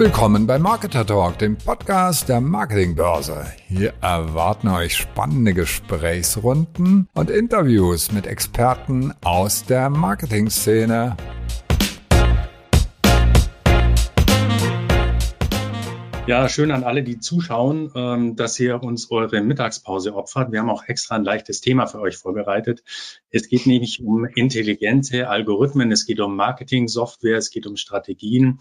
Willkommen 0.00 0.46
bei 0.46 0.58
Marketer 0.58 1.04
Talk, 1.04 1.36
dem 1.40 1.58
Podcast 1.58 2.30
der 2.30 2.40
Marketingbörse. 2.40 3.44
Hier 3.68 3.92
erwarten 4.00 4.68
euch 4.68 4.96
spannende 4.96 5.52
Gesprächsrunden 5.52 7.06
und 7.12 7.28
Interviews 7.28 8.10
mit 8.10 8.26
Experten 8.26 9.12
aus 9.22 9.66
der 9.66 9.90
Marketingszene. 9.90 11.18
Ja, 16.26 16.48
schön 16.48 16.70
an 16.70 16.82
alle, 16.82 17.02
die 17.02 17.18
zuschauen, 17.18 17.92
ähm, 17.94 18.36
dass 18.36 18.58
ihr 18.58 18.82
uns 18.82 19.10
eure 19.10 19.42
Mittagspause 19.42 20.14
opfert. 20.14 20.50
Wir 20.50 20.60
haben 20.60 20.70
auch 20.70 20.84
extra 20.84 21.16
ein 21.16 21.24
leichtes 21.24 21.60
Thema 21.60 21.86
für 21.86 22.00
euch 22.00 22.16
vorbereitet. 22.16 22.82
Es 23.28 23.50
geht 23.50 23.66
nämlich 23.66 24.02
um 24.02 24.24
intelligente 24.24 25.28
Algorithmen, 25.28 25.92
es 25.92 26.06
geht 26.06 26.20
um 26.20 26.36
Marketing-Software, 26.36 27.36
es 27.36 27.50
geht 27.50 27.66
um 27.66 27.76
Strategien. 27.76 28.60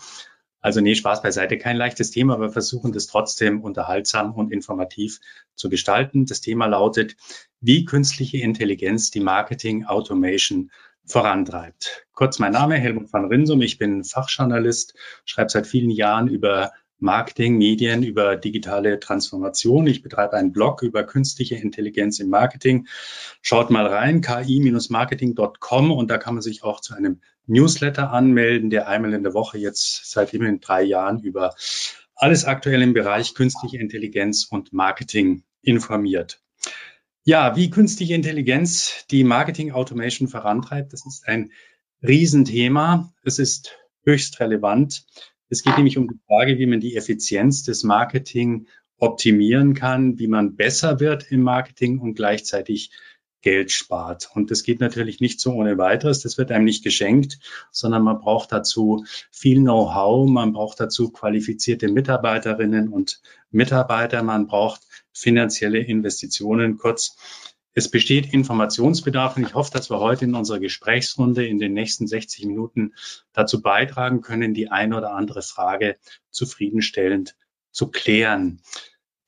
Also 0.61 0.81
nee, 0.81 0.95
Spaß 0.95 1.21
beiseite, 1.21 1.57
kein 1.57 1.77
leichtes 1.77 2.11
Thema, 2.11 2.33
aber 2.33 2.49
versuchen 2.49 2.91
das 2.91 3.07
trotzdem 3.07 3.61
unterhaltsam 3.61 4.33
und 4.33 4.51
informativ 4.51 5.19
zu 5.55 5.69
gestalten. 5.69 6.25
Das 6.25 6.41
Thema 6.41 6.65
lautet, 6.65 7.15
wie 7.61 7.85
künstliche 7.85 8.37
Intelligenz 8.37 9.09
die 9.11 9.21
Marketing 9.21 9.85
Automation 9.85 10.71
vorantreibt. 11.05 12.05
Kurz 12.13 12.39
mein 12.39 12.51
Name, 12.51 12.75
Helmut 12.75 13.11
van 13.11 13.25
Rinsum. 13.25 13.61
Ich 13.61 13.77
bin 13.77 14.03
Fachjournalist, 14.03 14.95
schreibe 15.25 15.49
seit 15.49 15.65
vielen 15.65 15.89
Jahren 15.89 16.27
über 16.27 16.71
Marketing, 16.99 17.57
Medien, 17.57 18.03
über 18.03 18.35
digitale 18.35 18.99
Transformation. 18.99 19.87
Ich 19.87 20.01
betreibe 20.01 20.33
einen 20.33 20.51
Blog 20.51 20.81
über 20.81 21.03
künstliche 21.03 21.55
Intelligenz 21.55 22.19
im 22.19 22.29
Marketing. 22.29 22.87
Schaut 23.41 23.69
mal 23.69 23.87
rein, 23.87 24.21
ki-marketing.com 24.21 25.91
und 25.91 26.09
da 26.09 26.17
kann 26.17 26.35
man 26.35 26.41
sich 26.41 26.63
auch 26.63 26.81
zu 26.81 26.93
einem 26.93 27.21
Newsletter 27.47 28.11
anmelden, 28.11 28.69
der 28.69 28.87
einmal 28.87 29.13
in 29.13 29.23
der 29.23 29.33
Woche 29.33 29.57
jetzt 29.57 30.11
seit 30.11 30.33
immerhin 30.33 30.59
drei 30.59 30.83
Jahren 30.83 31.21
über 31.21 31.55
alles 32.15 32.45
aktuell 32.45 32.81
im 32.81 32.93
Bereich 32.93 33.33
künstliche 33.33 33.77
Intelligenz 33.77 34.45
und 34.45 34.73
Marketing 34.73 35.43
informiert. 35.61 36.41
Ja, 37.23 37.55
wie 37.55 37.69
künstliche 37.69 38.13
Intelligenz 38.13 39.05
die 39.11 39.23
Marketing 39.23 39.71
Automation 39.71 40.27
vorantreibt, 40.27 40.93
das 40.93 41.05
ist 41.05 41.27
ein 41.27 41.51
Riesenthema. 42.01 43.13
Es 43.23 43.39
ist 43.39 43.77
höchst 44.03 44.39
relevant. 44.39 45.05
Es 45.49 45.63
geht 45.63 45.75
nämlich 45.77 45.97
um 45.97 46.07
die 46.07 46.19
Frage, 46.27 46.59
wie 46.59 46.67
man 46.67 46.79
die 46.79 46.95
Effizienz 46.95 47.63
des 47.63 47.83
Marketing 47.83 48.67
optimieren 48.97 49.73
kann, 49.73 50.19
wie 50.19 50.27
man 50.27 50.55
besser 50.55 50.99
wird 50.99 51.31
im 51.31 51.41
Marketing 51.41 51.99
und 51.99 52.13
gleichzeitig 52.13 52.91
Geld 53.41 53.71
spart. 53.71 54.29
Und 54.33 54.51
das 54.51 54.63
geht 54.63 54.81
natürlich 54.81 55.21
nicht 55.21 55.39
so 55.39 55.53
ohne 55.53 55.77
weiteres. 55.77 56.21
Das 56.21 56.37
wird 56.37 56.51
einem 56.51 56.65
nicht 56.65 56.83
geschenkt, 56.83 57.39
sondern 57.71 58.03
man 58.03 58.19
braucht 58.19 58.51
dazu 58.51 59.05
viel 59.31 59.61
Know-how, 59.61 60.29
man 60.29 60.51
braucht 60.51 60.79
dazu 60.79 61.09
qualifizierte 61.09 61.87
Mitarbeiterinnen 61.87 62.89
und 62.89 63.21
Mitarbeiter, 63.49 64.23
man 64.23 64.47
braucht 64.47 64.81
finanzielle 65.13 65.79
Investitionen. 65.79 66.77
Kurz, 66.77 67.15
es 67.79 67.89
besteht 67.89 68.33
Informationsbedarf 68.33 69.37
und 69.37 69.43
ich 69.43 69.53
hoffe, 69.53 69.71
dass 69.71 69.89
wir 69.89 69.99
heute 69.99 70.25
in 70.25 70.35
unserer 70.35 70.59
Gesprächsrunde 70.59 71.47
in 71.47 71.59
den 71.59 71.71
nächsten 71.71 72.07
60 72.07 72.45
Minuten 72.45 72.93
dazu 73.31 73.61
beitragen 73.61 74.19
können, 74.19 74.53
die 74.53 74.69
eine 74.69 74.97
oder 74.97 75.13
andere 75.13 75.41
Frage 75.41 75.95
zufriedenstellend 76.29 77.37
zu 77.71 77.87
klären. 77.87 78.61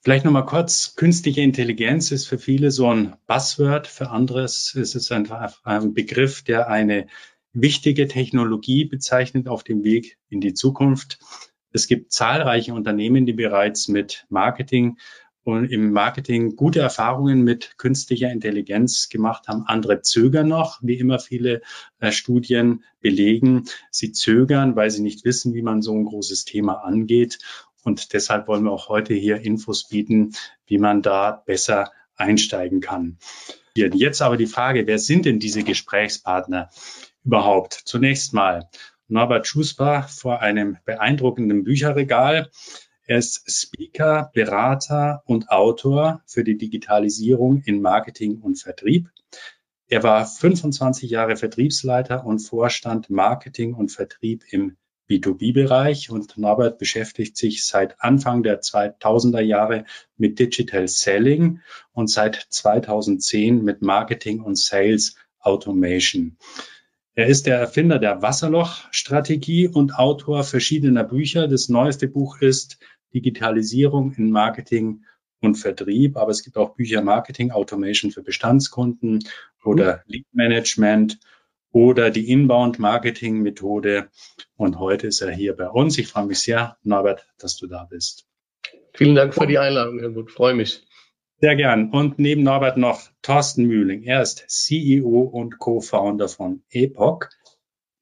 Vielleicht 0.01 0.25
nochmal 0.25 0.45
kurz, 0.45 0.95
künstliche 0.95 1.39
Intelligenz 1.39 2.11
ist 2.11 2.27
für 2.27 2.37
viele 2.37 2.71
so 2.71 2.93
ein 2.93 3.15
Buzzword, 3.25 3.87
für 3.87 4.09
andere 4.09 4.43
ist 4.43 4.75
es 4.75 5.11
ein 5.11 5.93
Begriff, 5.93 6.43
der 6.43 6.67
eine 6.67 7.07
wichtige 7.53 8.09
Technologie 8.09 8.83
bezeichnet 8.83 9.47
auf 9.47 9.63
dem 9.63 9.85
Weg 9.85 10.17
in 10.27 10.41
die 10.41 10.53
Zukunft. 10.53 11.19
Es 11.71 11.87
gibt 11.87 12.11
zahlreiche 12.11 12.73
Unternehmen, 12.73 13.25
die 13.25 13.33
bereits 13.33 13.87
mit 13.87 14.25
Marketing 14.27 14.97
und 15.43 15.71
im 15.71 15.91
Marketing 15.91 16.55
gute 16.55 16.79
Erfahrungen 16.79 17.43
mit 17.43 17.77
künstlicher 17.77 18.31
Intelligenz 18.31 19.09
gemacht 19.09 19.47
haben. 19.47 19.63
Andere 19.65 20.01
zögern 20.01 20.47
noch, 20.47 20.79
wie 20.81 20.99
immer 20.99 21.19
viele 21.19 21.61
äh, 21.99 22.11
Studien 22.11 22.83
belegen. 22.99 23.65
Sie 23.89 24.11
zögern, 24.11 24.75
weil 24.75 24.91
sie 24.91 25.01
nicht 25.01 25.25
wissen, 25.25 25.53
wie 25.53 25.63
man 25.63 25.81
so 25.81 25.93
ein 25.93 26.05
großes 26.05 26.45
Thema 26.45 26.83
angeht. 26.83 27.39
Und 27.83 28.13
deshalb 28.13 28.47
wollen 28.47 28.63
wir 28.63 28.71
auch 28.71 28.89
heute 28.89 29.13
hier 29.13 29.41
Infos 29.41 29.87
bieten, 29.87 30.33
wie 30.67 30.77
man 30.77 31.01
da 31.01 31.43
besser 31.45 31.91
einsteigen 32.15 32.81
kann. 32.81 33.17
Jetzt 33.75 34.21
aber 34.21 34.37
die 34.37 34.47
Frage, 34.47 34.85
wer 34.85 34.99
sind 34.99 35.25
denn 35.25 35.39
diese 35.39 35.63
Gesprächspartner 35.63 36.69
überhaupt? 37.23 37.73
Zunächst 37.85 38.33
mal 38.33 38.69
Norbert 39.07 39.47
Schusbach 39.47 40.09
vor 40.09 40.41
einem 40.41 40.77
beeindruckenden 40.85 41.63
Bücherregal. 41.63 42.51
Er 43.11 43.17
ist 43.17 43.43
Speaker, 43.51 44.31
Berater 44.33 45.21
und 45.25 45.49
Autor 45.49 46.21
für 46.25 46.45
die 46.45 46.57
Digitalisierung 46.57 47.61
in 47.65 47.81
Marketing 47.81 48.39
und 48.39 48.55
Vertrieb. 48.55 49.09
Er 49.89 50.01
war 50.03 50.25
25 50.25 51.09
Jahre 51.09 51.35
Vertriebsleiter 51.35 52.25
und 52.25 52.39
Vorstand 52.39 53.09
Marketing 53.09 53.73
und 53.73 53.91
Vertrieb 53.91 54.45
im 54.49 54.77
B2B-Bereich 55.09 56.09
und 56.09 56.37
Norbert 56.37 56.77
beschäftigt 56.77 57.35
sich 57.35 57.65
seit 57.65 57.99
Anfang 57.99 58.43
der 58.43 58.61
2000er 58.61 59.41
Jahre 59.41 59.83
mit 60.15 60.39
Digital 60.39 60.87
Selling 60.87 61.59
und 61.91 62.09
seit 62.09 62.35
2010 62.35 63.61
mit 63.61 63.81
Marketing 63.81 64.39
und 64.39 64.57
Sales 64.57 65.17
Automation. 65.41 66.37
Er 67.13 67.27
ist 67.27 67.45
der 67.45 67.57
Erfinder 67.59 67.99
der 67.99 68.21
Wasserloch-Strategie 68.21 69.67
und 69.67 69.95
Autor 69.95 70.45
verschiedener 70.45 71.03
Bücher. 71.03 71.49
Das 71.49 71.67
neueste 71.67 72.07
Buch 72.07 72.39
ist 72.39 72.79
Digitalisierung 73.13 74.13
in 74.13 74.31
Marketing 74.31 75.03
und 75.41 75.55
Vertrieb, 75.55 76.17
aber 76.17 76.31
es 76.31 76.43
gibt 76.43 76.57
auch 76.57 76.75
Bücher 76.75 77.01
Marketing 77.01 77.51
Automation 77.51 78.11
für 78.11 78.21
Bestandskunden 78.21 79.23
oder 79.63 80.03
Lead 80.05 80.27
Management 80.31 81.19
oder 81.71 82.11
die 82.11 82.29
Inbound-Marketing-Methode. 82.29 84.09
Und 84.55 84.79
heute 84.79 85.07
ist 85.07 85.21
er 85.21 85.31
hier 85.31 85.55
bei 85.55 85.69
uns. 85.69 85.97
Ich 85.97 86.07
freue 86.07 86.25
mich 86.25 86.39
sehr, 86.39 86.77
Norbert, 86.83 87.27
dass 87.37 87.57
du 87.57 87.67
da 87.67 87.85
bist. 87.89 88.27
Vielen 88.93 89.15
Dank 89.15 89.33
für 89.33 89.47
die 89.47 89.57
Einladung, 89.57 89.99
Herr 89.99 90.09
Gut. 90.09 90.31
Freue 90.31 90.53
mich. 90.53 90.83
Sehr 91.39 91.55
gern. 91.55 91.89
Und 91.89 92.19
neben 92.19 92.43
Norbert 92.43 92.77
noch 92.77 93.01
Thorsten 93.21 93.65
Mühling. 93.65 94.03
Er 94.03 94.21
ist 94.21 94.43
CEO 94.47 95.21
und 95.21 95.57
Co-Founder 95.57 96.27
von 96.27 96.61
Epoch. 96.69 97.21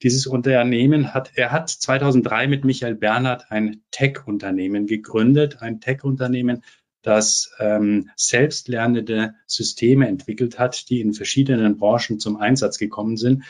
Dieses 0.01 0.27
Unternehmen 0.27 1.13
hat, 1.13 1.31
er 1.35 1.51
hat 1.51 1.69
2003 1.69 2.47
mit 2.47 2.63
Michael 2.63 2.95
Bernhard 2.95 3.51
ein 3.51 3.81
Tech-Unternehmen 3.91 4.87
gegründet, 4.87 5.61
ein 5.61 5.81
Tech-Unternehmen, 5.81 6.63
das 7.01 7.51
ähm, 7.59 8.09
selbstlernende 8.15 9.35
Systeme 9.45 10.07
entwickelt 10.07 10.59
hat, 10.59 10.89
die 10.89 10.99
in 10.99 11.13
verschiedenen 11.13 11.77
Branchen 11.77 12.19
zum 12.19 12.37
Einsatz 12.37 12.77
gekommen 12.77 13.15
sind. 13.15 13.43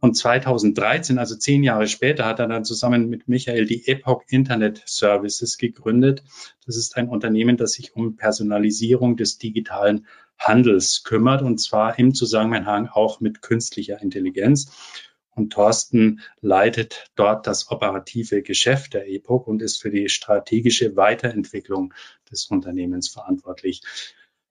Und 0.00 0.16
2013, 0.16 1.18
also 1.18 1.36
zehn 1.36 1.62
Jahre 1.62 1.88
später, 1.88 2.24
hat 2.24 2.38
er 2.38 2.48
dann 2.48 2.64
zusammen 2.64 3.10
mit 3.10 3.28
Michael 3.28 3.66
die 3.66 3.86
Epoch 3.86 4.22
Internet 4.28 4.82
Services 4.86 5.58
gegründet. 5.58 6.24
Das 6.64 6.76
ist 6.76 6.96
ein 6.96 7.08
Unternehmen, 7.08 7.58
das 7.58 7.72
sich 7.72 7.94
um 7.94 8.16
Personalisierung 8.16 9.16
des 9.16 9.36
digitalen 9.36 10.06
Handels 10.38 11.02
kümmert, 11.04 11.42
und 11.42 11.58
zwar 11.58 11.98
im 11.98 12.14
Zusammenhang 12.14 12.88
auch 12.88 13.20
mit 13.20 13.42
künstlicher 13.42 14.00
Intelligenz. 14.00 14.70
Und 15.36 15.52
Thorsten 15.52 16.22
leitet 16.40 17.10
dort 17.14 17.46
das 17.46 17.70
operative 17.70 18.42
Geschäft 18.42 18.94
der 18.94 19.06
Epoch 19.08 19.46
und 19.46 19.60
ist 19.60 19.80
für 19.80 19.90
die 19.90 20.08
strategische 20.08 20.96
Weiterentwicklung 20.96 21.92
des 22.30 22.46
Unternehmens 22.46 23.10
verantwortlich. 23.10 23.82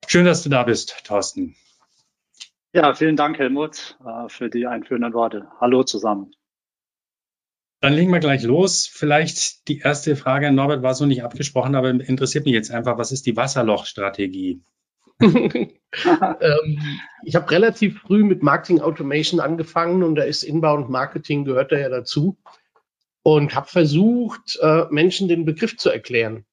Schön, 0.06 0.24
dass 0.24 0.44
du 0.44 0.48
da 0.48 0.62
bist, 0.62 1.04
Thorsten. 1.04 1.56
Ja, 2.72 2.94
vielen 2.94 3.16
Dank, 3.16 3.38
Helmut, 3.38 3.98
äh, 4.06 4.28
für 4.28 4.48
die 4.48 4.66
einführenden 4.66 5.12
Worte. 5.12 5.48
Hallo 5.60 5.82
zusammen. 5.82 6.32
Dann 7.80 7.92
legen 7.92 8.12
wir 8.12 8.20
gleich 8.20 8.44
los. 8.44 8.86
Vielleicht 8.86 9.66
die 9.66 9.80
erste 9.80 10.14
Frage 10.14 10.48
an 10.48 10.54
Norbert 10.54 10.82
war 10.82 10.94
so 10.94 11.04
nicht 11.04 11.24
abgesprochen, 11.24 11.74
aber 11.74 11.90
interessiert 11.90 12.44
mich 12.44 12.54
jetzt 12.54 12.70
einfach, 12.70 12.96
was 12.96 13.10
ist 13.10 13.26
die 13.26 13.36
Wasserlochstrategie? 13.36 14.62
ähm, 15.20 16.78
ich 17.24 17.34
habe 17.34 17.50
relativ 17.50 18.00
früh 18.00 18.22
mit 18.24 18.42
Marketing 18.42 18.80
Automation 18.80 19.40
angefangen 19.40 20.02
und 20.02 20.14
da 20.16 20.24
ist 20.24 20.42
Inbound 20.42 20.90
Marketing 20.90 21.44
gehört 21.44 21.72
da 21.72 21.78
ja 21.78 21.88
dazu 21.88 22.36
und 23.22 23.54
habe 23.54 23.66
versucht, 23.66 24.58
äh, 24.60 24.84
Menschen 24.90 25.26
den 25.26 25.44
Begriff 25.44 25.76
zu 25.76 25.90
erklären. 25.90 26.44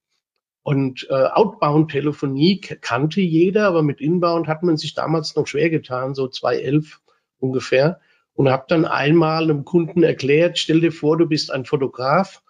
Und 0.63 1.05
äh, 1.09 1.13
Outbound 1.13 1.91
Telefonie 1.91 2.61
kannte 2.61 3.19
jeder, 3.19 3.67
aber 3.67 3.83
mit 3.83 3.99
Inbound 3.99 4.47
hat 4.47 4.63
man 4.63 4.77
sich 4.77 4.93
damals 4.93 5.35
noch 5.35 5.45
schwer 5.45 5.69
getan, 5.69 6.15
so 6.15 6.27
2011 6.27 7.01
ungefähr. 7.37 7.99
Und 8.33 8.49
habe 8.49 8.65
dann 8.69 8.85
einmal 8.85 9.43
einem 9.43 9.65
Kunden 9.65 10.01
erklärt, 10.01 10.57
stell 10.57 10.81
dir 10.81 10.91
vor, 10.91 11.17
du 11.17 11.27
bist 11.27 11.51
ein 11.51 11.65
Fotograf 11.65 12.41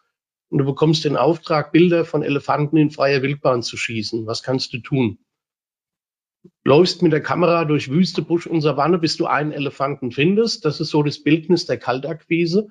und 0.50 0.60
du 0.60 0.66
bekommst 0.66 1.04
den 1.04 1.18
Auftrag, 1.18 1.74
Bilder 1.74 2.06
von 2.06 2.24
Elefanten 2.24 2.78
in 2.78 2.92
freier 2.92 3.24
Wildbahn 3.24 3.64
zu 3.64 3.76
schießen. 3.76 4.26
Was 4.28 4.44
kannst 4.44 4.72
du 4.72 4.78
tun? 4.78 5.18
Läufst 6.64 7.02
mit 7.02 7.12
der 7.12 7.22
Kamera 7.22 7.66
durch 7.66 7.90
Wüste, 7.90 8.22
Busch 8.22 8.48
und 8.48 8.62
Savanne, 8.62 8.98
bis 8.98 9.18
du 9.18 9.26
einen 9.26 9.52
Elefanten 9.52 10.12
findest. 10.12 10.66
Das 10.66 10.80
ist 10.80 10.90
so 10.90 11.04
das 11.04 11.24
Bildnis 11.24 11.66
der 11.66 11.78
Kaltakquise. 11.78 12.68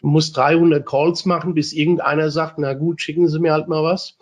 Du 0.00 0.06
musst 0.08 0.36
300 0.36 0.86
Calls 0.86 1.24
machen, 1.24 1.54
bis 1.54 1.72
irgendeiner 1.72 2.30
sagt, 2.30 2.58
na 2.58 2.74
gut, 2.74 3.00
schicken 3.00 3.28
Sie 3.28 3.38
mir 3.38 3.52
halt 3.52 3.68
mal 3.68 3.82
was. 3.82 4.18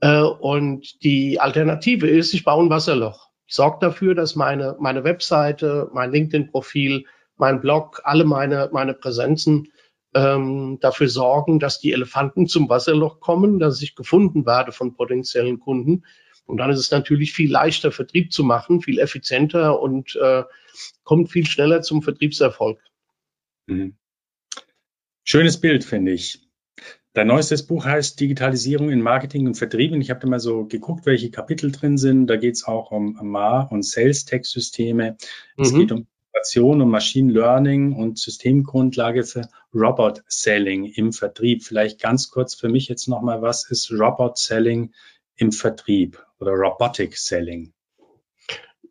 Äh, 0.00 0.22
und 0.22 1.02
die 1.02 1.40
Alternative 1.40 2.08
ist, 2.08 2.34
ich 2.34 2.44
baue 2.44 2.64
ein 2.64 2.70
Wasserloch. 2.70 3.28
Ich 3.46 3.54
sorge 3.54 3.78
dafür, 3.80 4.14
dass 4.14 4.36
meine, 4.36 4.76
meine 4.78 5.04
Webseite, 5.04 5.88
mein 5.92 6.12
LinkedIn-Profil, 6.12 7.04
mein 7.36 7.60
Blog, 7.60 8.00
alle 8.04 8.24
meine, 8.24 8.68
meine 8.72 8.94
Präsenzen 8.94 9.68
ähm, 10.14 10.78
dafür 10.80 11.08
sorgen, 11.08 11.58
dass 11.58 11.80
die 11.80 11.92
Elefanten 11.92 12.46
zum 12.46 12.68
Wasserloch 12.68 13.20
kommen, 13.20 13.58
dass 13.58 13.82
ich 13.82 13.94
gefunden 13.94 14.46
werde 14.46 14.72
von 14.72 14.94
potenziellen 14.94 15.58
Kunden. 15.60 16.04
Und 16.48 16.56
dann 16.56 16.70
ist 16.70 16.78
es 16.78 16.90
natürlich 16.90 17.34
viel 17.34 17.52
leichter, 17.52 17.92
Vertrieb 17.92 18.32
zu 18.32 18.42
machen, 18.42 18.80
viel 18.80 18.98
effizienter 18.98 19.80
und 19.80 20.16
äh, 20.16 20.44
kommt 21.04 21.30
viel 21.30 21.46
schneller 21.46 21.82
zum 21.82 22.02
Vertriebserfolg. 22.02 22.80
Mhm. 23.66 23.96
Schönes 25.24 25.60
Bild, 25.60 25.84
finde 25.84 26.12
ich. 26.12 26.40
Dein 27.12 27.26
neuestes 27.26 27.66
Buch 27.66 27.84
heißt 27.84 28.18
Digitalisierung 28.18 28.90
in 28.90 29.02
Marketing 29.02 29.46
und 29.46 29.56
Vertrieb. 29.56 29.92
Und 29.92 30.00
ich 30.00 30.08
habe 30.08 30.20
da 30.20 30.26
mal 30.26 30.40
so 30.40 30.64
geguckt, 30.64 31.04
welche 31.04 31.30
Kapitel 31.30 31.70
drin 31.70 31.98
sind. 31.98 32.28
Da 32.28 32.36
geht 32.36 32.54
es 32.54 32.64
auch 32.64 32.92
um 32.92 33.18
MAR 33.20 33.70
und 33.70 33.84
Sales-Tech-Systeme. 33.84 35.18
Mhm. 35.56 35.62
Es 35.62 35.74
geht 35.74 35.92
um 35.92 36.06
Innovation 36.32 36.80
und 36.80 36.88
Machine 36.88 37.30
Learning 37.30 37.92
und 37.92 38.18
Systemgrundlage 38.18 39.24
für 39.24 39.50
Robot 39.74 40.22
Selling 40.28 40.86
im 40.86 41.12
Vertrieb. 41.12 41.62
Vielleicht 41.62 42.00
ganz 42.00 42.30
kurz 42.30 42.54
für 42.54 42.70
mich 42.70 42.88
jetzt 42.88 43.06
nochmal, 43.06 43.42
was 43.42 43.68
ist 43.70 43.90
Robot 43.90 44.38
Selling 44.38 44.94
im 45.36 45.52
Vertrieb 45.52 46.24
oder 46.40 46.52
Robotic 46.52 47.16
Selling? 47.16 47.72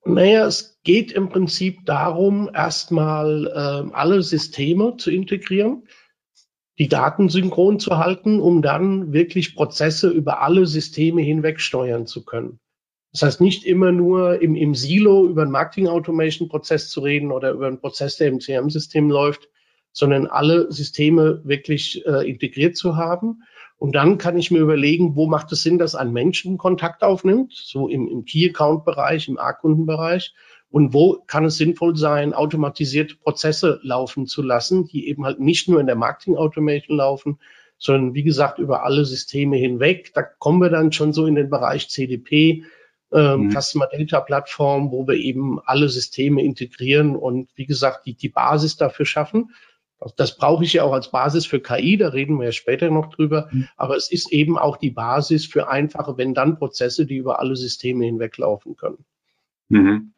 Naja, 0.05 0.45
es 0.47 0.79
geht 0.83 1.11
im 1.11 1.29
Prinzip 1.29 1.85
darum, 1.85 2.49
erstmal 2.53 3.47
äh, 3.47 3.93
alle 3.93 4.23
Systeme 4.23 4.95
zu 4.97 5.11
integrieren, 5.11 5.87
die 6.79 6.87
Daten 6.87 7.27
synchron 7.27 7.79
zu 7.79 7.97
halten, 7.97 8.39
um 8.39 8.61
dann 8.61 9.11
wirklich 9.11 9.55
Prozesse 9.55 10.09
über 10.09 10.41
alle 10.41 10.65
Systeme 10.65 11.21
hinweg 11.21 11.59
steuern 11.59 12.05
zu 12.05 12.23
können. 12.23 12.59
Das 13.11 13.23
heißt, 13.23 13.41
nicht 13.41 13.65
immer 13.65 13.91
nur 13.91 14.41
im, 14.41 14.55
im 14.55 14.75
Silo 14.75 15.27
über 15.27 15.41
einen 15.41 15.51
Marketing-Automation-Prozess 15.51 16.89
zu 16.89 17.01
reden 17.01 17.31
oder 17.31 17.51
über 17.51 17.67
einen 17.67 17.79
Prozess, 17.79 18.17
der 18.17 18.27
im 18.27 18.39
CM-System 18.39 19.09
läuft, 19.09 19.49
sondern 19.91 20.27
alle 20.27 20.71
Systeme 20.71 21.41
wirklich 21.43 22.05
äh, 22.05 22.29
integriert 22.29 22.77
zu 22.77 22.95
haben. 22.95 23.43
Und 23.77 23.95
dann 23.95 24.17
kann 24.17 24.37
ich 24.37 24.49
mir 24.49 24.59
überlegen, 24.59 25.15
wo 25.15 25.27
macht 25.27 25.51
es 25.51 25.61
Sinn, 25.61 25.77
dass 25.77 25.93
ein 25.93 26.11
Menschen 26.11 26.57
Kontakt 26.57 27.03
aufnimmt, 27.03 27.53
so 27.53 27.87
im, 27.87 28.07
im 28.07 28.25
Key-Account-Bereich, 28.25 29.27
im 29.27 29.37
A-Kundenbereich. 29.37 30.33
Und 30.69 30.93
wo 30.93 31.23
kann 31.27 31.45
es 31.45 31.57
sinnvoll 31.57 31.95
sein, 31.95 32.33
automatisierte 32.33 33.15
Prozesse 33.15 33.79
laufen 33.83 34.25
zu 34.25 34.41
lassen, 34.41 34.85
die 34.85 35.07
eben 35.07 35.25
halt 35.25 35.39
nicht 35.39 35.69
nur 35.69 35.79
in 35.79 35.87
der 35.87 35.95
Marketing-Automation 35.95 36.97
laufen, 36.97 37.39
sondern 37.77 38.15
wie 38.15 38.23
gesagt 38.23 38.59
über 38.59 38.83
alle 38.83 39.05
Systeme 39.05 39.57
hinweg. 39.57 40.11
Da 40.13 40.23
kommen 40.23 40.59
wir 40.59 40.69
dann 40.69 40.91
schon 40.91 41.13
so 41.13 41.27
in 41.27 41.35
den 41.35 41.49
Bereich 41.49 41.89
CDP, 41.89 42.63
ähm, 43.13 43.43
mhm. 43.43 43.51
Customer 43.51 43.87
Data 43.87 44.19
Plattform, 44.19 44.91
wo 44.91 45.07
wir 45.07 45.15
eben 45.15 45.59
alle 45.63 45.87
Systeme 45.87 46.43
integrieren 46.43 47.15
und 47.15 47.49
wie 47.55 47.65
gesagt 47.65 48.05
die, 48.05 48.15
die 48.15 48.29
Basis 48.29 48.75
dafür 48.75 49.05
schaffen. 49.05 49.51
Das 50.15 50.37
brauche 50.37 50.63
ich 50.63 50.73
ja 50.73 50.83
auch 50.83 50.93
als 50.93 51.11
Basis 51.11 51.45
für 51.45 51.59
KI, 51.59 51.97
da 51.97 52.09
reden 52.09 52.37
wir 52.37 52.45
ja 52.45 52.51
später 52.51 52.91
noch 52.91 53.09
drüber. 53.09 53.49
Mhm. 53.51 53.67
Aber 53.77 53.95
es 53.95 54.11
ist 54.11 54.31
eben 54.31 54.57
auch 54.57 54.77
die 54.77 54.91
Basis 54.91 55.45
für 55.45 55.69
einfache 55.69 56.17
Wenn-Dann-Prozesse, 56.17 57.05
die 57.05 57.17
über 57.17 57.39
alle 57.39 57.55
Systeme 57.55 58.05
hinweglaufen 58.05 58.75
können. 58.75 59.05
Mhm. 59.69 60.13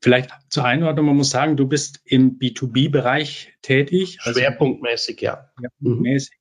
Vielleicht 0.00 0.30
zur 0.48 0.64
Einordnung, 0.64 1.06
man 1.06 1.16
muss 1.16 1.30
sagen, 1.30 1.56
du 1.56 1.68
bist 1.68 2.00
im 2.04 2.38
B2B-Bereich 2.40 3.54
tätig. 3.62 4.18
Also 4.22 4.40
Schwerpunktmäßig, 4.40 5.20
ja. 5.20 5.50
Schwerpunktmäßig. 5.58 6.36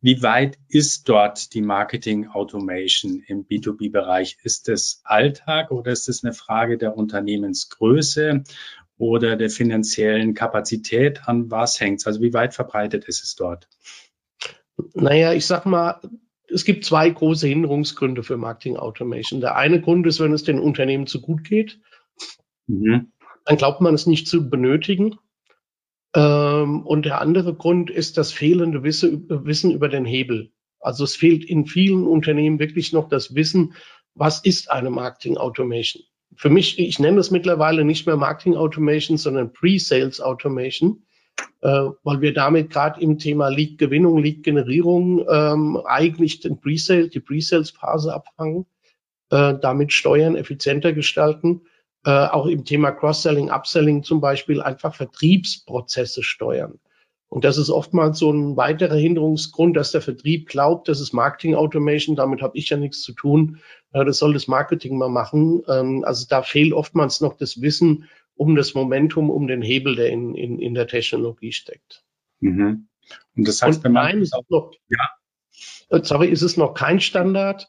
Wie 0.00 0.22
weit 0.22 0.58
ist 0.68 1.08
dort 1.08 1.52
die 1.52 1.62
Marketing 1.62 2.28
Automation 2.28 3.22
im 3.26 3.46
B2B-Bereich? 3.46 4.38
Ist 4.42 4.68
es 4.68 5.00
Alltag 5.04 5.70
oder 5.70 5.90
ist 5.90 6.08
es 6.08 6.24
eine 6.24 6.32
Frage 6.32 6.78
der 6.78 6.96
Unternehmensgröße 6.96 8.44
oder 8.98 9.36
der 9.36 9.50
finanziellen 9.50 10.34
Kapazität? 10.34 11.28
An 11.28 11.50
was 11.50 11.80
hängt 11.80 12.00
es? 12.00 12.06
Also 12.06 12.20
wie 12.20 12.32
weit 12.32 12.54
verbreitet 12.54 13.04
ist 13.04 13.22
es 13.22 13.34
dort? 13.34 13.68
Naja, 14.94 15.32
ich 15.32 15.46
sag 15.46 15.66
mal, 15.66 16.00
es 16.48 16.64
gibt 16.64 16.84
zwei 16.84 17.08
große 17.10 17.46
Hinderungsgründe 17.46 18.22
für 18.22 18.36
Marketing 18.36 18.76
Automation. 18.76 19.40
Der 19.40 19.56
eine 19.56 19.80
Grund 19.80 20.06
ist, 20.06 20.20
wenn 20.20 20.32
es 20.32 20.44
den 20.44 20.58
Unternehmen 20.58 21.06
zu 21.06 21.20
gut 21.20 21.44
geht, 21.44 21.80
mhm. 22.66 23.12
dann 23.44 23.56
glaubt 23.56 23.80
man 23.80 23.94
es 23.94 24.06
nicht 24.06 24.28
zu 24.28 24.48
benötigen. 24.48 25.16
Ähm, 26.14 26.86
und 26.86 27.04
der 27.04 27.20
andere 27.20 27.54
Grund 27.54 27.90
ist 27.90 28.16
das 28.16 28.32
fehlende 28.32 28.82
Wissen 28.84 29.70
über 29.70 29.88
den 29.88 30.04
Hebel. 30.04 30.52
Also 30.80 31.04
es 31.04 31.16
fehlt 31.16 31.44
in 31.44 31.66
vielen 31.66 32.06
Unternehmen 32.06 32.58
wirklich 32.58 32.92
noch 32.92 33.08
das 33.08 33.34
Wissen, 33.34 33.74
was 34.14 34.42
ist 34.44 34.70
eine 34.70 34.90
Marketing 34.90 35.36
Automation. 35.36 36.04
Für 36.34 36.50
mich, 36.50 36.78
ich 36.78 36.98
nenne 36.98 37.20
es 37.20 37.30
mittlerweile 37.30 37.84
nicht 37.84 38.06
mehr 38.06 38.16
Marketing 38.16 38.56
Automation, 38.56 39.16
sondern 39.16 39.52
Pre-Sales 39.52 40.20
Automation, 40.20 41.02
äh, 41.62 41.68
weil 42.02 42.20
wir 42.20 42.34
damit 42.34 42.70
gerade 42.70 43.00
im 43.00 43.18
Thema 43.18 43.48
Lead-Gewinnung, 43.48 44.18
Lead-Generierung 44.18 45.24
ähm, 45.30 45.80
eigentlich 45.86 46.40
den 46.40 46.60
Pre-Sale, 46.60 47.08
die 47.08 47.20
Pre-Sales-Phase 47.20 48.12
abfangen, 48.12 48.66
äh, 49.30 49.54
damit 49.60 49.92
Steuern 49.92 50.36
effizienter 50.36 50.92
gestalten 50.92 51.62
äh, 52.06 52.28
auch 52.28 52.46
im 52.46 52.64
Thema 52.64 52.92
Cross-Selling, 52.92 53.50
Upselling 53.50 54.04
zum 54.04 54.20
Beispiel 54.20 54.62
einfach 54.62 54.94
Vertriebsprozesse 54.94 56.22
steuern. 56.22 56.78
Und 57.28 57.44
das 57.44 57.58
ist 57.58 57.68
oftmals 57.68 58.20
so 58.20 58.30
ein 58.30 58.56
weiterer 58.56 58.94
Hinderungsgrund, 58.94 59.76
dass 59.76 59.90
der 59.90 60.00
Vertrieb 60.00 60.48
glaubt, 60.48 60.88
das 60.88 61.00
ist 61.00 61.12
Marketing 61.12 61.56
Automation, 61.56 62.14
damit 62.14 62.42
habe 62.42 62.56
ich 62.56 62.70
ja 62.70 62.76
nichts 62.76 63.02
zu 63.02 63.12
tun. 63.12 63.58
Ja, 63.96 64.04
das 64.04 64.18
soll 64.18 64.34
das 64.34 64.46
Marketing 64.46 64.98
mal 64.98 65.08
machen. 65.08 65.62
Ähm, 65.68 66.04
also 66.04 66.26
da 66.28 66.42
fehlt 66.42 66.74
oftmals 66.74 67.22
noch 67.22 67.34
das 67.34 67.62
Wissen 67.62 68.10
um 68.34 68.54
das 68.54 68.74
Momentum, 68.74 69.30
um 69.30 69.46
den 69.46 69.62
Hebel, 69.62 69.96
der 69.96 70.10
in, 70.10 70.34
in, 70.34 70.58
in 70.58 70.74
der 70.74 70.86
Technologie 70.86 71.52
steckt. 71.52 72.04
Mhm. 72.40 72.88
Und 73.34 73.48
das 73.48 73.62
heißt, 73.62 73.82
Und 73.86 73.92
nein, 73.94 74.20
ist 74.20 74.36
noch, 74.50 74.72
ja. 74.90 75.08
Äh, 75.88 76.04
sorry, 76.04 76.28
ist 76.28 76.42
es 76.42 76.58
noch 76.58 76.74
kein 76.74 77.00
Standard. 77.00 77.68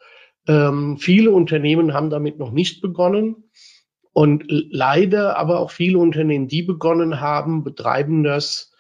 Ähm, 0.50 0.98
viele 0.98 1.32
Unternehmen 1.32 1.94
haben 1.94 2.10
damit 2.10 2.40
noch 2.40 2.52
nicht 2.52 2.82
begonnen. 2.82 3.50
Und 4.12 4.44
leider 4.50 5.38
aber 5.38 5.62
auch 5.62 5.72
viele 5.72 5.98
Unternehmen, 5.98 6.50
die 6.50 6.62
begonnen 6.62 7.22
haben, 7.22 7.64
betreiben 7.64 8.24
das, 8.24 8.74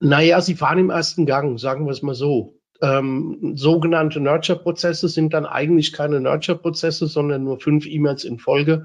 naja, 0.00 0.40
sie 0.40 0.56
fahren 0.56 0.80
im 0.80 0.90
ersten 0.90 1.26
Gang, 1.26 1.60
sagen 1.60 1.84
wir 1.84 1.92
es 1.92 2.02
mal 2.02 2.16
so. 2.16 2.59
Ähm, 2.82 3.52
sogenannte 3.56 4.20
Nurture-Prozesse 4.20 5.08
sind 5.08 5.34
dann 5.34 5.46
eigentlich 5.46 5.92
keine 5.92 6.20
Nurture-Prozesse, 6.20 7.06
sondern 7.06 7.44
nur 7.44 7.60
fünf 7.60 7.86
E-Mails 7.86 8.24
in 8.24 8.38
Folge. 8.38 8.84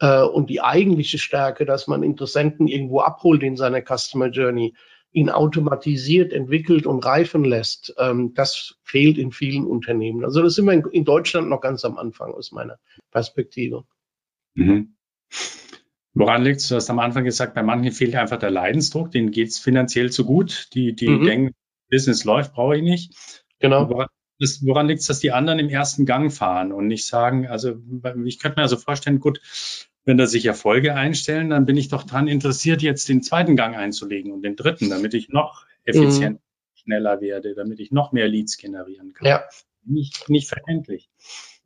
Äh, 0.00 0.22
und 0.22 0.50
die 0.50 0.60
eigentliche 0.60 1.18
Stärke, 1.18 1.64
dass 1.64 1.86
man 1.86 2.02
Interessenten 2.02 2.68
irgendwo 2.68 3.00
abholt 3.00 3.42
in 3.42 3.56
seiner 3.56 3.82
Customer 3.82 4.28
Journey, 4.28 4.74
ihn 5.14 5.30
automatisiert, 5.30 6.32
entwickelt 6.32 6.86
und 6.86 7.04
reifen 7.04 7.44
lässt, 7.44 7.94
ähm, 7.98 8.34
das 8.34 8.74
fehlt 8.82 9.16
in 9.16 9.30
vielen 9.30 9.64
Unternehmen. 9.64 10.24
Also 10.24 10.42
das 10.42 10.56
sind 10.56 10.66
wir 10.66 10.72
in, 10.72 10.84
in 10.90 11.04
Deutschland 11.04 11.48
noch 11.48 11.60
ganz 11.60 11.84
am 11.84 11.96
Anfang 11.96 12.32
aus 12.32 12.50
meiner 12.50 12.78
Perspektive. 13.12 13.84
Mhm. 14.54 14.96
Woran 16.14 16.42
liegt 16.42 16.60
es? 16.60 16.68
Du 16.68 16.74
hast 16.74 16.90
am 16.90 16.98
Anfang 16.98 17.24
gesagt, 17.24 17.54
bei 17.54 17.62
manchen 17.62 17.92
fehlt 17.92 18.14
einfach 18.16 18.38
der 18.38 18.50
Leidensdruck, 18.50 19.10
denen 19.12 19.30
geht 19.30 19.48
es 19.48 19.58
finanziell 19.58 20.10
zu 20.10 20.24
gut, 20.24 20.68
die, 20.74 20.94
die 20.94 21.08
mhm. 21.08 21.24
denken, 21.24 21.53
Business 21.90 22.24
läuft, 22.24 22.54
brauche 22.54 22.76
ich 22.76 22.82
nicht. 22.82 23.44
Genau. 23.58 23.88
Woran, 23.88 24.08
woran 24.62 24.88
liegt 24.88 25.00
es, 25.00 25.06
dass 25.06 25.20
die 25.20 25.32
anderen 25.32 25.58
im 25.58 25.68
ersten 25.68 26.06
Gang 26.06 26.32
fahren 26.32 26.72
und 26.72 26.86
nicht 26.86 27.06
sagen, 27.06 27.46
also 27.46 27.76
ich 28.24 28.38
könnte 28.38 28.58
mir 28.58 28.62
also 28.62 28.76
vorstellen, 28.76 29.20
gut, 29.20 29.40
wenn 30.04 30.18
da 30.18 30.26
sich 30.26 30.44
Erfolge 30.44 30.94
einstellen, 30.94 31.50
dann 31.50 31.64
bin 31.64 31.76
ich 31.76 31.88
doch 31.88 32.02
daran 32.02 32.28
interessiert, 32.28 32.82
jetzt 32.82 33.08
den 33.08 33.22
zweiten 33.22 33.56
Gang 33.56 33.76
einzulegen 33.76 34.32
und 34.32 34.42
den 34.42 34.56
dritten, 34.56 34.90
damit 34.90 35.14
ich 35.14 35.30
noch 35.30 35.66
effizient, 35.84 36.40
mhm. 36.40 36.74
schneller 36.74 37.20
werde, 37.20 37.54
damit 37.54 37.80
ich 37.80 37.90
noch 37.90 38.12
mehr 38.12 38.28
Leads 38.28 38.58
generieren 38.58 39.14
kann. 39.14 39.26
Ja. 39.26 39.44
Nicht, 39.86 40.28
nicht 40.28 40.48
verständlich. 40.48 41.10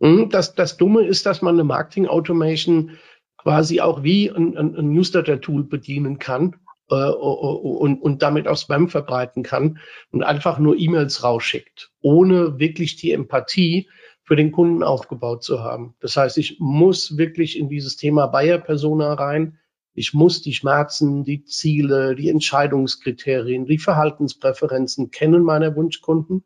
Mhm, 0.01 0.29
das, 0.31 0.55
das 0.55 0.77
Dumme 0.77 1.05
ist, 1.05 1.27
dass 1.27 1.43
man 1.43 1.55
eine 1.55 1.65
Marketing 1.65 2.07
Automation 2.07 2.99
quasi 3.37 3.81
auch 3.81 4.03
wie 4.03 4.31
ein, 4.31 4.57
ein, 4.57 4.77
ein 4.77 4.93
Newsletter-Tool 4.93 5.65
bedienen 5.65 6.19
kann 6.19 6.57
äh, 6.91 7.11
und, 7.11 8.01
und 8.01 8.23
damit 8.23 8.49
auch 8.49 8.57
Spam 8.57 8.89
verbreiten 8.89 9.43
kann 9.43 9.79
und 10.11 10.23
einfach 10.23 10.59
nur 10.59 10.79
E-Mails 10.79 11.23
rausschickt, 11.23 11.91
ohne 12.01 12.59
wirklich 12.59 12.97
die 12.97 13.13
Empathie 13.13 13.89
für 14.25 14.37
den 14.37 14.53
Kunden 14.53 14.83
aufgebaut 14.83 15.43
zu 15.43 15.63
haben. 15.63 15.95
Das 16.01 16.17
heißt, 16.17 16.37
ich 16.39 16.59
muss 16.61 17.17
wirklich 17.17 17.59
in 17.59 17.69
dieses 17.69 17.97
Thema 17.97 18.27
Buyer-Persona 18.27 19.15
rein. 19.15 19.59
Ich 19.95 20.13
muss 20.13 20.43
die 20.43 20.55
Schmerzen, 20.55 21.25
die 21.25 21.45
Ziele, 21.45 22.15
die 22.15 22.29
Entscheidungskriterien, 22.29 23.67
die 23.67 23.79
Verhaltenspräferenzen 23.79 25.11
kennen 25.11 25.43
meiner 25.43 25.75
Wunschkunden 25.75 26.45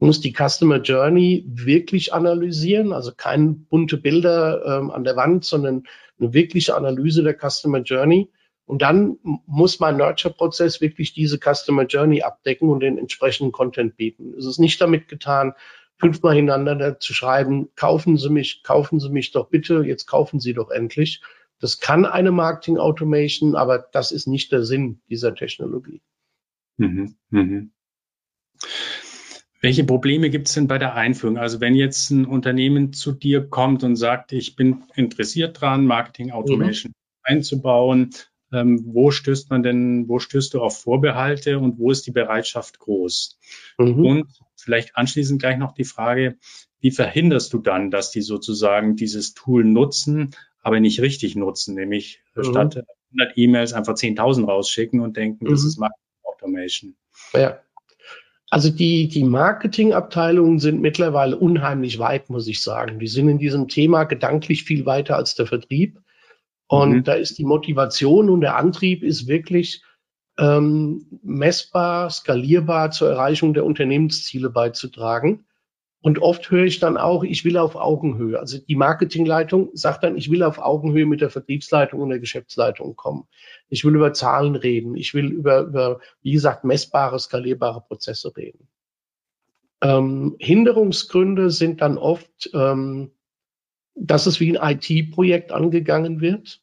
muss 0.00 0.20
die 0.20 0.32
Customer 0.32 0.80
Journey 0.80 1.44
wirklich 1.48 2.12
analysieren, 2.12 2.92
also 2.92 3.12
keine 3.16 3.52
bunte 3.52 3.96
Bilder 3.96 4.64
ähm, 4.64 4.90
an 4.90 5.04
der 5.04 5.16
Wand, 5.16 5.44
sondern 5.44 5.84
eine 6.20 6.32
wirkliche 6.32 6.76
Analyse 6.76 7.22
der 7.22 7.36
Customer 7.36 7.80
Journey 7.80 8.30
Und 8.68 8.82
dann 8.82 9.16
muss 9.22 9.80
mein 9.80 9.96
Nurture-Prozess 9.96 10.82
wirklich 10.82 11.14
diese 11.14 11.38
Customer 11.38 11.86
Journey 11.86 12.22
abdecken 12.22 12.68
und 12.68 12.80
den 12.80 12.98
entsprechenden 12.98 13.50
Content 13.50 13.96
bieten. 13.96 14.34
Es 14.36 14.44
ist 14.44 14.58
nicht 14.58 14.78
damit 14.80 15.08
getan, 15.08 15.54
fünfmal 15.96 16.36
hintereinander 16.36 17.00
zu 17.00 17.14
schreiben, 17.14 17.70
kaufen 17.76 18.18
Sie 18.18 18.28
mich, 18.28 18.62
kaufen 18.62 19.00
Sie 19.00 19.08
mich 19.08 19.32
doch 19.32 19.48
bitte, 19.48 19.82
jetzt 19.84 20.06
kaufen 20.06 20.38
Sie 20.38 20.52
doch 20.52 20.70
endlich. 20.70 21.22
Das 21.60 21.80
kann 21.80 22.04
eine 22.04 22.30
Marketing 22.30 22.76
Automation, 22.76 23.56
aber 23.56 23.78
das 23.78 24.12
ist 24.12 24.26
nicht 24.26 24.52
der 24.52 24.62
Sinn 24.62 25.00
dieser 25.08 25.34
Technologie. 25.34 26.02
Mhm, 26.76 27.16
mhm. 27.30 27.72
Welche 29.62 29.84
Probleme 29.84 30.28
gibt 30.28 30.48
es 30.48 30.54
denn 30.54 30.68
bei 30.68 30.78
der 30.78 30.94
Einführung? 30.94 31.38
Also 31.38 31.60
wenn 31.60 31.74
jetzt 31.74 32.10
ein 32.10 32.26
Unternehmen 32.26 32.92
zu 32.92 33.12
dir 33.12 33.48
kommt 33.48 33.82
und 33.82 33.96
sagt, 33.96 34.32
ich 34.32 34.56
bin 34.56 34.84
interessiert 34.94 35.58
dran, 35.58 35.86
Marketing 35.86 36.32
Automation 36.32 36.92
mhm. 36.92 36.94
einzubauen, 37.22 38.10
ähm, 38.52 38.82
wo 38.86 39.10
stößt 39.10 39.50
man 39.50 39.62
denn, 39.62 40.08
wo 40.08 40.18
stößt 40.18 40.54
du 40.54 40.62
auf 40.62 40.82
Vorbehalte 40.82 41.58
und 41.58 41.78
wo 41.78 41.90
ist 41.90 42.06
die 42.06 42.12
Bereitschaft 42.12 42.78
groß? 42.78 43.38
Mhm. 43.78 44.04
Und 44.04 44.26
vielleicht 44.56 44.96
anschließend 44.96 45.40
gleich 45.40 45.58
noch 45.58 45.72
die 45.72 45.84
Frage, 45.84 46.36
wie 46.80 46.90
verhinderst 46.90 47.52
du 47.52 47.58
dann, 47.58 47.90
dass 47.90 48.10
die 48.10 48.22
sozusagen 48.22 48.96
dieses 48.96 49.34
Tool 49.34 49.64
nutzen, 49.64 50.30
aber 50.62 50.80
nicht 50.80 51.00
richtig 51.00 51.36
nutzen, 51.36 51.74
nämlich 51.74 52.20
mhm. 52.34 52.44
statt 52.44 52.84
100 53.12 53.36
E-Mails 53.36 53.72
einfach 53.72 53.94
10.000 53.94 54.46
rausschicken 54.46 55.00
und 55.00 55.16
denken, 55.16 55.44
mhm. 55.44 55.50
das 55.50 55.64
ist 55.64 55.78
Marketing 55.78 56.08
Automation. 56.24 56.96
Ja. 57.32 57.60
Also 58.50 58.70
die, 58.70 59.08
die 59.08 59.24
Marketingabteilungen 59.24 60.58
sind 60.58 60.80
mittlerweile 60.80 61.36
unheimlich 61.36 61.98
weit, 61.98 62.30
muss 62.30 62.46
ich 62.48 62.62
sagen. 62.62 62.98
Die 62.98 63.06
sind 63.06 63.28
in 63.28 63.38
diesem 63.38 63.68
Thema 63.68 64.04
gedanklich 64.04 64.64
viel 64.64 64.86
weiter 64.86 65.16
als 65.16 65.34
der 65.34 65.46
Vertrieb. 65.46 66.00
Und 66.68 66.90
mhm. 66.90 67.04
da 67.04 67.14
ist 67.14 67.38
die 67.38 67.44
Motivation 67.44 68.30
und 68.30 68.42
der 68.42 68.56
Antrieb 68.56 69.02
ist 69.02 69.26
wirklich 69.26 69.82
ähm, 70.38 71.06
messbar, 71.22 72.10
skalierbar 72.10 72.90
zur 72.90 73.10
Erreichung 73.10 73.54
der 73.54 73.64
Unternehmensziele 73.64 74.50
beizutragen. 74.50 75.46
Und 76.00 76.20
oft 76.20 76.50
höre 76.50 76.64
ich 76.64 76.78
dann 76.78 76.96
auch, 76.96 77.24
ich 77.24 77.44
will 77.44 77.56
auf 77.56 77.74
Augenhöhe. 77.74 78.38
Also 78.38 78.58
die 78.58 78.76
Marketingleitung 78.76 79.70
sagt 79.74 80.04
dann, 80.04 80.16
ich 80.16 80.30
will 80.30 80.44
auf 80.44 80.58
Augenhöhe 80.58 81.06
mit 81.06 81.20
der 81.20 81.30
Vertriebsleitung 81.30 82.00
und 82.00 82.10
der 82.10 82.20
Geschäftsleitung 82.20 82.94
kommen. 82.94 83.24
Ich 83.68 83.84
will 83.84 83.96
über 83.96 84.12
Zahlen 84.12 84.54
reden. 84.54 84.94
Ich 84.94 85.12
will 85.12 85.26
über, 85.26 85.62
über 85.62 86.00
wie 86.22 86.32
gesagt, 86.32 86.62
messbare, 86.62 87.18
skalierbare 87.18 87.80
Prozesse 87.80 88.36
reden. 88.36 88.68
Ähm, 89.80 90.36
Hinderungsgründe 90.38 91.50
sind 91.50 91.80
dann 91.80 91.98
oft 91.98 92.50
ähm, 92.54 93.10
dass 94.00 94.26
es 94.26 94.40
wie 94.40 94.56
ein 94.56 94.78
IT-Projekt 94.78 95.52
angegangen 95.52 96.20
wird. 96.20 96.60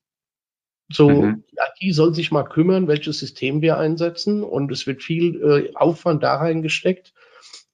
So, 0.90 1.10
mhm. 1.10 1.44
die 1.52 1.88
IT 1.88 1.96
soll 1.96 2.14
sich 2.14 2.32
mal 2.32 2.44
kümmern, 2.44 2.88
welches 2.88 3.20
System 3.20 3.62
wir 3.62 3.78
einsetzen 3.78 4.44
und 4.44 4.72
es 4.72 4.86
wird 4.86 5.02
viel 5.02 5.42
äh, 5.42 5.76
Aufwand 5.76 6.24
da 6.24 6.36
reingesteckt 6.36 7.14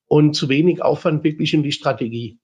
und 0.08 0.34
zu 0.34 0.50
wenig 0.50 0.82
Aufwand 0.82 1.24
wirklich 1.24 1.54
in 1.54 1.64
die 1.64 1.74
Strategie. 1.74 2.40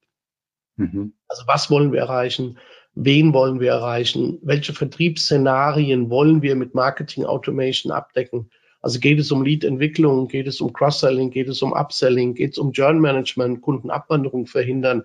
Mhm. 0.76 1.14
Also 1.28 1.44
was 1.48 1.72
wollen 1.72 1.92
wir 1.94 2.02
erreichen? 2.02 2.58
Wen 2.96 3.34
wollen 3.34 3.60
wir 3.60 3.72
erreichen? 3.72 4.40
Welche 4.42 4.74
Vertriebsszenarien 4.74 6.10
wollen 6.10 6.42
wir 6.42 6.56
mit 6.56 6.76
Marketing 6.76 7.26
Automation 7.26 7.92
abdecken? 7.92 8.50
Also 8.82 9.00
geht 9.00 9.20
es 9.20 9.32
um 9.32 9.44
Lead-Entwicklung, 9.44 10.28
geht 10.28 10.48
es 10.48 10.62
um 10.62 10.74
Cross-Selling, 10.74 11.32
geht 11.32 11.48
es 11.48 11.62
um 11.62 11.74
Upselling, 11.74 12.34
geht 12.34 12.54
es 12.54 12.58
um 12.58 12.72
Journey 12.72 13.00
Management, 13.00 13.62
Kundenabwanderung 13.62 14.48
verhindern? 14.48 15.04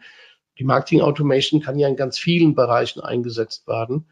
Die 0.58 0.64
Marketing 0.64 1.00
Automation 1.00 1.60
kann 1.60 1.78
ja 1.78 1.88
in 1.88 1.96
ganz 1.96 2.18
vielen 2.18 2.54
Bereichen 2.54 3.00
eingesetzt 3.00 3.66
werden. 3.66 4.06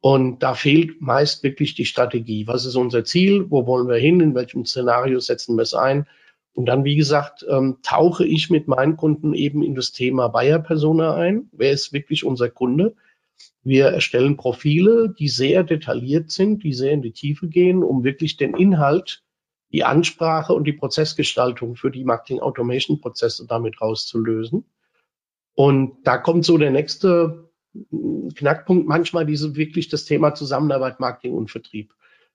Und 0.00 0.42
da 0.42 0.54
fehlt 0.54 1.00
meist 1.00 1.42
wirklich 1.44 1.74
die 1.74 1.84
Strategie. 1.84 2.46
Was 2.48 2.64
ist 2.64 2.74
unser 2.74 3.04
Ziel? 3.04 3.50
Wo 3.50 3.66
wollen 3.66 3.88
wir 3.88 3.98
hin? 3.98 4.20
In 4.20 4.34
welchem 4.34 4.64
Szenario 4.64 5.20
setzen 5.20 5.56
wir 5.56 5.62
es 5.62 5.74
ein? 5.74 6.06
Und 6.54 6.66
dann, 6.66 6.84
wie 6.84 6.96
gesagt, 6.96 7.46
ähm, 7.48 7.78
tauche 7.82 8.26
ich 8.26 8.50
mit 8.50 8.68
meinen 8.68 8.96
Kunden 8.96 9.32
eben 9.32 9.62
in 9.62 9.74
das 9.74 9.92
Thema 9.92 10.28
Buyer 10.28 10.58
Persona 10.58 11.14
ein. 11.14 11.48
Wer 11.52 11.72
ist 11.72 11.92
wirklich 11.92 12.24
unser 12.24 12.50
Kunde? 12.50 12.94
Wir 13.62 13.86
erstellen 13.86 14.36
Profile, 14.36 15.14
die 15.16 15.28
sehr 15.28 15.62
detailliert 15.62 16.30
sind, 16.30 16.64
die 16.64 16.72
sehr 16.72 16.92
in 16.92 17.02
die 17.02 17.12
Tiefe 17.12 17.48
gehen, 17.48 17.82
um 17.82 18.02
wirklich 18.02 18.36
den 18.36 18.56
Inhalt, 18.56 19.22
die 19.70 19.84
Ansprache 19.84 20.52
und 20.52 20.64
die 20.64 20.72
Prozessgestaltung 20.72 21.76
für 21.76 21.90
die 21.90 22.04
Marketing 22.04 22.40
Automation 22.40 23.00
Prozesse 23.00 23.46
damit 23.46 23.80
rauszulösen. 23.80 24.64
Und 25.54 25.98
da 26.04 26.18
kommt 26.18 26.44
so 26.44 26.58
der 26.58 26.70
nächste 26.70 27.50
Knackpunkt 28.34 28.86
manchmal 28.86 29.26
diese 29.26 29.56
wirklich 29.56 29.88
das 29.88 30.04
Thema 30.04 30.34
Zusammenarbeit, 30.34 31.00
Marketing 31.00 31.34
und 31.34 31.50
Vertrieb. 31.50 31.94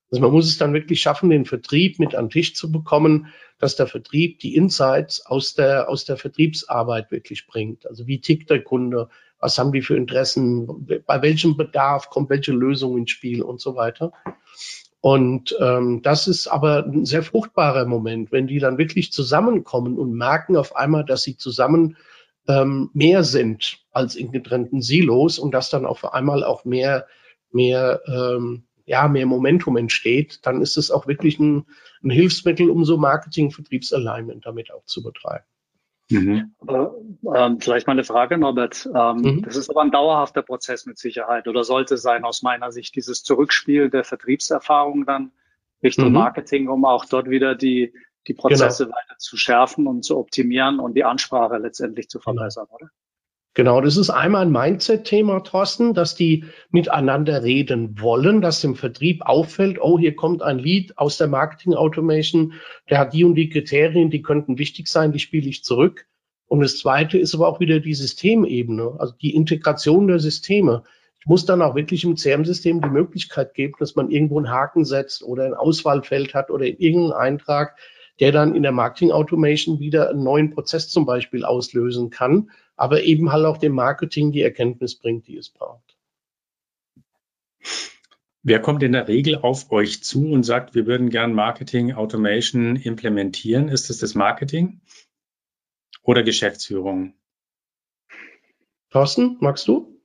Also 0.10 0.22
man 0.22 0.32
muss 0.32 0.48
es 0.48 0.58
dann 0.58 0.74
wirklich 0.74 1.02
schaffen, 1.02 1.30
den 1.30 1.46
Vertrieb 1.46 2.00
mit 2.00 2.16
an 2.16 2.26
den 2.26 2.32
Tisch 2.32 2.56
zu 2.56 2.72
bekommen, 2.72 3.28
dass 3.60 3.76
der 3.76 3.88
Vertrieb 3.88 4.40
die 4.40 4.56
Insights 4.56 5.26
aus 5.26 5.54
der, 5.54 5.90
aus 5.90 6.06
der 6.06 6.18
Vertriebsarbeit 6.18 7.12
wirklich 7.12 7.46
bringt. 7.48 7.86
Also 7.88 8.08
wie 8.08 8.22
tickt 8.22 8.50
der 8.50 8.64
Kunde? 8.64 9.10
Was 9.40 9.58
haben 9.58 9.72
die 9.72 9.82
für 9.82 9.98
Interessen? 9.98 10.88
Bei 11.06 11.22
welchem 11.22 11.58
Bedarf 11.58 12.10
kommt 12.10 12.30
welche 12.30 12.54
Lösung 12.54 12.98
ins 12.98 13.12
Spiel 13.12 13.42
und 13.42 13.60
so 13.60 13.76
weiter? 13.76 14.14
Und 15.02 15.56
ähm, 15.60 16.02
das 16.02 16.28
ist 16.28 16.48
aber 16.48 16.86
ein 16.86 17.06
sehr 17.06 17.22
fruchtbarer 17.22 17.86
Moment, 17.86 18.32
wenn 18.32 18.48
die 18.48 18.60
dann 18.60 18.78
wirklich 18.78 19.12
zusammenkommen 19.12 19.98
und 19.98 20.14
merken 20.14 20.56
auf 20.58 20.76
einmal, 20.76 21.06
dass 21.06 21.24
sie 21.24 21.38
zusammen 21.38 21.98
ähm, 22.48 22.90
mehr 22.94 23.24
sind 23.24 23.80
als 23.92 24.16
in 24.16 24.32
getrennten 24.32 24.82
Silos 24.82 25.40
und 25.40 25.52
dass 25.52 25.70
dann 25.70 25.86
auf 25.86 26.14
einmal 26.14 26.44
auch 26.44 26.66
mehr, 26.66 27.08
mehr, 27.52 28.02
ähm, 28.08 28.64
ja, 28.86 29.08
mehr 29.08 29.26
Momentum 29.26 29.78
entsteht, 29.78 30.46
dann 30.46 30.62
ist 30.62 30.78
es 30.78 30.92
auch 30.92 31.08
wirklich 31.08 31.40
ein, 31.40 31.66
ein 32.04 32.10
Hilfsmittel, 32.10 32.70
um 32.70 32.86
so 32.86 32.98
Marketing, 32.98 33.52
Vertriebsalignment 33.52 34.46
damit 34.46 34.72
auch 34.72 34.86
zu 34.86 35.04
betreiben. 35.04 35.44
Mhm. 36.10 36.54
Aber, 36.60 36.96
ähm, 37.36 37.60
vielleicht 37.60 37.88
mal 37.88 37.94
eine 37.94 38.06
Frage, 38.06 38.38
Norbert. 38.38 38.90
Ähm, 38.96 39.18
mhm. 39.18 39.42
Das 39.42 39.58
ist 39.58 39.70
aber 39.70 39.82
ein 39.82 39.92
dauerhafter 39.92 40.42
Prozess 40.42 40.86
mit 40.86 40.98
Sicherheit 40.98 41.48
oder 41.48 41.64
sollte 41.64 41.98
sein 41.98 42.24
aus 42.24 42.44
meiner 42.44 42.72
Sicht 42.72 42.96
dieses 42.96 43.24
Zurückspiel 43.24 43.90
der 43.90 44.06
Vertriebserfahrung 44.06 45.06
dann 45.06 45.32
Richtung 45.84 46.08
mhm. 46.08 46.14
Marketing, 46.14 46.70
um 46.70 46.86
auch 46.86 47.06
dort 47.06 47.30
wieder 47.30 47.56
die, 47.56 47.94
die 48.28 48.34
Prozesse 48.34 48.86
genau. 48.86 48.96
weiter 48.96 49.18
zu 49.18 49.38
schärfen 49.38 49.88
und 49.88 50.04
zu 50.04 50.18
optimieren 50.18 50.80
und 50.80 50.96
die 50.96 51.04
Ansprache 51.04 51.58
letztendlich 51.58 52.10
zu 52.10 52.20
verbessern, 52.20 52.68
oder? 52.70 52.90
Genau, 53.58 53.82
das 53.82 53.98
ist 53.98 54.12
einmal 54.12 54.44
ein 54.44 54.52
Mindset-Thema, 54.52 55.40
Thorsten, 55.40 55.96
dass 55.96 56.14
die 56.14 56.46
miteinander 56.70 57.42
reden 57.42 58.00
wollen, 58.00 58.40
dass 58.40 58.62
dem 58.62 58.76
Vertrieb 58.76 59.24
auffällt, 59.26 59.80
oh, 59.82 59.98
hier 59.98 60.16
kommt 60.16 60.44
ein 60.44 60.60
Lead 60.60 60.96
aus 61.00 61.18
der 61.18 61.28
Marketing 61.28 61.74
Automation, 61.74 62.54
der 62.92 63.00
hat 63.00 63.14
die 63.14 63.24
und 63.24 63.34
die 63.34 63.50
Kriterien, 63.50 64.12
die 64.12 64.22
könnten 64.22 64.60
wichtig 64.60 64.88
sein, 64.88 65.12
die 65.12 65.18
spiele 65.18 65.50
ich 65.50 65.64
zurück. 65.64 66.06
Und 66.46 66.60
das 66.60 66.78
zweite 66.78 67.18
ist 67.18 67.34
aber 67.34 67.48
auch 67.48 67.60
wieder 67.60 67.80
die 67.80 67.96
Systemebene, 67.96 68.96
also 69.00 69.16
die 69.20 69.34
Integration 69.34 70.08
der 70.08 70.20
Systeme. 70.20 70.84
Ich 71.20 71.26
muss 71.26 71.46
dann 71.46 71.64
auch 71.64 71.74
wirklich 71.74 72.04
im 72.04 72.16
CRM-System 72.16 72.80
die 72.80 72.90
Möglichkeit 72.90 73.56
geben, 73.56 73.74
dass 73.80 73.96
man 73.96 74.12
irgendwo 74.12 74.38
einen 74.38 74.52
Haken 74.52 74.86
setzt 74.86 75.24
oder 75.24 75.46
ein 75.46 75.56
Auswahlfeld 75.56 76.36
hat 76.36 76.52
oder 76.52 76.66
irgendeinen 76.68 77.14
Eintrag, 77.14 77.76
der 78.20 78.32
dann 78.32 78.56
in 78.56 78.64
der 78.64 78.72
Marketing 78.72 79.12
Automation 79.12 79.80
wieder 79.80 80.10
einen 80.10 80.24
neuen 80.24 80.52
Prozess 80.52 80.90
zum 80.90 81.06
Beispiel 81.06 81.46
auslösen 81.46 82.10
kann, 82.10 82.52
aber 82.76 83.04
eben 83.04 83.32
halt 83.32 83.46
auch 83.46 83.58
dem 83.58 83.74
Marketing 83.74 84.32
die 84.32 84.42
Erkenntnis 84.42 84.96
bringt, 84.96 85.28
die 85.28 85.38
es 85.38 85.50
braucht. 85.50 85.98
Wer 88.44 88.62
kommt 88.62 88.82
in 88.82 88.94
der 88.94 89.08
Regel 89.08 89.36
auf 89.36 89.72
euch 89.72 90.04
zu 90.04 90.32
und 90.32 90.44
sagt, 90.44 90.74
wir 90.74 90.86
würden 90.86 91.10
gern 91.10 91.34
Marketing 91.34 91.94
Automation 91.94 92.78
implementieren? 92.78 93.68
Ist 93.68 93.90
es 93.90 93.98
das 93.98 94.16
Marketing 94.16 94.80
oder 96.02 96.24
Geschäftsführung? 96.24 97.14
Thorsten, 98.90 99.38
magst 99.42 99.68
du? 99.68 100.02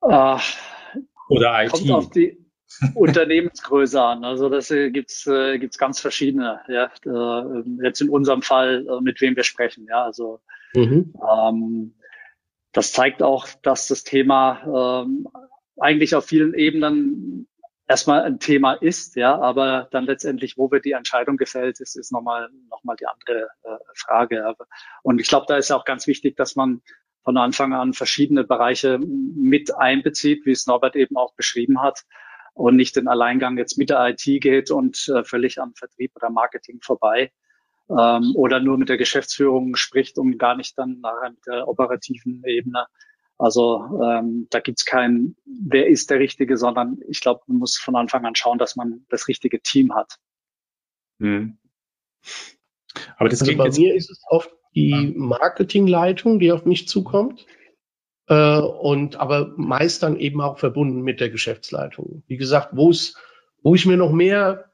Uh, 0.00 0.38
oder 1.28 1.64
IT? 1.64 1.72
Kommt 1.72 1.90
auf 1.90 2.10
die, 2.10 2.41
Unternehmensgröße 2.94 4.00
an. 4.00 4.24
Also 4.24 4.48
das 4.48 4.70
äh, 4.70 4.90
gibt's 4.90 5.26
äh, 5.26 5.58
gibt's 5.58 5.78
ganz 5.78 6.00
verschiedene. 6.00 6.60
Ja, 6.68 6.90
äh, 7.04 7.62
jetzt 7.82 8.00
in 8.00 8.08
unserem 8.08 8.42
Fall 8.42 8.86
äh, 8.88 9.00
mit 9.00 9.20
wem 9.20 9.36
wir 9.36 9.44
sprechen. 9.44 9.86
Ja, 9.88 10.04
also 10.04 10.40
mhm. 10.74 11.14
ähm, 11.30 11.94
das 12.72 12.92
zeigt 12.92 13.22
auch, 13.22 13.48
dass 13.62 13.88
das 13.88 14.04
Thema 14.04 15.02
ähm, 15.04 15.28
eigentlich 15.78 16.14
auf 16.14 16.26
vielen 16.26 16.54
Ebenen 16.54 17.48
erstmal 17.88 18.22
ein 18.22 18.38
Thema 18.38 18.74
ist, 18.74 19.16
ja, 19.16 19.38
aber 19.38 19.88
dann 19.90 20.04
letztendlich, 20.04 20.56
wo 20.56 20.70
wird 20.70 20.84
die 20.84 20.92
Entscheidung 20.92 21.36
gefällt, 21.36 21.80
ist, 21.80 21.96
ist 21.96 22.12
nochmal 22.12 22.48
noch 22.70 22.82
mal 22.84 22.96
die 22.96 23.06
andere 23.06 23.48
äh, 23.64 23.76
Frage. 23.94 24.54
Und 25.02 25.20
ich 25.20 25.28
glaube, 25.28 25.46
da 25.48 25.56
ist 25.56 25.70
auch 25.70 25.84
ganz 25.84 26.06
wichtig, 26.06 26.36
dass 26.36 26.56
man 26.56 26.80
von 27.22 27.36
Anfang 27.36 27.72
an 27.72 27.92
verschiedene 27.92 28.44
Bereiche 28.44 28.98
mit 28.98 29.76
einbezieht, 29.76 30.46
wie 30.46 30.52
es 30.52 30.66
Norbert 30.66 30.96
eben 30.96 31.16
auch 31.16 31.34
beschrieben 31.34 31.82
hat 31.82 32.04
und 32.54 32.76
nicht 32.76 32.96
den 32.96 33.08
Alleingang 33.08 33.56
jetzt 33.58 33.78
mit 33.78 33.90
der 33.90 34.08
IT 34.08 34.24
geht 34.42 34.70
und 34.70 35.08
äh, 35.08 35.24
völlig 35.24 35.60
am 35.60 35.74
Vertrieb 35.74 36.12
oder 36.16 36.30
Marketing 36.30 36.80
vorbei 36.82 37.32
ähm, 37.88 38.32
oder 38.34 38.60
nur 38.60 38.78
mit 38.78 38.88
der 38.88 38.96
Geschäftsführung 38.96 39.76
spricht 39.76 40.18
und 40.18 40.38
gar 40.38 40.56
nicht 40.56 40.76
dann 40.78 41.00
nachher 41.00 41.30
mit 41.30 41.46
der 41.46 41.68
operativen 41.68 42.42
Ebene. 42.44 42.86
Also 43.38 44.00
ähm, 44.04 44.46
da 44.50 44.60
gibt's 44.60 44.84
kein, 44.84 45.36
wer 45.44 45.88
ist 45.88 46.10
der 46.10 46.20
Richtige, 46.20 46.56
sondern 46.56 46.98
ich 47.08 47.20
glaube, 47.20 47.40
man 47.46 47.58
muss 47.58 47.76
von 47.76 47.96
Anfang 47.96 48.24
an 48.24 48.36
schauen, 48.36 48.58
dass 48.58 48.76
man 48.76 49.04
das 49.08 49.28
richtige 49.28 49.60
Team 49.60 49.94
hat. 49.94 50.16
Hm. 51.18 51.58
Aber 53.16 53.28
das 53.28 53.40
also 53.40 53.56
bei 53.56 53.70
mir 53.70 53.94
ist 53.94 54.10
es 54.10 54.22
oft 54.28 54.50
die 54.74 55.12
Marketingleitung, 55.16 56.38
die 56.38 56.52
auf 56.52 56.64
mich 56.64 56.88
zukommt. 56.88 57.46
Äh, 58.28 58.58
und 58.58 59.16
aber 59.16 59.52
meist 59.56 60.02
dann 60.02 60.16
eben 60.16 60.40
auch 60.40 60.58
verbunden 60.58 61.02
mit 61.02 61.20
der 61.20 61.30
Geschäftsleitung. 61.30 62.22
Wie 62.26 62.36
gesagt, 62.36 62.70
wo 62.72 62.90
es, 62.90 63.16
wo 63.62 63.74
ich 63.74 63.86
mir 63.86 63.96
noch 63.96 64.12
mehr 64.12 64.72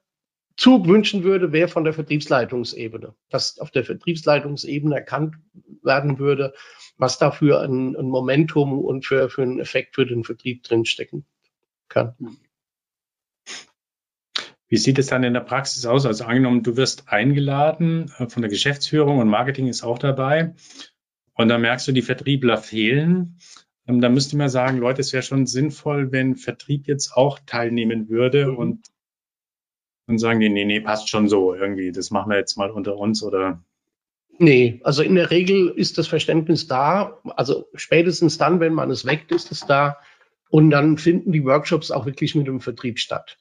Zug 0.56 0.88
wünschen 0.88 1.22
würde, 1.22 1.52
wäre 1.52 1.68
von 1.68 1.84
der 1.84 1.92
Vertriebsleitungsebene, 1.92 3.14
dass 3.30 3.58
auf 3.60 3.70
der 3.70 3.84
Vertriebsleitungsebene 3.84 4.96
erkannt 4.96 5.36
werden 5.82 6.18
würde, 6.18 6.52
was 6.96 7.18
dafür 7.18 7.60
ein, 7.60 7.94
ein 7.96 8.06
Momentum 8.06 8.78
und 8.78 9.06
für, 9.06 9.30
für 9.30 9.42
einen 9.42 9.60
Effekt 9.60 9.94
für 9.94 10.04
den 10.04 10.24
Vertrieb 10.24 10.64
drinstecken 10.64 11.24
kann. 11.88 12.16
Wie 14.66 14.76
sieht 14.76 14.98
es 14.98 15.06
dann 15.06 15.24
in 15.24 15.32
der 15.32 15.40
Praxis 15.40 15.86
aus? 15.86 16.04
Also 16.04 16.24
angenommen, 16.24 16.62
du 16.62 16.76
wirst 16.76 17.08
eingeladen 17.08 18.12
äh, 18.18 18.28
von 18.28 18.42
der 18.42 18.50
Geschäftsführung 18.50 19.18
und 19.18 19.28
Marketing 19.28 19.68
ist 19.68 19.82
auch 19.82 19.98
dabei 19.98 20.54
und 21.38 21.48
dann 21.48 21.62
merkst 21.62 21.88
du, 21.88 21.92
die 21.92 22.02
Vertriebler 22.02 22.58
fehlen. 22.58 23.38
Ähm, 23.86 24.00
dann 24.00 24.12
müsste 24.12 24.36
man 24.36 24.48
sagen, 24.48 24.78
Leute, 24.78 25.00
es 25.00 25.12
wäre 25.12 25.22
schon 25.22 25.46
sinnvoll, 25.46 26.12
wenn 26.12 26.36
Vertrieb 26.36 26.86
jetzt 26.86 27.12
auch 27.14 27.38
teilnehmen 27.46 28.08
würde 28.08 28.48
mhm. 28.48 28.56
und 28.56 28.86
dann 30.06 30.18
sagen 30.18 30.40
die, 30.40 30.48
nee, 30.48 30.64
nee, 30.64 30.80
passt 30.80 31.08
schon 31.08 31.28
so 31.28 31.54
irgendwie. 31.54 31.92
Das 31.92 32.10
machen 32.10 32.30
wir 32.30 32.38
jetzt 32.38 32.56
mal 32.56 32.70
unter 32.70 32.96
uns 32.96 33.22
oder 33.22 33.62
Nee, 34.40 34.80
also 34.84 35.02
in 35.02 35.16
der 35.16 35.32
Regel 35.32 35.68
ist 35.68 35.98
das 35.98 36.06
Verständnis 36.06 36.68
da. 36.68 37.20
Also 37.24 37.66
spätestens 37.74 38.38
dann, 38.38 38.60
wenn 38.60 38.72
man 38.72 38.88
es 38.90 39.04
weckt, 39.04 39.32
ist 39.32 39.50
es 39.50 39.66
da. 39.66 39.98
Und 40.48 40.70
dann 40.70 40.96
finden 40.96 41.32
die 41.32 41.44
Workshops 41.44 41.90
auch 41.90 42.06
wirklich 42.06 42.36
mit 42.36 42.46
dem 42.46 42.60
Vertrieb 42.60 43.00
statt. 43.00 43.36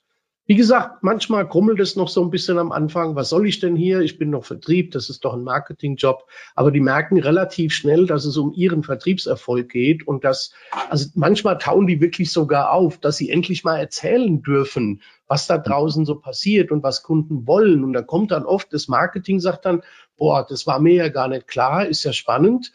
Wie 0.49 0.55
gesagt, 0.55 1.03
manchmal 1.03 1.45
krummelt 1.49 1.81
es 1.81 1.97
noch 1.97 2.07
so 2.07 2.23
ein 2.23 2.29
bisschen 2.29 2.57
am 2.57 2.71
Anfang. 2.71 3.17
Was 3.17 3.27
soll 3.27 3.49
ich 3.49 3.59
denn 3.59 3.75
hier? 3.75 3.99
Ich 3.99 4.17
bin 4.17 4.29
noch 4.29 4.45
Vertrieb, 4.45 4.91
das 4.91 5.09
ist 5.09 5.25
doch 5.25 5.33
ein 5.33 5.43
Marketingjob. 5.43 6.25
Aber 6.55 6.71
die 6.71 6.79
merken 6.79 7.19
relativ 7.19 7.73
schnell, 7.73 8.05
dass 8.05 8.23
es 8.23 8.37
um 8.37 8.53
ihren 8.53 8.81
Vertriebserfolg 8.81 9.67
geht 9.67 10.07
und 10.07 10.23
dass, 10.23 10.53
also 10.89 11.09
manchmal 11.15 11.57
tauen 11.57 11.85
die 11.85 11.99
wirklich 11.99 12.31
sogar 12.31 12.71
auf, 12.71 12.97
dass 12.97 13.17
sie 13.17 13.29
endlich 13.29 13.65
mal 13.65 13.77
erzählen 13.77 14.41
dürfen, 14.41 15.01
was 15.27 15.47
da 15.47 15.57
draußen 15.57 16.05
so 16.05 16.15
passiert 16.15 16.71
und 16.71 16.81
was 16.81 17.03
Kunden 17.03 17.45
wollen. 17.45 17.83
Und 17.83 17.91
da 17.91 18.01
kommt 18.01 18.31
dann 18.31 18.45
oft 18.45 18.71
das 18.71 18.87
Marketing, 18.87 19.41
sagt 19.41 19.65
dann, 19.65 19.81
boah, 20.15 20.45
das 20.47 20.65
war 20.65 20.79
mir 20.79 20.95
ja 20.95 21.09
gar 21.09 21.27
nicht 21.27 21.47
klar, 21.47 21.85
ist 21.85 22.05
ja 22.05 22.13
spannend. 22.13 22.71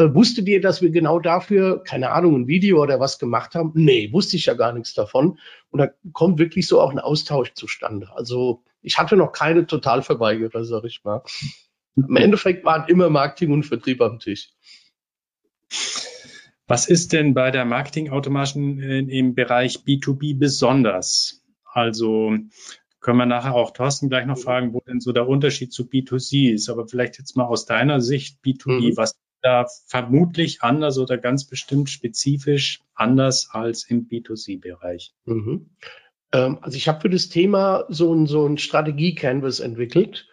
Äh, 0.00 0.14
wusstet 0.14 0.48
ihr, 0.48 0.62
dass 0.62 0.80
wir 0.80 0.88
genau 0.90 1.20
dafür, 1.20 1.84
keine 1.84 2.12
Ahnung, 2.12 2.34
ein 2.34 2.46
Video 2.48 2.82
oder 2.82 3.00
was 3.00 3.18
gemacht 3.18 3.54
haben? 3.54 3.72
Nee, 3.74 4.10
wusste 4.12 4.36
ich 4.36 4.46
ja 4.46 4.54
gar 4.54 4.72
nichts 4.72 4.94
davon. 4.94 5.38
Und 5.70 5.78
da 5.78 5.88
kommt 6.12 6.38
wirklich 6.38 6.66
so 6.66 6.80
auch 6.80 6.90
ein 6.90 6.98
Austausch 6.98 7.52
zustande. 7.52 8.08
Also 8.14 8.62
ich 8.80 8.98
hatte 8.98 9.16
noch 9.16 9.32
keine 9.32 9.66
Totalverweigerer, 9.66 10.64
sag 10.64 10.84
ich 10.84 11.04
mal. 11.04 11.22
Im 11.96 12.16
Endeffekt 12.16 12.64
waren 12.64 12.88
immer 12.88 13.10
Marketing 13.10 13.52
und 13.52 13.64
Vertrieb 13.64 14.00
am 14.00 14.18
Tisch. 14.18 14.48
Was 16.66 16.88
ist 16.88 17.12
denn 17.12 17.34
bei 17.34 17.50
der 17.50 17.66
Marketing-Automation 17.66 18.78
im 18.78 19.34
Bereich 19.34 19.80
B2B 19.86 20.38
besonders? 20.38 21.42
Also 21.64 22.36
können 23.00 23.18
wir 23.18 23.26
nachher 23.26 23.54
auch 23.54 23.72
Thorsten 23.72 24.08
gleich 24.08 24.24
noch 24.24 24.38
fragen, 24.38 24.72
wo 24.72 24.80
denn 24.80 25.00
so 25.00 25.12
der 25.12 25.28
Unterschied 25.28 25.74
zu 25.74 25.82
B2C 25.82 26.54
ist. 26.54 26.70
Aber 26.70 26.88
vielleicht 26.88 27.18
jetzt 27.18 27.36
mal 27.36 27.44
aus 27.44 27.66
deiner 27.66 28.00
Sicht 28.00 28.38
B2B, 28.42 28.92
mhm. 28.92 28.96
was 28.96 29.18
da 29.42 29.66
vermutlich 29.86 30.62
anders 30.62 30.98
oder 30.98 31.18
ganz 31.18 31.46
bestimmt 31.46 31.90
spezifisch 31.90 32.80
anders 32.94 33.48
als 33.50 33.84
im 33.84 34.08
B2C-Bereich? 34.08 35.12
Mhm. 35.24 35.70
Ähm, 36.32 36.58
also 36.62 36.76
ich 36.76 36.88
habe 36.88 37.00
für 37.00 37.10
das 37.10 37.28
Thema 37.28 37.84
so 37.88 38.14
ein, 38.14 38.26
so 38.26 38.46
ein 38.46 38.58
Strategie-Canvas 38.58 39.60
entwickelt 39.60 40.28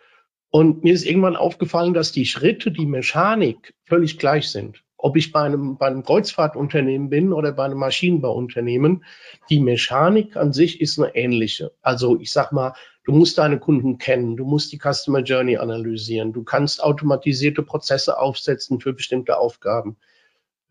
und 0.50 0.84
mir 0.84 0.94
ist 0.94 1.06
irgendwann 1.06 1.36
aufgefallen, 1.36 1.94
dass 1.94 2.12
die 2.12 2.26
Schritte, 2.26 2.72
die 2.72 2.86
Mechanik 2.86 3.74
völlig 3.86 4.18
gleich 4.18 4.50
sind. 4.50 4.84
Ob 4.98 5.16
ich 5.16 5.32
bei 5.32 5.42
einem, 5.42 5.78
bei 5.78 5.88
einem 5.88 6.04
Kreuzfahrtunternehmen 6.04 7.10
bin 7.10 7.32
oder 7.32 7.52
bei 7.52 7.66
einem 7.66 7.78
Maschinenbauunternehmen, 7.78 9.06
die 9.50 9.60
Mechanik 9.60 10.36
an 10.36 10.54
sich 10.54 10.82
ist 10.82 10.98
eine 10.98 11.16
ähnliche. 11.16 11.72
Also 11.82 12.20
ich 12.20 12.32
sag 12.32 12.52
mal, 12.52 12.74
Du 13.08 13.14
musst 13.14 13.38
deine 13.38 13.58
Kunden 13.58 14.00
kennen, 14.00 14.36
du 14.36 14.44
musst 14.44 14.74
die 14.74 14.80
Customer 14.80 15.22
Journey 15.22 15.56
analysieren, 15.56 16.34
du 16.34 16.44
kannst 16.44 16.84
automatisierte 16.84 17.64
Prozesse 17.64 18.20
aufsetzen 18.20 18.82
für 18.82 18.92
bestimmte 18.92 19.38
Aufgaben. 19.38 19.96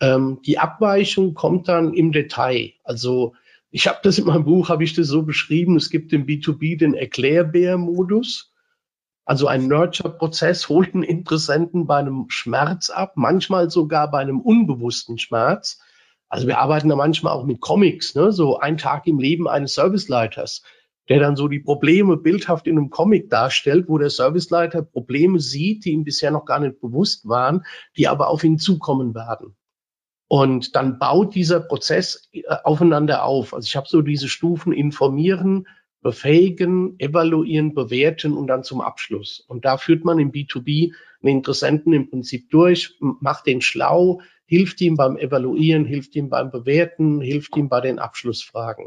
Ähm, 0.00 0.42
die 0.44 0.58
Abweichung 0.58 1.32
kommt 1.32 1.66
dann 1.66 1.94
im 1.94 2.12
Detail. 2.12 2.74
Also 2.84 3.34
ich 3.70 3.88
habe 3.88 4.00
das 4.02 4.18
in 4.18 4.26
meinem 4.26 4.44
Buch, 4.44 4.68
habe 4.68 4.84
ich 4.84 4.92
das 4.92 5.06
so 5.06 5.22
beschrieben, 5.22 5.76
es 5.76 5.88
gibt 5.88 6.12
im 6.12 6.26
B2B 6.26 6.78
den 6.78 6.92
Erklärbär-Modus. 6.92 8.52
Also 9.24 9.46
ein 9.46 9.66
Nurture-Prozess 9.66 10.68
holt 10.68 10.92
einen 10.92 11.04
Interessenten 11.04 11.86
bei 11.86 11.96
einem 11.96 12.26
Schmerz 12.28 12.90
ab, 12.90 13.12
manchmal 13.14 13.70
sogar 13.70 14.10
bei 14.10 14.18
einem 14.18 14.42
unbewussten 14.42 15.16
Schmerz. 15.16 15.80
Also 16.28 16.46
wir 16.46 16.58
arbeiten 16.58 16.90
da 16.90 16.96
manchmal 16.96 17.32
auch 17.32 17.46
mit 17.46 17.62
Comics, 17.62 18.14
ne? 18.14 18.30
so 18.30 18.58
ein 18.58 18.76
Tag 18.76 19.06
im 19.06 19.18
Leben 19.18 19.48
eines 19.48 19.72
Serviceleiters 19.72 20.62
der 21.08 21.20
dann 21.20 21.36
so 21.36 21.48
die 21.48 21.60
Probleme 21.60 22.16
bildhaft 22.16 22.66
in 22.66 22.78
einem 22.78 22.90
Comic 22.90 23.30
darstellt, 23.30 23.88
wo 23.88 23.98
der 23.98 24.10
Serviceleiter 24.10 24.82
Probleme 24.82 25.38
sieht, 25.38 25.84
die 25.84 25.92
ihm 25.92 26.04
bisher 26.04 26.30
noch 26.30 26.44
gar 26.44 26.60
nicht 26.60 26.80
bewusst 26.80 27.28
waren, 27.28 27.64
die 27.96 28.08
aber 28.08 28.28
auf 28.28 28.42
ihn 28.44 28.58
zukommen 28.58 29.14
werden. 29.14 29.56
Und 30.28 30.74
dann 30.74 30.98
baut 30.98 31.34
dieser 31.34 31.60
Prozess 31.60 32.28
äh, 32.32 32.42
aufeinander 32.64 33.24
auf. 33.24 33.54
Also 33.54 33.66
ich 33.66 33.76
habe 33.76 33.86
so 33.88 34.02
diese 34.02 34.28
Stufen 34.28 34.72
informieren, 34.72 35.68
befähigen, 36.02 36.98
evaluieren, 36.98 37.74
bewerten 37.74 38.32
und 38.32 38.48
dann 38.48 38.64
zum 38.64 38.80
Abschluss. 38.80 39.44
Und 39.46 39.64
da 39.64 39.76
führt 39.76 40.04
man 40.04 40.18
im 40.18 40.32
B2B 40.32 40.92
einen 41.22 41.36
Interessenten 41.36 41.92
im 41.92 42.10
Prinzip 42.10 42.50
durch, 42.50 42.96
macht 43.00 43.46
den 43.46 43.60
schlau, 43.60 44.20
hilft 44.46 44.80
ihm 44.80 44.96
beim 44.96 45.16
Evaluieren, 45.16 45.84
hilft 45.84 46.14
ihm 46.16 46.28
beim 46.28 46.50
Bewerten, 46.50 47.20
hilft 47.20 47.56
ihm 47.56 47.68
bei 47.68 47.80
den 47.80 47.98
Abschlussfragen 47.98 48.86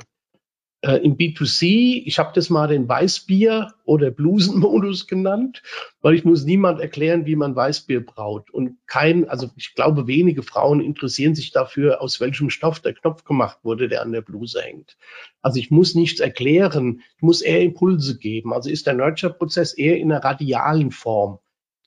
äh, 0.81 0.97
im 0.97 1.17
B2C, 1.17 2.03
ich 2.05 2.19
habe 2.19 2.31
das 2.33 2.49
mal 2.49 2.67
den 2.67 2.87
Weißbier- 2.87 3.71
oder 3.83 4.11
Blusenmodus 4.11 5.07
genannt, 5.07 5.61
weil 6.01 6.15
ich 6.15 6.23
muss 6.23 6.45
niemand 6.45 6.79
erklären, 6.79 7.25
wie 7.25 7.35
man 7.35 7.55
Weißbier 7.55 8.05
braut. 8.05 8.49
Und 8.49 8.77
kein, 8.87 9.27
also 9.27 9.49
ich 9.57 9.75
glaube, 9.75 10.07
wenige 10.07 10.43
Frauen 10.43 10.79
interessieren 10.79 11.35
sich 11.35 11.51
dafür, 11.51 12.01
aus 12.01 12.21
welchem 12.21 12.49
Stoff 12.49 12.79
der 12.79 12.93
Knopf 12.93 13.23
gemacht 13.25 13.59
wurde, 13.63 13.89
der 13.89 14.01
an 14.01 14.11
der 14.13 14.21
Bluse 14.21 14.61
hängt. 14.61 14.97
Also 15.41 15.59
ich 15.59 15.69
muss 15.69 15.95
nichts 15.95 16.19
erklären, 16.19 17.01
ich 17.17 17.23
muss 17.23 17.41
eher 17.41 17.61
Impulse 17.61 18.17
geben. 18.17 18.53
Also 18.53 18.69
ist 18.69 18.87
der 18.87 18.93
Nurture-Prozess 18.93 19.73
eher 19.73 19.97
in 19.97 20.11
einer 20.11 20.23
radialen 20.23 20.91
Form 20.91 21.39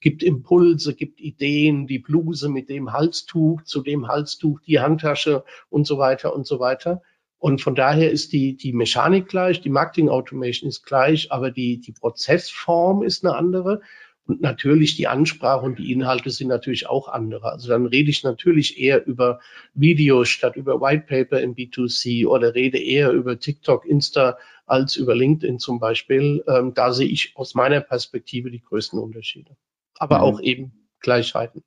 gibt 0.02 0.24
Impulse, 0.24 0.94
gibt 0.94 1.20
Ideen, 1.20 1.86
die 1.86 2.00
Bluse 2.00 2.48
mit 2.48 2.68
dem 2.68 2.92
Halstuch, 2.92 3.62
zu 3.62 3.82
dem 3.82 4.08
Halstuch 4.08 4.60
die 4.66 4.80
Handtasche 4.80 5.44
und 5.70 5.86
so 5.86 5.96
weiter 5.96 6.34
und 6.34 6.44
so 6.44 6.58
weiter. 6.58 7.02
Und 7.42 7.60
von 7.60 7.74
daher 7.74 8.08
ist 8.12 8.32
die, 8.32 8.54
die 8.56 8.72
Mechanik 8.72 9.26
gleich, 9.26 9.60
die 9.60 9.68
Marketing 9.68 10.08
Automation 10.08 10.68
ist 10.68 10.84
gleich, 10.84 11.32
aber 11.32 11.50
die, 11.50 11.80
die 11.80 11.90
Prozessform 11.90 13.02
ist 13.02 13.24
eine 13.24 13.34
andere. 13.34 13.80
Und 14.26 14.40
natürlich 14.42 14.94
die 14.94 15.08
Ansprache 15.08 15.66
und 15.66 15.76
die 15.80 15.90
Inhalte 15.90 16.30
sind 16.30 16.46
natürlich 16.46 16.86
auch 16.86 17.08
andere. 17.08 17.50
Also 17.50 17.68
dann 17.68 17.86
rede 17.86 18.10
ich 18.10 18.22
natürlich 18.22 18.78
eher 18.78 19.04
über 19.04 19.40
Videos 19.74 20.28
statt 20.28 20.54
über 20.54 20.80
White 20.80 21.06
Paper 21.08 21.40
im 21.40 21.56
B2C 21.56 22.28
oder 22.28 22.54
rede 22.54 22.78
eher 22.78 23.10
über 23.10 23.36
TikTok, 23.36 23.86
Insta 23.86 24.38
als 24.66 24.94
über 24.94 25.16
LinkedIn 25.16 25.58
zum 25.58 25.80
Beispiel. 25.80 26.44
Ähm, 26.46 26.74
da 26.74 26.92
sehe 26.92 27.08
ich 27.08 27.32
aus 27.34 27.56
meiner 27.56 27.80
Perspektive 27.80 28.52
die 28.52 28.62
größten 28.62 29.00
Unterschiede. 29.00 29.56
Aber 29.98 30.18
mhm. 30.18 30.22
auch 30.22 30.40
eben 30.40 30.88
Gleichheiten. 31.00 31.64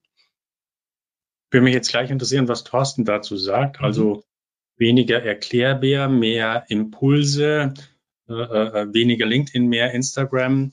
Würde 1.52 1.66
mich 1.66 1.74
jetzt 1.74 1.90
gleich 1.90 2.10
interessieren, 2.10 2.48
was 2.48 2.64
Thorsten 2.64 3.04
dazu 3.04 3.36
sagt. 3.36 3.82
Also 3.82 4.24
weniger 4.78 5.24
Erklärbär, 5.24 6.10
mehr 6.10 6.66
Impulse, 6.70 7.74
äh, 8.28 8.34
äh, 8.34 8.94
weniger 8.94 9.26
LinkedIn, 9.26 9.68
mehr 9.68 9.92
Instagram? 9.94 10.72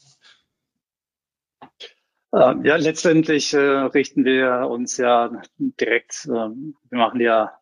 Ja, 2.34 2.76
letztendlich 2.76 3.52
äh, 3.52 3.58
richten 3.58 4.24
wir 4.24 4.66
uns 4.70 4.96
ja 4.96 5.30
direkt, 5.58 6.24
äh, 6.24 6.30
wir 6.30 6.98
machen 6.98 7.20
ja 7.20 7.52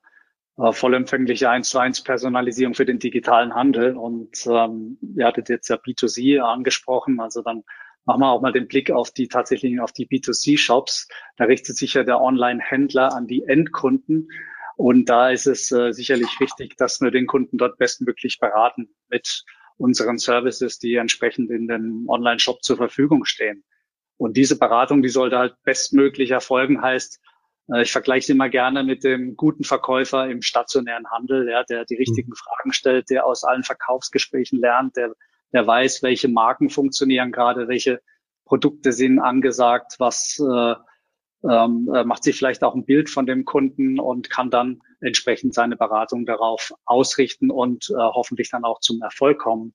äh, 0.58 0.72
vollempfängliche 0.72 1.50
1 1.50 1.70
zu 1.70 1.80
1 1.80 2.04
Personalisierung 2.04 2.74
für 2.74 2.86
den 2.86 3.00
digitalen 3.00 3.52
Handel 3.52 3.96
und 3.96 4.46
ähm, 4.46 4.96
ihr 5.16 5.26
hattet 5.26 5.48
jetzt 5.48 5.68
ja 5.70 5.76
B2C 5.76 6.38
angesprochen, 6.38 7.18
also 7.18 7.42
dann 7.42 7.64
machen 8.04 8.20
wir 8.20 8.30
auch 8.30 8.40
mal 8.40 8.52
den 8.52 8.68
Blick 8.68 8.90
auf 8.90 9.10
die 9.10 9.28
tatsächlichen, 9.28 9.80
auf 9.80 9.92
die 9.92 10.06
B2C-Shops. 10.06 11.08
Da 11.36 11.44
richtet 11.44 11.76
sich 11.76 11.94
ja 11.94 12.04
der 12.04 12.20
Online-Händler 12.20 13.14
an 13.14 13.26
die 13.26 13.44
Endkunden. 13.44 14.28
Und 14.88 15.10
da 15.10 15.28
ist 15.30 15.46
es 15.46 15.70
äh, 15.72 15.92
sicherlich 15.92 16.40
wichtig, 16.40 16.76
dass 16.78 17.00
wir 17.00 17.10
den 17.10 17.26
Kunden 17.26 17.58
dort 17.58 17.76
bestmöglich 17.76 18.38
beraten 18.40 18.88
mit 19.08 19.44
unseren 19.76 20.16
Services, 20.16 20.78
die 20.78 20.94
entsprechend 20.94 21.50
in 21.50 21.68
dem 21.68 22.08
Online-Shop 22.08 22.62
zur 22.62 22.78
Verfügung 22.78 23.26
stehen. 23.26 23.64
Und 24.16 24.36
diese 24.36 24.58
Beratung, 24.58 25.02
die 25.02 25.10
sollte 25.10 25.36
halt 25.38 25.54
bestmöglich 25.64 26.30
erfolgen, 26.30 26.80
heißt, 26.80 27.20
Äh, 27.72 27.82
ich 27.82 27.92
vergleiche 27.92 28.26
sie 28.26 28.32
immer 28.32 28.48
gerne 28.48 28.82
mit 28.82 29.04
dem 29.04 29.36
guten 29.36 29.64
Verkäufer 29.64 30.28
im 30.28 30.42
stationären 30.42 31.10
Handel, 31.10 31.48
ja, 31.48 31.64
der 31.64 31.84
die 31.84 31.96
richtigen 31.96 32.30
mhm. 32.30 32.36
Fragen 32.36 32.72
stellt, 32.72 33.10
der 33.10 33.26
aus 33.26 33.44
allen 33.44 33.62
Verkaufsgesprächen 33.62 34.60
lernt, 34.60 34.96
der, 34.96 35.14
der 35.52 35.66
weiß, 35.66 36.02
welche 36.02 36.28
Marken 36.28 36.70
funktionieren 36.70 37.32
gerade, 37.32 37.68
welche 37.68 38.00
Produkte 38.44 38.92
sind 38.92 39.20
angesagt, 39.20 39.96
was 39.98 40.38
äh, 40.40 40.74
ähm, 41.48 41.90
äh, 41.94 42.04
macht 42.04 42.24
sich 42.24 42.36
vielleicht 42.36 42.62
auch 42.62 42.74
ein 42.74 42.84
Bild 42.84 43.10
von 43.10 43.26
dem 43.26 43.44
Kunden 43.44 43.98
und 43.98 44.30
kann 44.30 44.50
dann 44.50 44.80
entsprechend 45.00 45.54
seine 45.54 45.76
Beratung 45.76 46.26
darauf 46.26 46.72
ausrichten 46.84 47.50
und 47.50 47.90
äh, 47.90 47.94
hoffentlich 47.96 48.50
dann 48.50 48.64
auch 48.64 48.80
zum 48.80 49.00
Erfolg 49.02 49.38
kommen. 49.38 49.74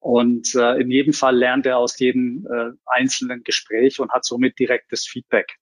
Und 0.00 0.54
äh, 0.54 0.78
in 0.80 0.90
jedem 0.90 1.12
Fall 1.12 1.36
lernt 1.36 1.66
er 1.66 1.78
aus 1.78 1.98
jedem 1.98 2.46
äh, 2.46 2.70
einzelnen 2.84 3.42
Gespräch 3.42 3.98
und 3.98 4.12
hat 4.12 4.24
somit 4.24 4.58
direktes 4.58 5.06
Feedback 5.06 5.56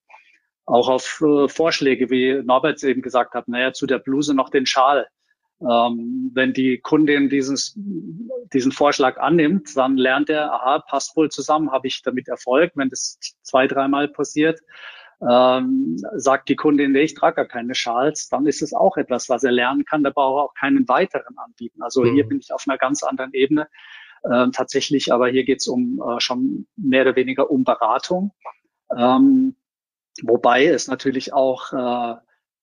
auch 0.65 0.89
auf 0.89 1.21
äh, 1.21 1.47
Vorschläge, 1.47 2.09
wie 2.09 2.41
Norbert 2.43 2.83
eben 2.83 3.01
gesagt 3.01 3.33
hat, 3.33 3.47
naja, 3.47 3.73
zu 3.73 3.85
der 3.85 3.99
Bluse 3.99 4.33
noch 4.33 4.49
den 4.49 4.65
Schal. 4.65 5.07
Ähm, 5.61 6.31
wenn 6.33 6.53
die 6.53 6.79
Kundin 6.79 7.29
dieses, 7.29 7.77
diesen 8.53 8.71
Vorschlag 8.71 9.17
annimmt, 9.17 9.69
dann 9.75 9.95
lernt 9.95 10.29
er, 10.29 10.51
aha, 10.51 10.79
passt 10.79 11.15
wohl 11.15 11.29
zusammen, 11.29 11.71
habe 11.71 11.87
ich 11.87 12.01
damit 12.01 12.27
Erfolg. 12.27 12.73
Wenn 12.75 12.89
das 12.89 13.19
zwei, 13.41 13.67
dreimal 13.67 14.09
passiert, 14.09 14.59
ähm, 15.21 15.97
sagt 16.15 16.49
die 16.49 16.55
Kundin, 16.55 16.91
nee, 16.91 17.03
ich 17.03 17.13
trage 17.13 17.35
gar 17.35 17.45
keine 17.45 17.75
Schals, 17.75 18.29
dann 18.29 18.45
ist 18.45 18.61
es 18.61 18.73
auch 18.73 18.97
etwas, 18.97 19.29
was 19.29 19.43
er 19.43 19.51
lernen 19.51 19.85
kann. 19.85 20.03
Da 20.03 20.09
braucht 20.09 20.39
er 20.39 20.43
auch 20.45 20.53
keinen 20.53 20.87
weiteren 20.87 21.37
anbieten. 21.37 21.81
Also 21.81 22.03
mhm. 22.03 22.13
hier 22.13 22.27
bin 22.27 22.39
ich 22.39 22.51
auf 22.51 22.65
einer 22.67 22.77
ganz 22.77 23.03
anderen 23.03 23.33
Ebene. 23.33 23.67
Ähm, 24.31 24.51
tatsächlich, 24.51 25.13
aber 25.13 25.27
hier 25.27 25.43
geht 25.43 25.61
es 25.61 25.67
um 25.67 26.01
äh, 26.01 26.19
schon 26.19 26.67
mehr 26.75 27.03
oder 27.03 27.15
weniger 27.15 27.49
um 27.49 27.63
Beratung. 27.63 28.31
Ähm, 28.95 29.55
Wobei 30.23 30.65
es 30.65 30.87
natürlich 30.87 31.33
auch, 31.33 31.73
äh, 31.73 32.15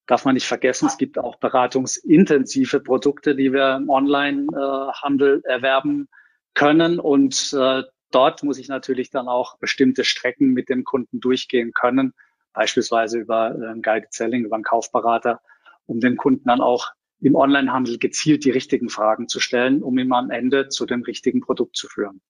darf 0.07 0.25
man 0.25 0.35
nicht 0.35 0.47
vergessen, 0.47 0.87
es 0.87 0.97
gibt 0.97 1.19
auch 1.19 1.37
beratungsintensive 1.37 2.81
Produkte, 2.81 3.37
die 3.37 3.53
wir 3.53 3.77
im 3.77 3.91
Online-Handel 3.91 5.43
erwerben 5.45 6.09
können. 6.55 6.99
Und 6.99 7.55
äh, 7.59 7.83
dort 8.11 8.43
muss 8.43 8.59
ich 8.59 8.69
natürlich 8.69 9.11
dann 9.11 9.29
auch 9.29 9.59
bestimmte 9.59 10.05
Strecken 10.05 10.53
mit 10.53 10.69
dem 10.69 10.85
Kunden 10.85 11.21
durchgehen 11.21 11.73
können, 11.73 12.15
beispielsweise 12.53 13.19
über 13.19 13.55
äh, 13.55 13.81
Guided 13.81 14.13
Selling, 14.13 14.45
über 14.45 14.57
einen 14.57 14.65
Kaufberater, 14.65 15.41
um 15.87 16.01
den 16.01 16.17
Kunden 16.17 16.47
dann 16.47 16.61
auch 16.61 16.93
im 17.21 17.35
Onlinehandel 17.35 17.99
gezielt 17.99 18.45
die 18.45 18.51
richtigen 18.51 18.89
Fragen 18.89 19.29
zu 19.29 19.41
stellen, 19.41 19.83
um 19.83 19.97
ihn 19.99 20.13
am 20.13 20.31
Ende 20.31 20.69
zu 20.69 20.87
dem 20.87 21.03
richtigen 21.03 21.41
Produkt 21.41 21.77
zu 21.77 21.89
führen. 21.89 22.21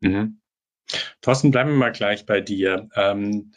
Mhm. 0.00 0.40
Thorsten, 1.20 1.52
bleiben 1.52 1.70
wir 1.70 1.76
mal 1.76 1.92
gleich 1.92 2.26
bei 2.26 2.40
dir. 2.40 2.88
Ähm, 2.96 3.52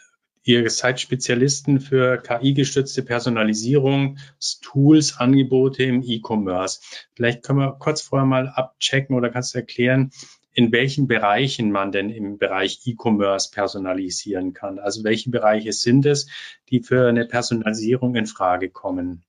Ihr 0.47 0.69
seid 0.69 1.01
Spezialisten 1.01 1.79
für 1.79 2.21
KI-gestützte 2.21 3.01
Personalisierung, 3.01 4.19
Tools, 4.61 5.17
Angebote 5.17 5.83
im 5.83 6.03
E-Commerce. 6.03 6.81
Vielleicht 7.15 7.41
können 7.41 7.57
wir 7.57 7.71
kurz 7.79 8.01
vorher 8.01 8.27
mal 8.27 8.49
abchecken 8.49 9.15
oder 9.15 9.31
kannst 9.31 9.55
du 9.55 9.57
erklären, 9.57 10.11
in 10.55 10.71
welchen 10.71 11.07
Bereichen 11.07 11.69
man 11.69 11.91
denn 11.91 12.09
im 12.09 12.37
Bereich 12.37 12.79
E-Commerce 12.85 13.51
personalisieren 13.51 14.53
kann. 14.53 14.79
Also 14.79 15.03
welche 15.03 15.29
Bereiche 15.29 15.73
sind 15.73 16.05
es, 16.05 16.27
die 16.69 16.79
für 16.79 17.09
eine 17.09 17.25
Personalisierung 17.25 18.15
in 18.15 18.25
Frage 18.25 18.69
kommen? 18.69 19.25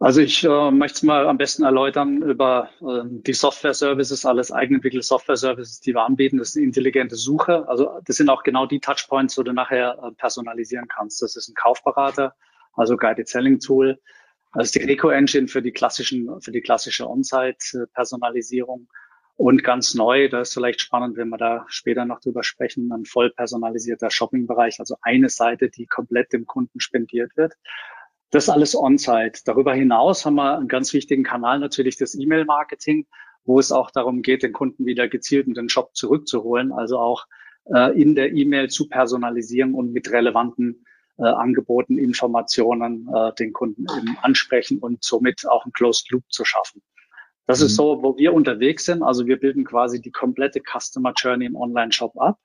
Also 0.00 0.22
ich 0.22 0.44
äh, 0.44 0.70
möchte 0.70 0.96
es 0.96 1.02
mal 1.02 1.28
am 1.28 1.36
besten 1.36 1.62
erläutern 1.62 2.22
über 2.22 2.70
äh, 2.80 3.02
die 3.04 3.32
Software-Services, 3.34 4.24
alles 4.24 4.50
eigenentwickelte 4.50 5.04
Software-Services, 5.04 5.80
die 5.80 5.94
wir 5.94 6.02
anbieten. 6.02 6.38
Das 6.38 6.50
ist 6.50 6.56
eine 6.56 6.64
intelligente 6.64 7.16
Suche. 7.16 7.68
Also 7.68 8.00
das 8.04 8.16
sind 8.16 8.30
auch 8.30 8.42
genau 8.42 8.66
die 8.66 8.80
Touchpoints, 8.80 9.36
wo 9.36 9.42
du 9.42 9.52
nachher 9.52 9.98
äh, 10.02 10.10
personalisieren 10.12 10.88
kannst. 10.88 11.22
Das 11.22 11.36
ist 11.36 11.48
ein 11.48 11.54
Kaufberater, 11.54 12.34
also 12.72 12.96
Guided 12.96 13.28
Selling 13.28 13.60
Tool. 13.60 14.00
Das 14.54 14.66
ist 14.66 14.74
die 14.74 14.84
Reco 14.84 15.10
Engine 15.10 15.48
für 15.48 15.60
die 15.60 15.72
klassischen, 15.72 16.40
für 16.40 16.52
die 16.52 16.60
klassische 16.60 17.08
On-Site-Personalisierung. 17.08 18.88
Und 19.36 19.64
ganz 19.64 19.94
neu, 19.94 20.28
da 20.28 20.42
ist 20.42 20.54
vielleicht 20.54 20.80
spannend, 20.80 21.16
wenn 21.16 21.28
wir 21.28 21.38
da 21.38 21.64
später 21.68 22.04
noch 22.04 22.20
drüber 22.20 22.44
sprechen, 22.44 22.92
ein 22.92 23.04
voll 23.04 23.30
personalisierter 23.30 24.10
Shopping-Bereich, 24.10 24.78
also 24.78 24.96
eine 25.02 25.28
Seite, 25.28 25.70
die 25.70 25.86
komplett 25.86 26.32
dem 26.32 26.46
Kunden 26.46 26.78
spendiert 26.78 27.36
wird. 27.36 27.54
Das 28.30 28.48
alles 28.48 28.76
on-site. 28.76 29.42
Darüber 29.44 29.74
hinaus 29.74 30.24
haben 30.24 30.36
wir 30.36 30.56
einen 30.56 30.68
ganz 30.68 30.92
wichtigen 30.92 31.24
Kanal 31.24 31.58
natürlich 31.58 31.96
das 31.96 32.14
E-Mail-Marketing, 32.14 33.06
wo 33.44 33.58
es 33.58 33.72
auch 33.72 33.90
darum 33.90 34.22
geht, 34.22 34.42
den 34.42 34.52
Kunden 34.52 34.86
wieder 34.86 35.08
gezielt 35.08 35.46
in 35.46 35.54
den 35.54 35.68
Shop 35.68 35.94
zurückzuholen, 35.94 36.72
also 36.72 36.98
auch 36.98 37.26
äh, 37.66 38.00
in 38.00 38.14
der 38.14 38.32
E-Mail 38.32 38.70
zu 38.70 38.88
personalisieren 38.88 39.74
und 39.74 39.92
mit 39.92 40.10
relevanten 40.10 40.84
äh, 41.18 41.24
Angeboten, 41.24 41.98
Informationen 41.98 43.08
äh, 43.12 43.32
den 43.34 43.52
Kunden 43.52 43.86
eben 43.98 44.16
ansprechen 44.22 44.78
und 44.78 45.02
somit 45.04 45.46
auch 45.46 45.64
einen 45.64 45.72
Closed 45.72 46.10
Loop 46.10 46.24
zu 46.28 46.44
schaffen. 46.44 46.82
Das 47.46 47.60
mhm. 47.60 47.66
ist 47.66 47.76
so, 47.76 48.02
wo 48.02 48.16
wir 48.16 48.32
unterwegs 48.32 48.84
sind. 48.84 49.02
Also 49.02 49.26
wir 49.26 49.38
bilden 49.38 49.64
quasi 49.64 50.00
die 50.00 50.10
komplette 50.10 50.60
Customer 50.60 51.12
Journey 51.16 51.46
im 51.46 51.56
Online-Shop 51.56 52.16
ab, 52.18 52.38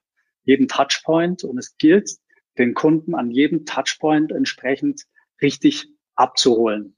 jeden 0.44 0.68
Touchpoint 0.68 1.44
und 1.44 1.58
es 1.58 1.78
gilt, 1.78 2.12
den 2.58 2.74
Kunden 2.74 3.16
an 3.16 3.32
jedem 3.32 3.66
Touchpoint 3.66 4.32
entsprechend 4.32 5.04
richtig 5.42 5.88
abzuholen. 6.16 6.98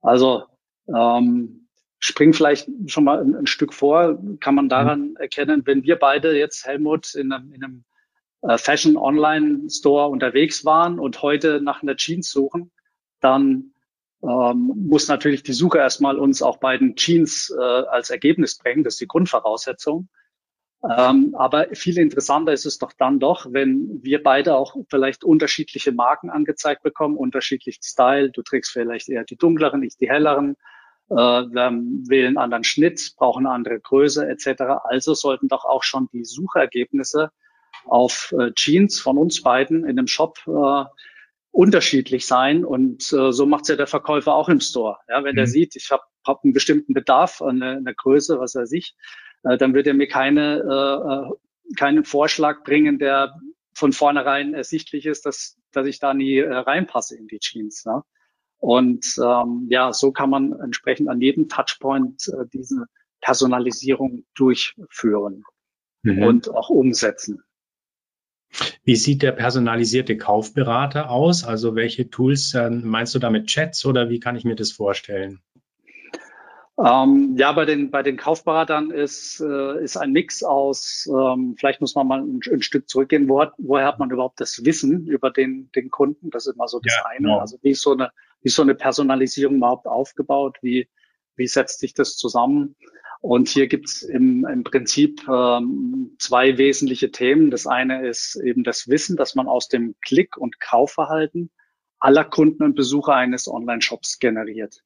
Also 0.00 0.44
ähm, 0.94 1.68
spring 1.98 2.32
vielleicht 2.32 2.68
schon 2.86 3.04
mal 3.04 3.20
ein, 3.20 3.34
ein, 3.34 3.46
Stück 3.46 3.72
vor, 3.72 4.18
kann 4.40 4.54
man 4.54 4.68
daran 4.68 5.10
mhm. 5.10 5.16
erkennen, 5.16 5.62
wenn 5.64 5.84
wir 5.84 5.96
beide 5.96 6.36
jetzt 6.36 6.66
Helmut 6.66 7.14
in 7.14 7.32
einem, 7.32 7.52
in 7.52 7.64
einem 7.64 7.84
äh, 8.42 8.58
Fashion 8.58 8.96
Online 8.96 9.70
Store 9.70 10.08
unterwegs 10.08 10.64
waren 10.64 10.98
und 10.98 11.22
heute 11.22 11.60
nach 11.60 11.82
einer 11.82 11.96
Jeans 11.96 12.30
suchen, 12.30 12.72
dann 13.20 13.72
ähm, 14.22 14.72
muss 14.88 15.08
natürlich 15.08 15.42
die 15.42 15.52
Suche 15.52 15.78
erstmal 15.78 16.18
uns 16.18 16.42
auch 16.42 16.58
beiden 16.58 16.96
Jeans 16.96 17.54
äh, 17.56 17.62
als 17.62 18.10
Ergebnis 18.10 18.58
bringen. 18.58 18.84
Das 18.84 18.94
ist 18.94 19.00
die 19.00 19.06
Grundvoraussetzung. 19.06 20.08
Ähm, 20.84 21.34
aber 21.36 21.68
viel 21.72 21.98
interessanter 21.98 22.52
ist 22.52 22.66
es 22.66 22.78
doch 22.78 22.92
dann 22.96 23.18
doch, 23.18 23.46
wenn 23.50 24.02
wir 24.02 24.22
beide 24.22 24.56
auch 24.56 24.76
vielleicht 24.88 25.24
unterschiedliche 25.24 25.90
Marken 25.92 26.30
angezeigt 26.30 26.82
bekommen, 26.82 27.16
unterschiedlichen 27.16 27.82
Style. 27.82 28.30
Du 28.30 28.42
trägst 28.42 28.72
vielleicht 28.72 29.08
eher 29.08 29.24
die 29.24 29.36
dunkleren, 29.36 29.82
ich 29.82 29.96
die 29.96 30.08
helleren. 30.08 30.56
Äh, 31.10 31.14
wir 31.14 31.72
wählen 32.08 32.28
einen 32.28 32.38
anderen 32.38 32.64
Schnitt, 32.64 33.14
brauchen 33.16 33.46
eine 33.46 33.54
andere 33.54 33.80
Größe 33.80 34.28
etc. 34.28 34.62
Also 34.84 35.14
sollten 35.14 35.48
doch 35.48 35.64
auch 35.64 35.82
schon 35.82 36.08
die 36.12 36.24
Suchergebnisse 36.24 37.30
auf 37.86 38.34
äh, 38.38 38.52
Jeans 38.54 39.00
von 39.00 39.18
uns 39.18 39.42
beiden 39.42 39.84
in 39.84 39.96
dem 39.96 40.06
Shop 40.06 40.38
äh, 40.46 40.84
unterschiedlich 41.56 42.26
sein. 42.26 42.64
Und 42.64 43.12
äh, 43.12 43.32
so 43.32 43.46
macht 43.46 43.62
es 43.62 43.68
ja 43.68 43.76
der 43.76 43.86
Verkäufer 43.86 44.34
auch 44.34 44.50
im 44.50 44.60
Store. 44.60 44.98
Ja, 45.08 45.24
wenn 45.24 45.32
mhm. 45.32 45.36
der 45.36 45.46
sieht, 45.46 45.74
ich 45.74 45.90
habe 45.90 46.02
hab 46.26 46.44
einen 46.44 46.52
bestimmten 46.52 46.92
Bedarf, 46.92 47.40
eine, 47.40 47.76
eine 47.76 47.94
Größe, 47.94 48.38
was 48.38 48.54
weiß 48.54 48.72
ich, 48.72 48.94
äh, 49.42 49.56
dann 49.56 49.72
wird 49.72 49.86
er 49.86 49.94
mir 49.94 50.06
keine, 50.06 50.58
äh, 50.60 51.32
äh, 51.32 51.74
keinen 51.76 52.04
Vorschlag 52.04 52.62
bringen, 52.62 52.98
der 52.98 53.34
von 53.72 53.92
vornherein 53.92 54.52
ersichtlich 54.52 55.06
ist, 55.06 55.24
dass, 55.24 55.56
dass 55.72 55.86
ich 55.86 55.98
da 55.98 56.12
nie 56.12 56.38
äh, 56.38 56.52
reinpasse 56.52 57.16
in 57.16 57.26
die 57.26 57.38
Jeans. 57.38 57.86
Ne? 57.86 58.02
Und 58.58 59.06
ähm, 59.18 59.66
ja, 59.70 59.94
so 59.94 60.12
kann 60.12 60.28
man 60.28 60.52
entsprechend 60.60 61.08
an 61.08 61.22
jedem 61.22 61.48
Touchpoint 61.48 62.28
äh, 62.28 62.44
diese 62.52 62.84
Personalisierung 63.22 64.26
durchführen 64.34 65.42
mhm. 66.02 66.22
und 66.22 66.50
auch 66.50 66.68
umsetzen. 66.68 67.42
Wie 68.84 68.96
sieht 68.96 69.22
der 69.22 69.32
personalisierte 69.32 70.16
Kaufberater 70.16 71.10
aus? 71.10 71.44
Also 71.44 71.74
welche 71.74 72.08
Tools 72.08 72.54
äh, 72.54 72.70
meinst 72.70 73.14
du 73.14 73.18
damit 73.18 73.46
Chats 73.46 73.84
oder 73.84 74.08
wie 74.08 74.20
kann 74.20 74.36
ich 74.36 74.44
mir 74.44 74.56
das 74.56 74.72
vorstellen? 74.72 75.40
Ähm, 76.78 77.36
ja, 77.38 77.52
bei 77.52 77.64
den, 77.64 77.90
bei 77.90 78.02
den 78.02 78.18
Kaufberatern 78.18 78.90
ist, 78.90 79.40
äh, 79.40 79.82
ist 79.82 79.96
ein 79.96 80.12
Mix 80.12 80.42
aus, 80.42 81.08
ähm, 81.10 81.54
vielleicht 81.58 81.80
muss 81.80 81.94
man 81.94 82.06
mal 82.06 82.20
ein, 82.20 82.40
ein 82.52 82.62
Stück 82.62 82.88
zurückgehen, 82.88 83.30
wo 83.30 83.40
hat, 83.40 83.54
woher 83.56 83.86
hat 83.86 83.98
man 83.98 84.10
überhaupt 84.10 84.40
das 84.40 84.62
Wissen 84.62 85.06
über 85.06 85.30
den, 85.30 85.70
den 85.74 85.90
Kunden? 85.90 86.28
Das 86.28 86.46
ist 86.46 86.54
immer 86.54 86.68
so 86.68 86.78
das 86.80 86.94
ja, 86.94 87.06
eine. 87.06 87.28
Genau. 87.28 87.38
Also 87.38 87.56
wie 87.62 87.70
ist 87.70 87.80
so 87.80 87.92
eine, 87.92 88.10
wie 88.42 88.48
ist 88.48 88.56
so 88.56 88.62
eine 88.62 88.74
Personalisierung 88.74 89.56
überhaupt 89.56 89.86
aufgebaut? 89.86 90.58
Wie, 90.60 90.86
wie 91.36 91.46
setzt 91.46 91.80
sich 91.80 91.94
das 91.94 92.16
zusammen? 92.16 92.76
Und 93.20 93.48
hier 93.48 93.66
gibt's 93.66 94.02
im, 94.02 94.46
im 94.46 94.62
Prinzip 94.62 95.26
ähm, 95.28 96.16
zwei 96.18 96.58
wesentliche 96.58 97.10
Themen. 97.10 97.50
Das 97.50 97.66
eine 97.66 98.06
ist 98.06 98.36
eben 98.36 98.62
das 98.62 98.88
Wissen, 98.88 99.16
dass 99.16 99.34
man 99.34 99.48
aus 99.48 99.68
dem 99.68 99.96
Klick- 100.04 100.36
und 100.36 100.60
Kaufverhalten 100.60 101.50
aller 101.98 102.24
Kunden 102.24 102.62
und 102.62 102.74
Besucher 102.74 103.14
eines 103.14 103.48
Online-Shops 103.48 104.18
generiert. 104.18 104.82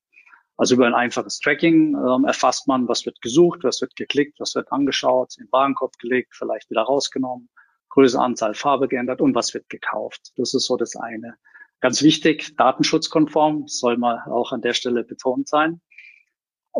Also 0.56 0.74
über 0.74 0.86
ein 0.86 0.94
einfaches 0.94 1.40
Tracking 1.40 1.94
ähm, 1.94 2.24
erfasst 2.24 2.68
man, 2.68 2.86
was 2.86 3.06
wird 3.06 3.20
gesucht, 3.22 3.60
was 3.62 3.80
wird 3.80 3.96
geklickt, 3.96 4.38
was 4.40 4.54
wird 4.54 4.70
angeschaut, 4.70 5.34
in 5.38 5.46
den 5.46 5.52
Warenkorb 5.52 5.98
gelegt, 5.98 6.34
vielleicht 6.34 6.70
wieder 6.70 6.82
rausgenommen, 6.82 7.48
Größe, 7.88 8.20
Anzahl, 8.20 8.54
Farbe 8.54 8.86
geändert 8.86 9.20
und 9.20 9.34
was 9.34 9.54
wird 9.54 9.68
gekauft. 9.68 10.32
Das 10.36 10.54
ist 10.54 10.66
so 10.66 10.76
das 10.76 10.96
eine. 10.96 11.36
Ganz 11.80 12.02
wichtig, 12.02 12.56
datenschutzkonform, 12.56 13.68
soll 13.68 13.96
mal 13.96 14.22
auch 14.26 14.52
an 14.52 14.60
der 14.60 14.74
Stelle 14.74 15.02
betont 15.02 15.48
sein. 15.48 15.80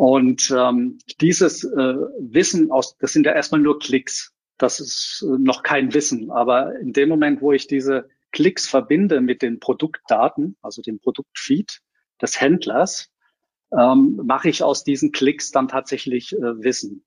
Und 0.01 0.49
ähm, 0.49 0.97
dieses 1.21 1.63
äh, 1.63 1.95
Wissen 2.17 2.71
aus, 2.71 2.97
das 2.97 3.13
sind 3.13 3.27
ja 3.27 3.33
erstmal 3.33 3.61
nur 3.61 3.77
Klicks. 3.77 4.33
Das 4.57 4.79
ist 4.79 5.23
äh, 5.23 5.37
noch 5.37 5.61
kein 5.61 5.93
Wissen. 5.93 6.31
Aber 6.31 6.75
in 6.79 6.91
dem 6.91 7.07
Moment, 7.07 7.39
wo 7.43 7.51
ich 7.51 7.67
diese 7.67 8.09
Klicks 8.31 8.67
verbinde 8.67 9.21
mit 9.21 9.43
den 9.43 9.59
Produktdaten, 9.59 10.57
also 10.63 10.81
dem 10.81 10.99
Produktfeed 10.99 11.81
des 12.19 12.41
Händlers, 12.41 13.11
ähm, 13.77 14.19
mache 14.25 14.49
ich 14.49 14.63
aus 14.63 14.83
diesen 14.83 15.11
Klicks 15.11 15.51
dann 15.51 15.67
tatsächlich 15.67 16.33
äh, 16.33 16.63
Wissen. 16.63 17.05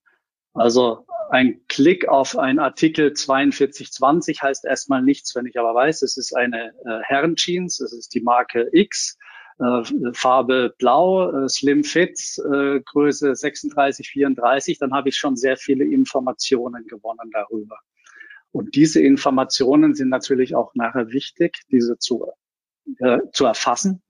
Also 0.52 1.04
ein 1.30 1.62
Klick 1.66 2.06
auf 2.06 2.38
ein 2.38 2.60
Artikel 2.60 3.16
4220 3.16 4.40
heißt 4.40 4.64
erstmal 4.66 5.02
nichts, 5.02 5.34
wenn 5.34 5.46
ich 5.46 5.58
aber 5.58 5.74
weiß, 5.74 6.02
es 6.02 6.16
ist 6.16 6.32
eine 6.36 6.68
äh, 6.84 7.00
Herrenjeans, 7.02 7.80
es 7.80 7.92
ist 7.92 8.14
die 8.14 8.20
Marke 8.20 8.68
X, 8.70 9.18
äh, 9.58 10.12
Farbe 10.12 10.74
Blau, 10.78 11.44
äh, 11.44 11.48
Slim 11.48 11.84
Fits, 11.84 12.38
äh, 12.38 12.80
Größe 12.80 13.34
36, 13.34 14.08
34, 14.08 14.78
dann 14.78 14.92
habe 14.92 15.08
ich 15.08 15.16
schon 15.16 15.36
sehr 15.36 15.56
viele 15.56 15.84
Informationen 15.84 16.86
gewonnen 16.86 17.30
darüber. 17.32 17.78
Und 18.52 18.76
diese 18.76 19.00
Informationen 19.00 19.94
sind 19.94 20.08
natürlich 20.10 20.54
auch 20.54 20.74
nachher 20.74 21.10
wichtig, 21.10 21.62
diese 21.70 21.98
zu, 21.98 22.26
äh, 22.98 23.18
zu 23.32 23.46
erfassen 23.46 24.02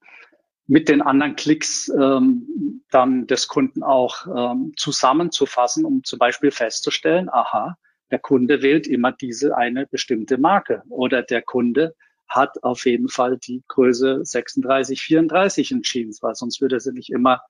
mit 0.66 0.88
den 0.88 1.02
anderen 1.02 1.36
Klicks 1.36 1.88
ähm, 1.88 2.82
dann 2.90 3.26
des 3.26 3.48
Kunden 3.48 3.82
auch 3.82 4.26
ähm, 4.26 4.72
zusammenzufassen, 4.76 5.84
um 5.84 6.04
zum 6.04 6.18
Beispiel 6.18 6.50
festzustellen, 6.50 7.28
aha, 7.28 7.76
der 8.10 8.18
Kunde 8.18 8.62
wählt 8.62 8.86
immer 8.86 9.12
diese 9.12 9.56
eine 9.56 9.86
bestimmte 9.86 10.38
Marke 10.38 10.82
oder 10.88 11.22
der 11.22 11.42
Kunde 11.42 11.94
hat 12.28 12.62
auf 12.62 12.86
jeden 12.86 13.08
Fall 13.08 13.38
die 13.38 13.62
Größe 13.68 14.24
36, 14.24 15.00
34 15.00 15.70
in 15.70 15.82
weil 15.82 16.34
sonst 16.34 16.60
würde 16.60 16.76
er 16.76 16.80
sie 16.80 16.92
nicht 16.92 17.10
immer 17.10 17.42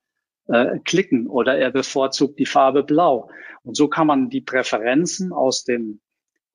äh, 0.46 0.78
klicken 0.84 1.26
oder 1.26 1.56
er 1.56 1.70
bevorzugt 1.70 2.38
die 2.38 2.46
Farbe 2.46 2.82
Blau. 2.82 3.30
Und 3.62 3.76
so 3.76 3.88
kann 3.88 4.06
man 4.06 4.28
die 4.28 4.42
Präferenzen 4.42 5.32
aus 5.32 5.64
dem 5.64 6.00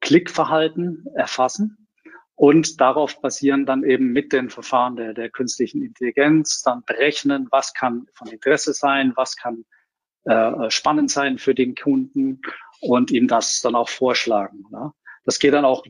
Klickverhalten 0.01 1.05
erfassen 1.15 1.87
und 2.35 2.79
darauf 2.79 3.19
basieren 3.19 3.65
dann 3.65 3.83
eben 3.83 4.13
mit 4.13 4.31
den 4.31 4.49
Verfahren 4.49 4.95
der, 4.95 5.13
der 5.13 5.29
künstlichen 5.29 5.83
Intelligenz 5.83 6.61
dann 6.61 6.83
berechnen, 6.85 7.47
was 7.51 7.73
kann 7.73 8.05
von 8.13 8.29
Interesse 8.29 8.73
sein, 8.73 9.11
was 9.15 9.35
kann 9.35 9.65
äh, 10.23 10.69
spannend 10.69 11.11
sein 11.11 11.37
für 11.37 11.53
den 11.53 11.75
Kunden 11.75 12.41
und 12.79 13.11
ihm 13.11 13.27
das 13.27 13.59
dann 13.59 13.75
auch 13.75 13.89
vorschlagen. 13.89 14.63
Ne? 14.71 14.93
Das 15.25 15.39
geht 15.39 15.53
dann 15.53 15.65
auch 15.65 15.83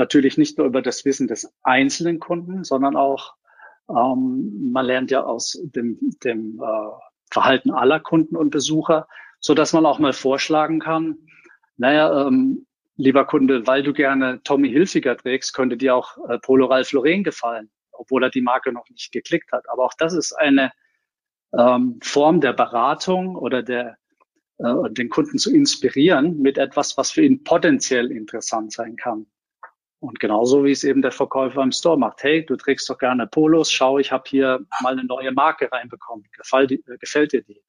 natürlich 0.00 0.36
nicht 0.36 0.58
nur 0.58 0.66
über 0.66 0.82
das 0.82 1.04
Wissen 1.04 1.28
des 1.28 1.54
einzelnen 1.62 2.18
Kunden, 2.18 2.64
sondern 2.64 2.96
auch, 2.96 3.34
ähm, 3.88 4.72
man 4.72 4.84
lernt 4.84 5.12
ja 5.12 5.22
aus 5.22 5.56
dem, 5.62 5.98
dem 6.24 6.60
äh, 6.60 6.90
Verhalten 7.30 7.70
aller 7.70 8.00
Kunden 8.00 8.36
und 8.36 8.50
Besucher, 8.50 9.06
so 9.38 9.54
dass 9.54 9.72
man 9.72 9.86
auch 9.86 10.00
mal 10.00 10.12
vorschlagen 10.12 10.80
kann, 10.80 11.18
naja, 11.76 12.26
ähm, 12.26 12.66
lieber 12.96 13.24
Kunde, 13.24 13.66
weil 13.66 13.82
du 13.82 13.92
gerne 13.92 14.42
Tommy 14.42 14.68
Hilfiger 14.68 15.16
trägst, 15.16 15.54
könnte 15.54 15.76
dir 15.76 15.94
auch 15.94 16.18
äh, 16.28 16.38
Polo 16.38 16.66
Ralph 16.66 16.92
Lauren 16.92 17.24
gefallen, 17.24 17.70
obwohl 17.92 18.24
er 18.24 18.30
die 18.30 18.42
Marke 18.42 18.72
noch 18.72 18.88
nicht 18.90 19.12
geklickt 19.12 19.52
hat. 19.52 19.68
Aber 19.70 19.84
auch 19.84 19.94
das 19.96 20.12
ist 20.12 20.32
eine 20.32 20.72
ähm, 21.56 21.98
Form 22.02 22.40
der 22.40 22.52
Beratung 22.52 23.36
oder 23.36 23.62
der 23.62 23.96
äh, 24.58 24.90
den 24.90 25.08
Kunden 25.08 25.38
zu 25.38 25.54
inspirieren 25.54 26.38
mit 26.38 26.58
etwas, 26.58 26.98
was 26.98 27.10
für 27.10 27.24
ihn 27.24 27.44
potenziell 27.44 28.10
interessant 28.10 28.72
sein 28.72 28.96
kann. 28.96 29.26
Und 30.00 30.18
genauso 30.18 30.64
wie 30.64 30.70
es 30.70 30.82
eben 30.82 31.02
der 31.02 31.12
Verkäufer 31.12 31.62
im 31.62 31.72
Store 31.72 31.98
macht. 31.98 32.22
Hey, 32.22 32.44
du 32.44 32.56
trägst 32.56 32.88
doch 32.88 32.98
gerne 32.98 33.26
Polos, 33.26 33.70
schau, 33.70 33.98
ich 33.98 34.10
habe 34.10 34.24
hier 34.26 34.60
mal 34.82 34.92
eine 34.92 35.04
neue 35.04 35.30
Marke 35.30 35.70
reinbekommen. 35.70 36.26
Gefällt, 36.36 36.72
äh, 36.72 36.96
gefällt 36.98 37.32
dir 37.32 37.42
die? 37.42 37.62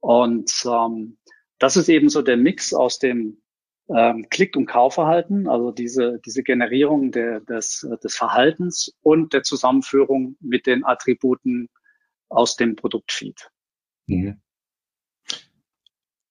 Und 0.00 0.52
ähm, 0.64 1.18
das 1.58 1.76
ist 1.76 1.88
eben 1.88 2.08
so 2.08 2.22
der 2.22 2.36
Mix 2.36 2.72
aus 2.72 3.00
dem 3.00 3.42
ähm, 3.88 4.26
Klick- 4.30 4.56
und 4.56 4.66
Kaufverhalten, 4.66 5.48
also 5.48 5.72
diese, 5.72 6.20
diese 6.24 6.44
Generierung 6.44 7.10
der, 7.10 7.40
des, 7.40 7.86
des 8.04 8.14
Verhaltens 8.14 8.94
und 9.02 9.32
der 9.32 9.42
Zusammenführung 9.42 10.36
mit 10.40 10.66
den 10.66 10.84
Attributen 10.84 11.68
aus 12.28 12.56
dem 12.56 12.76
Produktfeed. 12.76 13.50
Mhm. 14.06 14.40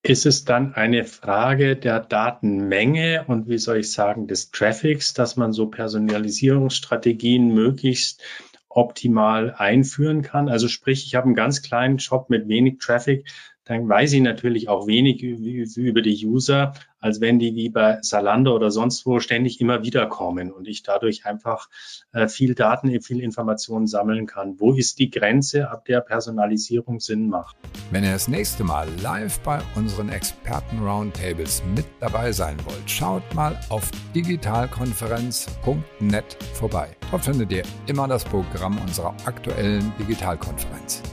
Ist 0.07 0.25
es 0.25 0.45
dann 0.45 0.73
eine 0.73 1.03
Frage 1.03 1.75
der 1.75 1.99
Datenmenge 1.99 3.25
und 3.27 3.49
wie 3.49 3.57
soll 3.57 3.79
ich 3.79 3.91
sagen, 3.91 4.25
des 4.25 4.51
Traffics, 4.51 5.13
dass 5.13 5.35
man 5.35 5.51
so 5.51 5.67
Personalisierungsstrategien 5.67 7.53
möglichst 7.53 8.23
optimal 8.69 9.53
einführen 9.53 10.21
kann? 10.21 10.47
Also 10.47 10.69
sprich, 10.69 11.05
ich 11.05 11.15
habe 11.15 11.25
einen 11.25 11.35
ganz 11.35 11.61
kleinen 11.61 11.99
Shop 11.99 12.29
mit 12.29 12.47
wenig 12.47 12.77
Traffic, 12.79 13.27
dann 13.67 13.87
weiß 13.87 14.13
ich 14.13 14.21
natürlich 14.21 14.69
auch 14.69 14.87
wenig 14.87 15.21
über 15.21 16.01
die 16.01 16.25
User, 16.25 16.73
als 16.99 17.21
wenn 17.21 17.39
die 17.39 17.55
wie 17.55 17.69
bei 17.69 17.99
Salando 18.01 18.53
oder 18.55 18.71
sonst 18.71 19.05
wo 19.05 19.19
ständig 19.19 19.61
immer 19.61 19.83
wieder 19.83 20.07
kommen 20.07 20.51
und 20.51 20.67
ich 20.67 20.81
dadurch 20.83 21.25
einfach 21.25 21.69
äh, 22.11 22.27
viel 22.27 22.55
Daten, 22.55 22.99
viel 23.01 23.19
Informationen 23.19 23.85
sammeln 23.87 24.25
kann. 24.25 24.59
Wo 24.59 24.73
ist 24.73 24.99
die 24.99 25.09
Grenze, 25.09 25.69
ab 25.69 25.85
der 25.85 26.01
Personalisierung 26.01 26.99
Sinn 26.99 27.29
macht? 27.29 27.55
Wenn 27.91 28.03
ihr 28.03 28.11
das 28.13 28.27
nächste 28.27 28.63
Mal 28.63 28.87
live 29.01 29.39
bei 29.41 29.59
unseren 29.75 30.09
Experten-Roundtables 30.09 31.63
mit 31.75 31.85
dabei 31.99 32.31
sein 32.31 32.57
wollt, 32.65 32.89
schaut 32.89 33.21
mal 33.35 33.59
auf 33.69 33.91
digitalkonferenz.net 34.15 36.37
vorbei. 36.53 36.87
Dort 37.11 37.25
findet 37.25 37.51
ihr 37.51 37.63
immer 37.87 38.07
das 38.07 38.23
Programm 38.23 38.79
unserer 38.79 39.13
aktuellen 39.25 39.91
Digitalkonferenz. 39.99 41.03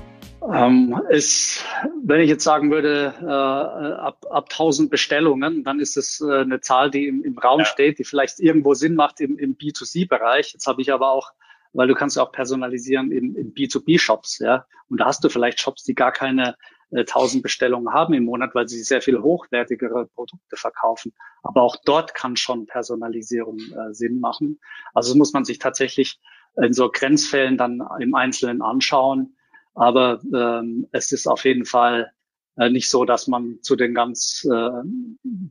Ähm, 0.53 1.01
ist, 1.09 1.65
wenn 2.03 2.21
ich 2.21 2.29
jetzt 2.29 2.45
sagen 2.45 2.71
würde, 2.71 3.15
äh, 3.21 3.25
ab, 3.25 4.27
ab 4.31 4.49
1000 4.51 4.91
Bestellungen, 4.91 5.65
dann 5.65 5.81
ist 5.81 5.97
es 5.97 6.21
äh, 6.21 6.41
eine 6.41 6.61
Zahl, 6.61 6.91
die 6.91 7.07
im, 7.07 7.25
im 7.25 7.39
Raum 7.39 7.61
ja. 7.61 7.65
steht, 7.65 7.99
die 7.99 8.05
vielleicht 8.05 8.41
irgendwo 8.41 8.75
Sinn 8.75 8.95
macht 8.95 9.21
im, 9.21 9.39
im 9.39 9.57
B2C-Bereich. 9.57 10.53
Jetzt 10.53 10.67
habe 10.67 10.83
ich 10.83 10.93
aber 10.93 11.11
auch, 11.11 11.33
weil 11.73 11.89
du 11.89 11.95
kannst 11.95 12.17
ja 12.17 12.23
auch 12.23 12.33
personalisieren 12.33 13.11
in, 13.11 13.35
in 13.35 13.55
B2B-Shops, 13.55 14.41
ja. 14.41 14.67
Und 14.91 15.01
da 15.01 15.07
hast 15.07 15.25
du 15.25 15.31
vielleicht 15.31 15.61
Shops, 15.61 15.83
die 15.85 15.95
gar 15.95 16.13
keine 16.13 16.57
äh, 16.91 17.01
1000 17.01 17.43
Bestellungen 17.43 17.95
haben 17.95 18.13
im 18.13 18.25
Monat, 18.25 18.55
weil 18.55 18.69
sie 18.69 18.83
sehr 18.83 19.01
viel 19.01 19.23
hochwertigere 19.23 20.07
Produkte 20.15 20.57
verkaufen. 20.57 21.15
Aber 21.43 21.63
auch 21.63 21.77
dort 21.85 22.15
kann 22.15 22.37
schon 22.37 22.67
Personalisierung 22.67 23.59
äh, 23.59 23.95
Sinn 23.95 24.21
machen. 24.21 24.61
Also 24.93 25.17
muss 25.17 25.33
man 25.33 25.45
sich 25.45 25.59
tatsächlich 25.59 26.21
in 26.57 26.73
so 26.73 26.91
Grenzfällen 26.91 27.57
dann 27.57 27.83
im 27.99 28.15
Einzelnen 28.15 28.63
anschauen 28.63 29.35
aber 29.75 30.21
ähm, 30.35 30.89
es 30.93 31.13
ist 31.13 31.27
auf 31.27 31.45
jeden 31.45 31.65
Fall 31.65 32.13
äh, 32.57 32.71
nicht 32.71 32.89
so, 32.89 33.05
dass 33.05 33.27
man 33.27 33.59
zu 33.63 33.77
den 33.77 33.95
ganz 33.95 34.47
äh, 34.51 34.71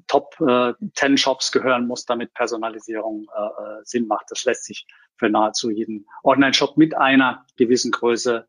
Top 0.08 0.36
äh, 0.40 0.74
10 0.96 1.18
Shops 1.18 1.52
gehören 1.52 1.88
muss, 1.88 2.06
damit 2.06 2.34
Personalisierung 2.34 3.28
äh, 3.36 3.42
äh, 3.42 3.82
Sinn 3.84 4.08
macht. 4.08 4.28
Das 4.30 4.46
lässt 4.46 4.66
sich 4.66 4.88
für 5.18 5.30
nahezu 5.30 5.70
jeden 5.70 6.08
Online-Shop 6.24 6.78
mit 6.78 6.96
einer 6.96 7.46
gewissen 7.58 7.92
Größe 7.92 8.48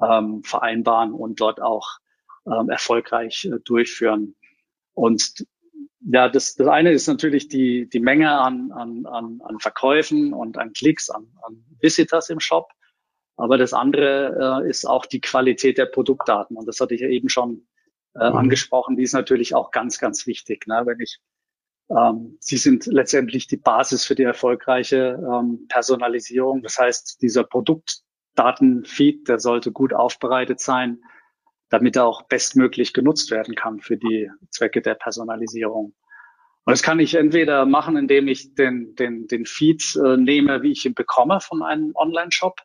ähm, 0.00 0.42
vereinbaren 0.42 1.12
und 1.12 1.40
dort 1.40 1.62
auch 1.62 1.98
ähm, 2.46 2.68
erfolgreich 2.68 3.44
äh, 3.44 3.60
durchführen. 3.64 4.34
Und 4.94 5.46
ja, 6.00 6.28
das, 6.28 6.56
das 6.56 6.66
eine 6.66 6.90
ist 6.90 7.06
natürlich 7.06 7.48
die, 7.48 7.88
die 7.88 8.00
Menge 8.00 8.32
an, 8.32 8.72
an, 8.72 9.06
an, 9.06 9.40
an 9.44 9.58
Verkäufen 9.60 10.34
und 10.34 10.58
an 10.58 10.72
Klicks, 10.72 11.08
an, 11.08 11.28
an 11.42 11.64
Visitors 11.80 12.28
im 12.30 12.40
Shop. 12.40 12.72
Aber 13.36 13.58
das 13.58 13.72
andere 13.72 14.62
äh, 14.62 14.68
ist 14.68 14.84
auch 14.84 15.06
die 15.06 15.20
Qualität 15.20 15.78
der 15.78 15.86
Produktdaten. 15.86 16.56
Und 16.56 16.66
das 16.66 16.80
hatte 16.80 16.94
ich 16.94 17.00
ja 17.00 17.08
eben 17.08 17.28
schon 17.28 17.66
äh, 18.14 18.30
mhm. 18.30 18.36
angesprochen. 18.36 18.96
Die 18.96 19.02
ist 19.02 19.14
natürlich 19.14 19.54
auch 19.54 19.70
ganz, 19.70 19.98
ganz 19.98 20.26
wichtig. 20.26 20.66
Ne? 20.66 20.82
Wenn 20.84 21.00
ich, 21.00 21.18
ähm, 21.90 22.36
sie 22.40 22.58
sind 22.58 22.86
letztendlich 22.86 23.46
die 23.46 23.56
Basis 23.56 24.04
für 24.04 24.14
die 24.14 24.22
erfolgreiche 24.22 25.18
ähm, 25.18 25.66
Personalisierung. 25.68 26.62
Das 26.62 26.78
heißt, 26.78 27.22
dieser 27.22 27.44
Produktdatenfeed, 27.44 29.28
der 29.28 29.38
sollte 29.38 29.72
gut 29.72 29.94
aufbereitet 29.94 30.60
sein, 30.60 31.02
damit 31.70 31.96
er 31.96 32.04
auch 32.04 32.22
bestmöglich 32.22 32.92
genutzt 32.92 33.30
werden 33.30 33.54
kann 33.54 33.80
für 33.80 33.96
die 33.96 34.30
Zwecke 34.50 34.82
der 34.82 34.94
Personalisierung. 34.94 35.94
Und 36.64 36.70
das 36.70 36.82
kann 36.82 37.00
ich 37.00 37.14
entweder 37.14 37.66
machen, 37.66 37.96
indem 37.96 38.28
ich 38.28 38.54
den, 38.54 38.94
den, 38.94 39.26
den 39.26 39.46
Feed 39.46 39.96
äh, 39.96 40.16
nehme, 40.16 40.62
wie 40.62 40.72
ich 40.72 40.84
ihn 40.84 40.94
bekomme 40.94 41.40
von 41.40 41.62
einem 41.62 41.92
Online-Shop. 41.94 42.60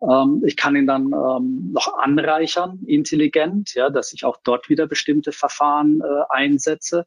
Ähm, 0.00 0.42
ich 0.46 0.56
kann 0.56 0.76
ihn 0.76 0.86
dann 0.86 1.12
ähm, 1.12 1.70
noch 1.72 1.98
anreichern, 1.98 2.80
intelligent, 2.86 3.74
ja, 3.74 3.90
dass 3.90 4.12
ich 4.12 4.24
auch 4.24 4.36
dort 4.44 4.68
wieder 4.68 4.86
bestimmte 4.86 5.32
Verfahren 5.32 6.00
äh, 6.00 6.24
einsetze, 6.28 7.06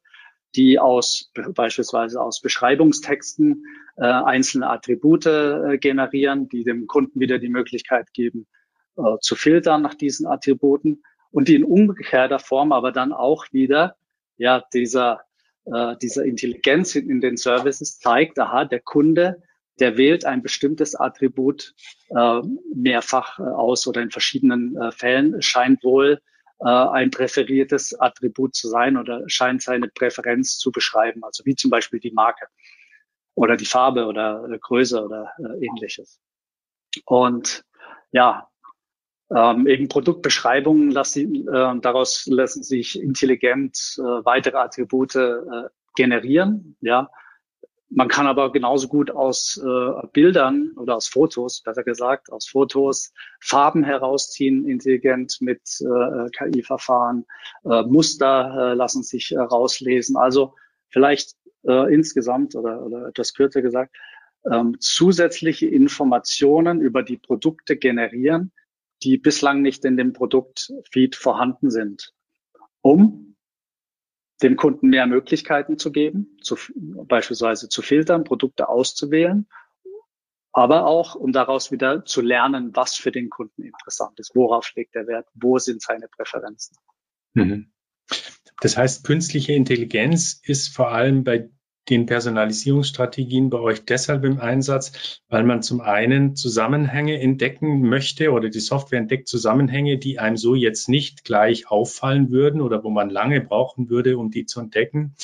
die 0.55 0.79
aus 0.79 1.31
beispielsweise 1.53 2.21
aus 2.21 2.41
Beschreibungstexten 2.41 3.63
äh, 3.97 4.03
einzelne 4.03 4.69
Attribute 4.69 5.25
äh, 5.25 5.77
generieren, 5.77 6.49
die 6.49 6.63
dem 6.63 6.87
Kunden 6.87 7.19
wieder 7.19 7.39
die 7.39 7.49
Möglichkeit 7.49 8.13
geben, 8.13 8.47
äh, 8.97 9.17
zu 9.21 9.35
filtern 9.35 9.81
nach 9.81 9.95
diesen 9.95 10.27
Attributen 10.27 11.03
und 11.31 11.47
die 11.47 11.55
in 11.55 11.63
umgekehrter 11.63 12.39
Form 12.39 12.73
aber 12.73 12.91
dann 12.91 13.13
auch 13.13 13.45
wieder 13.51 13.95
ja 14.37 14.63
dieser 14.73 15.21
äh, 15.65 15.95
dieser 16.01 16.25
Intelligenz 16.25 16.95
in, 16.95 17.09
in 17.09 17.21
den 17.21 17.37
Services 17.37 17.99
zeigt, 17.99 18.39
aha, 18.39 18.65
der 18.65 18.81
Kunde 18.81 19.41
der 19.81 19.97
wählt 19.97 20.25
ein 20.25 20.41
bestimmtes 20.41 20.95
Attribut 20.95 21.73
äh, 22.09 22.41
mehrfach 22.73 23.39
äh, 23.39 23.43
aus 23.43 23.87
oder 23.87 24.01
in 24.01 24.11
verschiedenen 24.11 24.77
äh, 24.77 24.91
Fällen 24.91 25.41
scheint 25.41 25.83
wohl 25.83 26.21
äh, 26.59 26.69
ein 26.69 27.11
präferiertes 27.11 27.99
Attribut 27.99 28.55
zu 28.55 28.69
sein 28.69 28.95
oder 28.95 29.23
scheint 29.27 29.63
seine 29.63 29.87
Präferenz 29.89 30.57
zu 30.57 30.71
beschreiben, 30.71 31.23
also 31.23 31.43
wie 31.45 31.55
zum 31.55 31.71
Beispiel 31.71 31.99
die 31.99 32.11
Marke. 32.11 32.47
oder 33.35 33.57
die 33.57 33.65
Farbe 33.65 34.05
oder 34.05 34.47
äh, 34.51 34.59
Größe 34.59 35.03
oder 35.03 35.31
äh, 35.39 35.65
ähnliches. 35.65 36.21
Und 37.05 37.63
ja, 38.11 38.49
ähm, 39.33 39.65
eben 39.67 39.87
Produktbeschreibungen 39.87 40.91
lassen, 40.91 41.47
äh, 41.47 41.79
daraus 41.79 42.25
lassen 42.27 42.63
sich 42.63 43.01
intelligent 43.01 43.95
äh, 43.97 44.01
weitere 44.01 44.57
Attribute 44.57 45.15
äh, 45.15 45.69
generieren. 45.95 46.75
Ja, 46.81 47.09
man 47.93 48.07
kann 48.07 48.25
aber 48.25 48.53
genauso 48.53 48.87
gut 48.87 49.11
aus 49.11 49.57
äh, 49.57 50.07
Bildern 50.13 50.71
oder 50.77 50.95
aus 50.95 51.09
Fotos, 51.09 51.61
besser 51.61 51.83
gesagt, 51.83 52.31
aus 52.31 52.47
Fotos 52.47 53.11
Farben 53.41 53.83
herausziehen, 53.83 54.65
intelligent 54.65 55.37
mit 55.41 55.61
äh, 55.81 56.29
KI-Verfahren. 56.29 57.25
Äh, 57.65 57.83
Muster 57.83 58.71
äh, 58.71 58.73
lassen 58.75 59.03
sich 59.03 59.33
äh, 59.33 59.39
rauslesen. 59.39 60.15
Also 60.15 60.55
vielleicht 60.87 61.35
äh, 61.63 61.93
insgesamt 61.93 62.55
oder, 62.55 62.81
oder 62.81 63.07
etwas 63.09 63.33
kürzer 63.33 63.61
gesagt, 63.61 63.93
ähm, 64.49 64.77
zusätzliche 64.79 65.67
Informationen 65.67 66.79
über 66.79 67.03
die 67.03 67.17
Produkte 67.17 67.75
generieren, 67.75 68.53
die 69.03 69.17
bislang 69.17 69.61
nicht 69.61 69.83
in 69.83 69.97
dem 69.97 70.13
Produktfeed 70.13 71.17
vorhanden 71.17 71.69
sind, 71.69 72.13
um 72.81 73.30
dem 74.41 74.55
Kunden 74.55 74.89
mehr 74.89 75.07
Möglichkeiten 75.07 75.77
zu 75.77 75.91
geben, 75.91 76.37
zu, 76.41 76.55
beispielsweise 76.75 77.69
zu 77.69 77.81
filtern, 77.81 78.23
Produkte 78.23 78.69
auszuwählen, 78.69 79.47
aber 80.51 80.85
auch, 80.85 81.15
um 81.15 81.31
daraus 81.31 81.71
wieder 81.71 82.03
zu 82.05 82.21
lernen, 82.21 82.75
was 82.75 82.95
für 82.95 83.11
den 83.11 83.29
Kunden 83.29 83.63
interessant 83.63 84.19
ist, 84.19 84.35
worauf 84.35 84.73
legt 84.75 84.95
er 84.95 85.07
Wert, 85.07 85.27
wo 85.33 85.57
sind 85.59 85.81
seine 85.81 86.07
Präferenzen. 86.07 86.75
Mhm. 87.33 87.71
Das 88.59 88.77
heißt, 88.77 89.05
künstliche 89.05 89.53
Intelligenz 89.53 90.39
ist 90.43 90.75
vor 90.75 90.91
allem 90.91 91.23
bei 91.23 91.49
den 91.89 92.05
Personalisierungsstrategien 92.05 93.49
bei 93.49 93.59
euch 93.59 93.85
deshalb 93.85 94.23
im 94.23 94.39
Einsatz, 94.39 95.21
weil 95.29 95.43
man 95.43 95.63
zum 95.63 95.81
einen 95.81 96.35
Zusammenhänge 96.35 97.19
entdecken 97.19 97.81
möchte 97.81 98.31
oder 98.31 98.49
die 98.49 98.59
Software 98.59 98.99
entdeckt 98.99 99.27
Zusammenhänge, 99.27 99.97
die 99.97 100.19
einem 100.19 100.37
so 100.37 100.55
jetzt 100.55 100.89
nicht 100.89 101.23
gleich 101.23 101.69
auffallen 101.69 102.29
würden 102.29 102.61
oder 102.61 102.83
wo 102.83 102.89
man 102.89 103.09
lange 103.09 103.41
brauchen 103.41 103.89
würde, 103.89 104.17
um 104.17 104.29
die 104.29 104.45
zu 104.45 104.59
entdecken. 104.59 105.15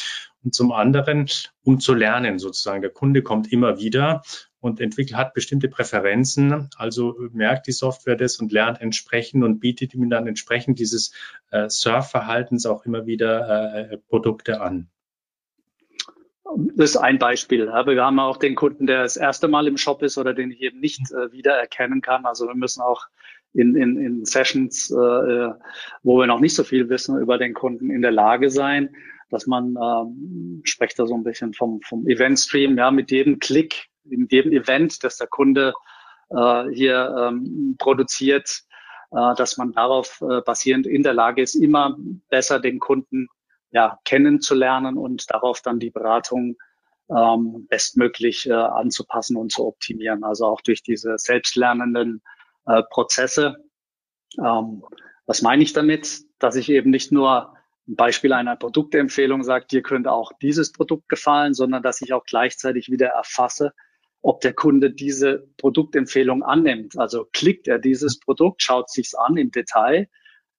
Und 0.44 0.54
zum 0.54 0.72
anderen, 0.72 1.28
um 1.64 1.80
zu 1.80 1.94
lernen 1.94 2.40
sozusagen. 2.40 2.82
Der 2.82 2.92
Kunde 2.92 3.22
kommt 3.22 3.52
immer 3.52 3.80
wieder 3.80 4.24
und 4.60 4.80
entwickelt, 4.80 5.18
hat 5.18 5.34
bestimmte 5.34 5.68
Präferenzen, 5.68 6.70
also 6.78 7.16
merkt 7.32 7.68
die 7.68 7.72
Software 7.72 8.16
das 8.16 8.38
und 8.38 8.52
lernt 8.52 8.82
entsprechend 8.82 9.44
und 9.44 9.60
bietet 9.60 9.94
ihm 9.94 10.10
dann 10.10 10.28
entsprechend 10.28 10.80
dieses 10.80 11.14
äh, 11.52 11.70
Surfverhaltens 11.70 12.66
auch 12.66 12.86
immer 12.86 13.06
wieder 13.06 13.92
äh, 13.92 13.98
Produkte 13.98 14.62
an. 14.62 14.90
Das 16.76 16.92
ist 16.92 16.98
ein 16.98 17.20
Beispiel. 17.20 17.70
Aber 17.70 17.94
wir 17.94 18.06
haben 18.06 18.20
auch 18.20 18.38
den 18.38 18.56
Kunden, 18.56 18.88
der 18.88 19.04
das 19.04 19.18
erste 19.18 19.48
Mal 19.48 19.68
im 19.68 19.78
Shop 19.78 20.02
ist 20.04 20.18
oder 20.18 20.34
den 20.34 20.52
ich 20.52 20.62
eben 20.62 20.80
nicht 20.80 21.02
äh, 21.12 21.32
wiedererkennen 21.32 22.02
kann. 22.02 22.26
Also 22.26 22.48
wir 22.48 22.56
müssen 22.56 22.82
auch 22.82 23.06
in, 23.54 23.76
in, 23.76 23.98
in 23.98 24.26
Sessions, 24.26 24.92
äh, 24.92 25.50
wo 26.04 26.20
wir 26.20 26.28
noch 26.28 26.40
nicht 26.40 26.56
so 26.56 26.64
viel 26.64 26.90
wissen 26.90 27.20
über 27.20 27.38
den 27.38 27.54
Kunden, 27.54 27.90
in 27.90 28.02
der 28.02 28.12
Lage 28.12 28.50
sein, 28.50 28.96
dass 29.30 29.48
man, 29.48 29.76
ähm, 29.82 30.62
spricht 30.64 30.98
da 31.00 31.06
so 31.06 31.16
ein 31.16 31.24
bisschen 31.24 31.54
vom, 31.54 31.82
vom 31.82 32.08
Event-Stream, 32.08 32.78
ja, 32.78 32.92
mit 32.92 33.12
jedem 33.12 33.40
Klick, 33.40 33.88
mit 34.04 34.32
jedem 34.32 34.52
Event, 34.54 35.04
das 35.04 35.18
der 35.18 35.28
Kunde 35.28 35.74
äh, 36.30 36.66
hier 36.72 37.14
ähm, 37.20 37.76
produziert, 37.78 38.64
äh, 39.12 39.36
dass 39.36 39.58
man 39.58 39.74
darauf 39.74 40.22
äh, 40.22 40.42
basierend 40.42 40.88
in 40.88 41.04
der 41.04 41.14
Lage 41.14 41.42
ist, 41.42 41.56
immer 41.56 41.98
besser 42.30 42.60
den 42.60 42.80
Kunden 42.80 43.28
ja, 43.72 44.00
kennenzulernen 44.06 44.98
und 44.98 45.32
darauf 45.32 45.62
dann 45.62 45.80
die 45.80 45.90
Beratung 45.90 46.58
ähm, 47.10 47.68
bestmöglich 47.70 48.48
äh, 48.48 48.54
anzupassen 48.54 49.38
und 49.38 49.52
zu 49.52 49.66
optimieren. 49.66 50.24
Also 50.24 50.46
auch 50.46 50.62
durch 50.62 50.84
diese 50.84 51.18
selbstlernenden 51.18 52.22
äh, 52.66 52.84
Prozesse. 52.90 53.58
Ähm, 54.38 54.84
was 55.26 55.42
meine 55.42 55.64
ich 55.64 55.74
damit? 55.74 56.22
Dass 56.40 56.56
ich 56.56 56.70
eben 56.70 56.90
nicht 56.90 57.12
nur 57.12 57.54
ein 57.88 57.96
Beispiel 57.96 58.34
einer 58.34 58.56
Produktempfehlung 58.56 59.44
sagt, 59.44 59.72
dir 59.72 59.82
könnte 59.82 60.12
auch 60.12 60.32
dieses 60.42 60.72
Produkt 60.72 61.08
gefallen, 61.10 61.54
sondern 61.54 61.82
dass 61.84 62.02
ich 62.02 62.14
auch 62.14 62.26
gleichzeitig 62.26 62.90
wieder 62.90 63.08
erfasse, 63.08 63.74
ob 64.22 64.42
der 64.42 64.54
Kunde 64.54 64.92
diese 64.92 65.48
Produktempfehlung 65.58 66.44
annimmt. 66.44 66.98
Also 66.98 67.26
klickt 67.32 67.68
er 67.68 67.80
dieses 67.80 68.20
Produkt, 68.20 68.62
schaut 68.62 68.90
sich's 68.90 69.16
an 69.16 69.38
im 69.38 69.52
Detail 69.52 70.10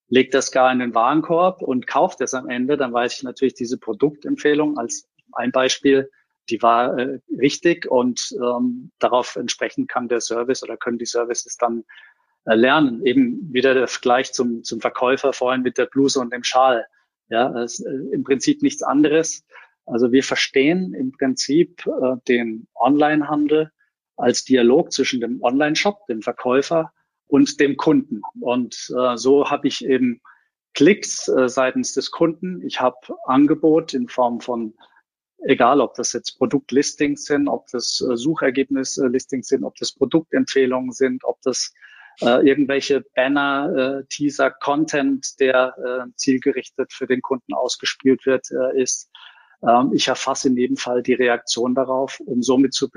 legt 0.09 0.35
das 0.35 0.53
gar 0.53 0.73
in 0.73 0.79
den 0.79 0.95
Warenkorb 0.95 1.63
und 1.63 1.87
kauft 1.87 2.21
es 2.21 2.35
am 2.35 2.49
Ende, 2.49 2.77
dann 2.77 2.93
weiß 2.93 3.17
ich 3.17 3.23
natürlich 3.23 3.55
diese 3.55 3.79
Produktempfehlung 3.79 4.79
als 4.79 5.09
ein 5.33 5.53
Beispiel, 5.53 6.11
die 6.51 6.63
war 6.63 6.99
äh, 6.99 7.21
richtig 7.39 7.87
und 7.91 8.35
ähm, 8.41 8.91
darauf 8.99 9.37
entsprechend 9.37 9.89
kann 9.89 10.09
der 10.09 10.21
Service 10.21 10.63
oder 10.63 10.77
können 10.77 10.99
die 10.99 11.07
Services 11.07 11.57
dann 11.59 11.85
äh, 12.47 12.55
lernen. 12.55 13.05
Eben 13.05 13.53
wieder 13.53 13.75
der 13.75 13.87
Vergleich 13.87 14.33
zum, 14.33 14.65
zum 14.65 14.81
Verkäufer 14.81 15.33
vorhin 15.35 15.63
mit 15.63 15.77
der 15.77 15.87
Bluse 15.87 16.21
und 16.21 16.33
dem 16.33 16.45
Schal. 16.45 16.87
Ja, 17.29 17.51
das 17.51 17.79
ist 17.79 17.87
äh, 17.87 18.15
im 18.15 18.25
Prinzip 18.25 18.63
nichts 18.63 18.83
anderes. 18.83 19.45
Also 19.85 20.13
wir 20.13 20.23
verstehen 20.23 20.95
im 20.95 21.13
Prinzip 21.13 21.87
äh, 21.87 22.17
den 22.27 22.67
Onlinehandel 22.75 23.71
als 24.17 24.45
Dialog 24.45 24.93
zwischen 24.93 25.21
dem 25.21 25.43
Online-Shop, 25.43 26.07
dem 26.07 26.23
Verkäufer 26.23 26.93
und 27.29 27.61
dem 27.61 27.77
Kunden. 27.77 28.23
Und 28.41 28.93
äh, 28.99 29.17
so 29.17 29.51
habe 29.51 29.69
ich 29.69 29.85
eben 29.85 30.21
Klicks 30.75 31.29
äh, 31.29 31.49
seitens 31.49 31.95
des 31.95 32.11
Kunden. 32.11 32.63
Ich 32.67 32.81
habe 32.81 32.97
Angebot 33.27 33.95
in 33.95 34.09
Form 34.09 34.41
von, 34.41 34.75
egal 35.39 35.81
ob 35.81 35.95
das 35.95 36.13
jetzt 36.13 36.39
Produktlistings 36.39 37.25
sind, 37.25 37.49
ob 37.49 37.67
das 37.71 38.01
äh, 38.01 38.17
Suchergebnislistings 38.17 39.49
sind, 39.49 39.65
ob 39.65 39.77
das 39.77 39.93
Produktempfehlungen 39.93 40.93
sind, 40.93 41.25
ob 41.25 41.41
das 41.43 41.73
äh, 42.21 42.47
irgendwelche 42.47 43.05
Banner, 43.15 44.01
äh, 44.01 44.05
Teaser, 44.09 44.51
Content, 44.51 45.39
der 45.41 45.75
äh, 45.79 46.13
zielgerichtet 46.17 46.93
für 46.93 47.07
den 47.07 47.23
Kunden 47.23 47.55
ausgespielt 47.55 48.27
wird, 48.27 48.51
äh, 48.51 48.81
ist. 48.81 49.11
Ähm, 49.63 49.93
ich 49.93 50.09
erfasse 50.09 50.49
in 50.49 50.57
jedem 50.57 50.77
Fall 50.77 51.03
die 51.03 51.15
Reaktion 51.15 51.75
darauf, 51.75 52.21
um 52.21 52.43
somit 52.43 52.75
zu, 52.75 52.89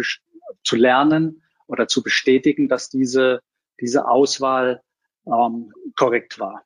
zu 0.64 0.76
lernen 0.76 1.44
oder 1.68 1.88
zu 1.88 2.04
bestätigen, 2.04 2.68
dass 2.68 2.90
diese 2.90 3.42
diese 3.82 4.08
Auswahl 4.08 4.82
ähm, 5.26 5.74
korrekt 5.96 6.40
war. 6.40 6.64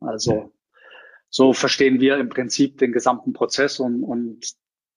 Also 0.00 0.52
so 1.30 1.52
verstehen 1.52 2.00
wir 2.00 2.18
im 2.18 2.28
Prinzip 2.28 2.78
den 2.78 2.92
gesamten 2.92 3.32
Prozess 3.32 3.80
und, 3.80 4.02
und 4.02 4.52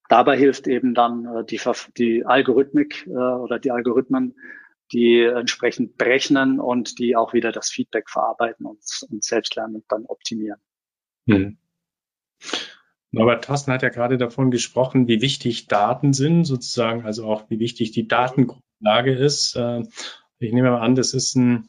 dabei 0.08 0.36
hilft 0.36 0.66
eben 0.66 0.94
dann 0.94 1.26
äh, 1.26 1.44
die, 1.44 1.60
die 1.96 2.24
Algorithmik 2.24 3.06
äh, 3.06 3.10
oder 3.10 3.58
die 3.58 3.70
Algorithmen, 3.70 4.34
die 4.92 5.22
entsprechend 5.22 5.96
berechnen 5.96 6.60
und 6.60 6.98
die 6.98 7.16
auch 7.16 7.32
wieder 7.32 7.52
das 7.52 7.70
Feedback 7.70 8.10
verarbeiten 8.10 8.66
und, 8.66 8.80
und 9.10 9.24
selbst 9.24 9.56
lernen 9.56 9.76
und 9.76 9.84
dann 9.88 10.04
optimieren. 10.06 10.60
Hm. 11.26 11.58
Norbert 13.10 13.44
Tassen 13.44 13.72
hat 13.72 13.82
ja 13.82 13.90
gerade 13.90 14.16
davon 14.16 14.50
gesprochen, 14.50 15.06
wie 15.06 15.20
wichtig 15.20 15.66
Daten 15.66 16.14
sind, 16.14 16.44
sozusagen, 16.44 17.04
also 17.04 17.26
auch 17.26 17.48
wie 17.50 17.58
wichtig 17.58 17.92
die 17.92 18.08
Datengrundlage 18.08 19.14
ist. 19.14 19.54
Äh, 19.54 19.82
ich 20.42 20.52
nehme 20.52 20.70
mal 20.70 20.80
an, 20.80 20.94
das 20.94 21.14
ist 21.14 21.34
ein 21.36 21.68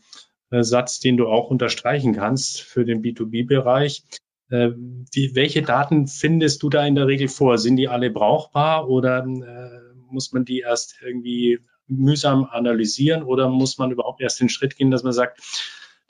äh, 0.49 0.63
Satz, 0.63 0.99
den 0.99 1.17
du 1.17 1.27
auch 1.27 1.49
unterstreichen 1.49 2.13
kannst 2.13 2.61
für 2.61 2.85
den 2.85 3.01
B2B-Bereich. 3.01 4.03
Äh, 4.49 4.71
welche 5.33 5.61
Daten 5.61 6.07
findest 6.07 6.63
du 6.63 6.69
da 6.69 6.85
in 6.85 6.95
der 6.95 7.07
Regel 7.07 7.27
vor? 7.27 7.57
Sind 7.57 7.77
die 7.77 7.87
alle 7.87 8.11
brauchbar 8.11 8.89
oder 8.89 9.25
äh, 9.25 9.93
muss 10.11 10.31
man 10.31 10.45
die 10.45 10.59
erst 10.59 10.95
irgendwie 11.01 11.59
mühsam 11.87 12.45
analysieren 12.45 13.23
oder 13.23 13.49
muss 13.49 13.77
man 13.77 13.91
überhaupt 13.91 14.21
erst 14.21 14.39
den 14.39 14.49
Schritt 14.49 14.75
gehen, 14.75 14.91
dass 14.91 15.03
man 15.03 15.13
sagt, 15.13 15.41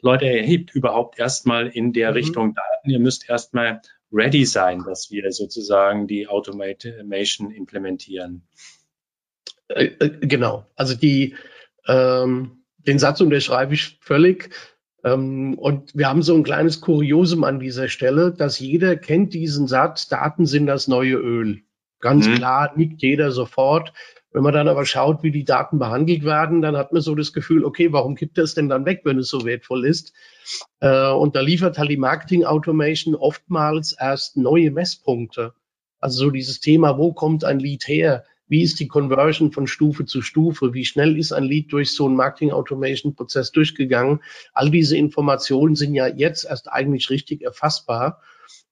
Leute, 0.02 0.26
erhebt 0.26 0.76
überhaupt 0.76 1.18
erstmal 1.18 1.68
in 1.68 1.94
der 1.94 2.10
mhm. 2.10 2.16
Richtung 2.16 2.54
Daten. 2.54 2.90
Ihr 2.90 3.00
müsst 3.00 3.30
erstmal 3.30 3.82
ready 4.12 4.46
sein, 4.46 4.84
dass 4.86 5.10
wir 5.10 5.32
sozusagen 5.32 6.08
die 6.08 6.28
Automation 6.28 7.52
implementieren. 7.52 8.46
Äh, 9.70 10.10
genau. 10.22 10.66
Also 10.76 10.96
die, 10.96 11.36
ähm, 11.88 12.64
den 12.78 13.00
Satz 13.00 13.22
unterschreibe 13.22 13.74
ich 13.74 13.98
völlig. 14.02 14.50
Ähm, 15.04 15.58
und 15.58 15.96
wir 15.96 16.08
haben 16.08 16.24
so 16.24 16.36
ein 16.36 16.44
kleines 16.44 16.82
Kuriosum 16.82 17.44
an 17.44 17.60
dieser 17.60 17.90
Stelle, 17.90 18.32
dass 18.32 18.60
jeder 18.60 18.96
kennt 18.96 19.34
diesen 19.34 19.68
Satz, 19.68 20.08
Daten 20.08 20.46
sind 20.46 20.68
das 20.68 20.88
neue 20.88 21.16
Öl. 21.16 21.62
Ganz 22.00 22.28
mhm. 22.28 22.36
klar, 22.36 22.74
nickt 22.76 23.02
jeder 23.02 23.32
sofort. 23.32 23.94
Wenn 24.32 24.44
man 24.44 24.54
dann 24.54 24.68
aber 24.68 24.86
schaut, 24.86 25.22
wie 25.22 25.32
die 25.32 25.46
Daten 25.46 25.78
behandelt 25.78 26.24
werden, 26.26 26.62
dann 26.62 26.76
hat 26.76 26.92
man 26.92 27.04
so 27.04 27.14
das 27.14 27.34
Gefühl, 27.34 27.64
okay, 27.64 27.94
warum 27.94 28.16
gibt 28.16 28.40
es 28.40 28.56
denn 28.56 28.68
dann 28.68 28.86
weg, 28.86 29.02
wenn 29.04 29.20
es 29.20 29.30
so 29.30 29.46
wertvoll 29.46 29.86
ist? 29.86 30.12
Äh, 30.80 31.12
und 31.12 31.36
da 31.36 31.42
liefert 31.42 31.78
halt 31.78 31.92
die 31.92 31.98
Marketing 31.98 32.44
Automation 32.44 33.14
oftmals 33.14 33.96
erst 33.98 34.36
neue 34.36 34.72
Messpunkte. 34.72 35.54
Also 36.00 36.26
so 36.26 36.32
dieses 36.32 36.60
Thema, 36.60 36.98
wo 36.98 37.14
kommt 37.14 37.46
ein 37.46 37.60
Lead 37.60 37.88
her? 37.88 38.26
Wie 38.54 38.62
ist 38.62 38.80
die 38.80 38.88
Conversion 38.88 39.52
von 39.52 39.66
Stufe 39.66 40.06
zu 40.06 40.22
Stufe? 40.22 40.76
Wie 40.76 40.86
schnell 40.86 41.18
ist 41.18 41.32
ein 41.32 41.44
Lead 41.44 41.74
durch 41.74 41.92
so 41.92 42.06
einen 42.06 42.16
Marketing 42.16 42.52
Automation 42.52 43.16
Prozess 43.16 43.52
durchgegangen? 43.52 44.20
All 44.54 44.70
diese 44.70 44.96
Informationen 44.96 45.76
sind 45.76 45.96
ja 45.96 46.06
jetzt 46.06 46.46
erst 46.46 46.72
eigentlich 46.72 47.10
richtig 47.10 47.42
erfassbar. 47.42 48.22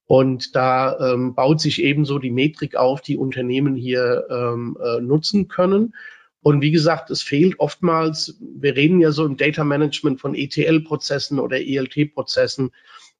Und 0.06 0.54
da 0.54 1.12
ähm, 1.14 1.34
baut 1.34 1.60
sich 1.60 1.82
ebenso 1.82 2.20
die 2.20 2.30
Metrik 2.30 2.76
auf, 2.76 3.00
die 3.00 3.16
Unternehmen 3.16 3.74
hier 3.74 4.24
ähm, 4.30 4.78
äh, 4.80 5.00
nutzen 5.00 5.48
können. 5.48 5.96
Und 6.42 6.62
wie 6.62 6.70
gesagt, 6.70 7.10
es 7.10 7.22
fehlt 7.22 7.58
oftmals, 7.58 8.38
wir 8.40 8.76
reden 8.76 9.00
ja 9.00 9.10
so 9.10 9.26
im 9.26 9.36
Data 9.36 9.64
Management 9.64 10.20
von 10.20 10.36
ETL-Prozessen 10.36 11.40
oder 11.40 11.58
ELT-Prozessen. 11.58 12.70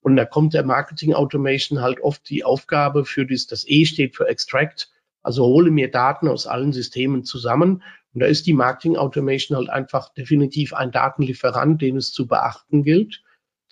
Und 0.01 0.15
da 0.15 0.25
kommt 0.25 0.55
der 0.55 0.65
Marketing 0.65 1.13
Automation 1.13 1.81
halt 1.81 1.99
oft 1.99 2.31
die 2.31 2.45
Aufgabe 2.45 3.05
für 3.05 3.27
das, 3.27 3.49
das 3.49 3.65
E 3.67 3.85
steht 3.85 4.15
für 4.15 4.29
Extract. 4.29 4.92
Also 5.23 5.45
hole 5.45 5.71
mir 5.71 5.91
Daten 5.91 6.29
aus 6.29 6.47
allen 6.47 6.73
Systemen 6.73 7.25
zusammen. 7.25 7.83
Und 8.15 8.21
da 8.21 8.27
ist 8.27 8.47
die 8.47 8.53
Marketing 8.53 8.97
Automation 8.97 9.57
halt 9.57 9.71
einfach 9.71 10.13
definitiv 10.15 10.75
ein 10.75 10.93
Datenlieferant, 10.93 11.81
den 11.81 11.97
es 11.97 12.13
zu 12.13 12.27
beachten 12.27 12.83
gilt 12.83 13.23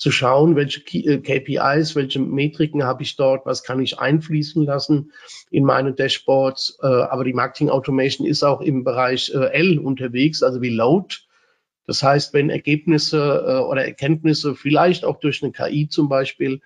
zu 0.01 0.11
schauen, 0.11 0.57
welche 0.57 0.81
KPIs, 0.81 1.93
äh, 1.93 1.95
welche 1.95 2.21
Metriken 2.21 2.85
habe 2.85 3.03
ich 3.03 3.17
dort, 3.17 3.45
was 3.45 3.63
kann 3.63 3.81
ich 3.81 3.99
einfließen 3.99 4.65
lassen 4.65 5.13
in 5.51 5.63
meine 5.63 5.93
Dashboards. 5.93 6.79
Äh, 6.83 6.87
aber 6.87 7.23
die 7.23 7.35
Marketing 7.35 7.69
Automation 7.69 8.27
ist 8.27 8.43
auch 8.43 8.63
im 8.63 8.83
Bereich 8.83 9.31
äh, 9.35 9.53
L 9.53 9.79
unterwegs, 9.79 10.43
also 10.43 10.63
wie 10.63 10.71
Load. 10.71 11.17
Das 11.87 12.03
heißt, 12.03 12.33
wenn 12.33 12.49
Ergebnisse 12.49 13.67
oder 13.69 13.85
Erkenntnisse 13.85 14.55
vielleicht 14.55 15.05
auch 15.05 15.19
durch 15.19 15.43
eine 15.43 15.51
KI 15.51 15.89
zum 15.89 16.09
Beispiel 16.09 16.61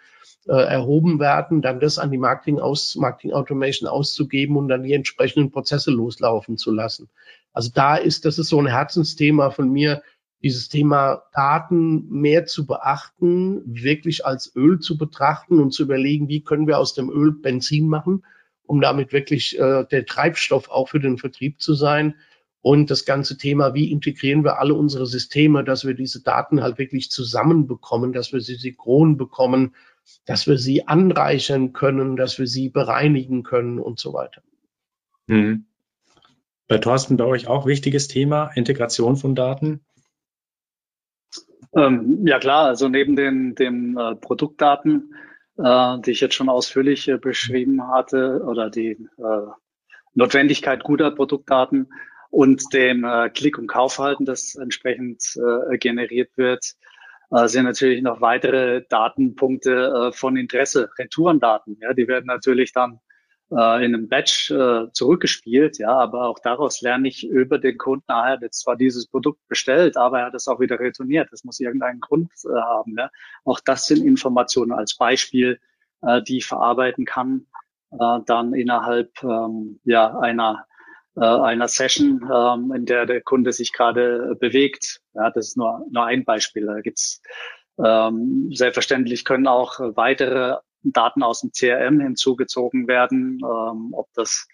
erhoben 0.53 1.21
werden, 1.21 1.63
dann 1.63 1.81
das 1.81 1.99
an 1.99 2.11
die 2.11 2.19
Marketing, 2.19 2.59
aus, 2.59 2.97
Marketing 2.97 3.33
Automation 3.33 3.89
auszugeben 3.89 4.57
und 4.57 4.69
dann 4.69 4.83
die 4.83 4.93
entsprechenden 4.93 5.51
Prozesse 5.51 5.91
loslaufen 5.91 6.57
zu 6.57 6.71
lassen. 6.71 7.09
Also 7.53 7.71
da 7.73 7.97
ist, 7.97 8.25
das 8.25 8.39
ist 8.39 8.49
so 8.49 8.61
ein 8.61 8.67
Herzensthema 8.67 9.51
von 9.51 9.71
mir, 9.71 10.03
dieses 10.45 10.69
Thema 10.69 11.23
Daten 11.33 12.07
mehr 12.11 12.45
zu 12.45 12.67
beachten, 12.67 13.63
wirklich 13.65 14.27
als 14.27 14.55
Öl 14.55 14.79
zu 14.79 14.99
betrachten 14.99 15.59
und 15.59 15.73
zu 15.73 15.85
überlegen, 15.85 16.29
wie 16.29 16.43
können 16.43 16.67
wir 16.67 16.79
aus 16.79 16.93
dem 16.93 17.09
Öl 17.09 17.33
Benzin 17.33 17.89
machen, 17.89 18.27
um 18.67 18.83
damit 18.83 19.15
wirklich 19.15 19.59
äh, 19.59 19.87
der 19.91 20.05
Treibstoff 20.05 20.69
auch 20.69 20.91
für 20.91 21.01
den 21.01 21.17
Vertrieb 21.17 21.63
zu 21.63 21.73
sein. 21.73 22.17
Und 22.61 22.91
das 22.91 23.07
ganze 23.07 23.39
Thema, 23.39 23.73
wie 23.73 23.91
integrieren 23.91 24.45
wir 24.45 24.59
alle 24.59 24.75
unsere 24.75 25.07
Systeme, 25.07 25.65
dass 25.65 25.87
wir 25.87 25.95
diese 25.95 26.23
Daten 26.23 26.63
halt 26.63 26.77
wirklich 26.77 27.11
zusammenbekommen, 27.11 28.13
dass 28.13 28.35
wir 28.35 28.41
sie 28.41 28.57
synchron 28.57 29.17
bekommen, 29.17 29.75
dass 30.27 30.47
wir 30.47 30.59
sie 30.59 30.87
anreichern 30.87 31.73
können, 31.73 32.17
dass 32.17 32.39
wir 32.39 32.47
sie 32.47 32.69
bereinigen 32.69 33.43
können 33.43 33.79
und 33.79 33.99
so 33.99 34.13
weiter. 34.13 34.43
Mhm. 35.27 35.67
Bei 36.67 36.79
Thorsten, 36.79 37.17
bei 37.17 37.25
euch 37.25 37.47
auch 37.47 37.67
wichtiges 37.67 38.09
Thema, 38.09 38.51
Integration 38.55 39.17
von 39.17 39.35
Daten. 39.35 39.85
Ähm, 41.77 42.27
ja 42.27 42.39
klar, 42.39 42.67
also 42.67 42.89
neben 42.89 43.17
den, 43.17 43.55
den 43.55 43.97
äh, 43.97 44.15
Produktdaten, 44.15 45.15
äh, 45.59 45.99
die 46.01 46.13
ich 46.13 46.21
jetzt 46.21 46.35
schon 46.35 46.49
ausführlich 46.49 47.09
äh, 47.09 47.19
beschrieben 47.19 47.89
hatte, 47.89 48.43
oder 48.47 48.71
die 48.71 48.93
äh, 49.19 49.47
Notwendigkeit 50.15 50.85
guter 50.85 51.11
Produktdaten 51.11 51.93
und 52.31 52.73
dem 52.73 53.05
äh, 53.05 53.29
Klick- 53.31 53.59
und 53.59 53.67
Kaufverhalten, 53.67 54.25
das 54.25 54.55
entsprechend 54.55 55.37
äh, 55.37 55.77
generiert 55.79 56.31
wird, 56.37 56.65
äh, 56.65 56.94
sind 57.47 57.65
natürlich 57.65 58.03
noch 58.03 58.21
weitere 58.21 58.83
Datenpunkte 58.89 60.11
äh, 60.11 60.13
von 60.13 60.37
Interesse, 60.37 60.91
Retourendaten. 60.99 61.79
Ja, 61.81 61.93
die 61.93 62.07
werden 62.07 62.27
natürlich 62.27 62.73
dann 62.73 63.01
äh, 63.51 63.85
in 63.85 63.95
einem 63.95 64.09
Batch 64.09 64.51
äh, 64.51 64.91
zurückgespielt, 64.93 65.79
ja, 65.79 65.91
aber 65.91 66.29
auch 66.29 66.39
daraus 66.39 66.81
lerne 66.81 67.09
ich 67.09 67.27
über 67.27 67.59
den 67.59 67.79
Kunden, 67.79 68.05
ah, 68.09 68.27
er 68.27 68.33
hat 68.35 68.43
jetzt 68.43 68.61
zwar 68.61 68.77
dieses 68.77 69.07
Produkt 69.07 69.41
bestellt, 69.49 69.97
aber 69.97 70.21
er 70.21 70.27
hat 70.27 70.35
es 70.35 70.49
auch 70.49 70.61
wieder 70.61 70.79
retourniert. 70.79 71.29
Das 71.31 71.45
muss 71.45 71.61
irgendeinen 71.61 72.01
Grund 72.01 72.31
äh, 72.45 72.55
haben. 72.55 72.97
Ja. 72.97 73.11
Auch 73.45 73.61
das 73.61 73.87
sind 73.87 74.05
Informationen 74.05 74.73
als 74.73 74.97
Beispiel, 74.97 75.61
äh, 76.03 76.23
die 76.23 76.39
ich 76.39 76.47
verarbeiten 76.47 77.05
kann, 77.05 77.47
äh, 77.93 78.21
dann 78.27 78.55
innerhalb 78.55 79.23
ähm, 79.23 79.81
ja, 79.85 80.19
einer 80.19 80.67
äh, 80.69 80.74
einer 81.21 81.69
Session, 81.69 82.29
ähm, 82.33 82.73
in 82.75 82.87
der 82.87 83.07
der 83.07 83.21
Kunde 83.21 83.53
sich 83.53 83.73
gerade 83.73 84.35
bewegt. 84.41 85.01
Ja, 85.15 85.31
das 85.31 85.49
ist 85.49 85.57
nur, 85.57 85.87
nur 85.91 86.05
ein 86.05 86.25
Beispiel. 86.25 86.67
Da 86.67 86.81
gibt's 86.81 87.23
ähm, 87.79 88.51
selbstverständlich 88.53 89.25
können 89.25 89.47
auch 89.47 89.79
weitere 89.79 90.57
Daten 90.83 91.23
aus 91.23 91.41
dem 91.41 91.51
CRM 91.53 92.01
hinzugezogen 92.01 92.89
werden, 92.89 93.41
ähm, 93.43 93.91
ob 93.93 94.09
das 94.15 94.47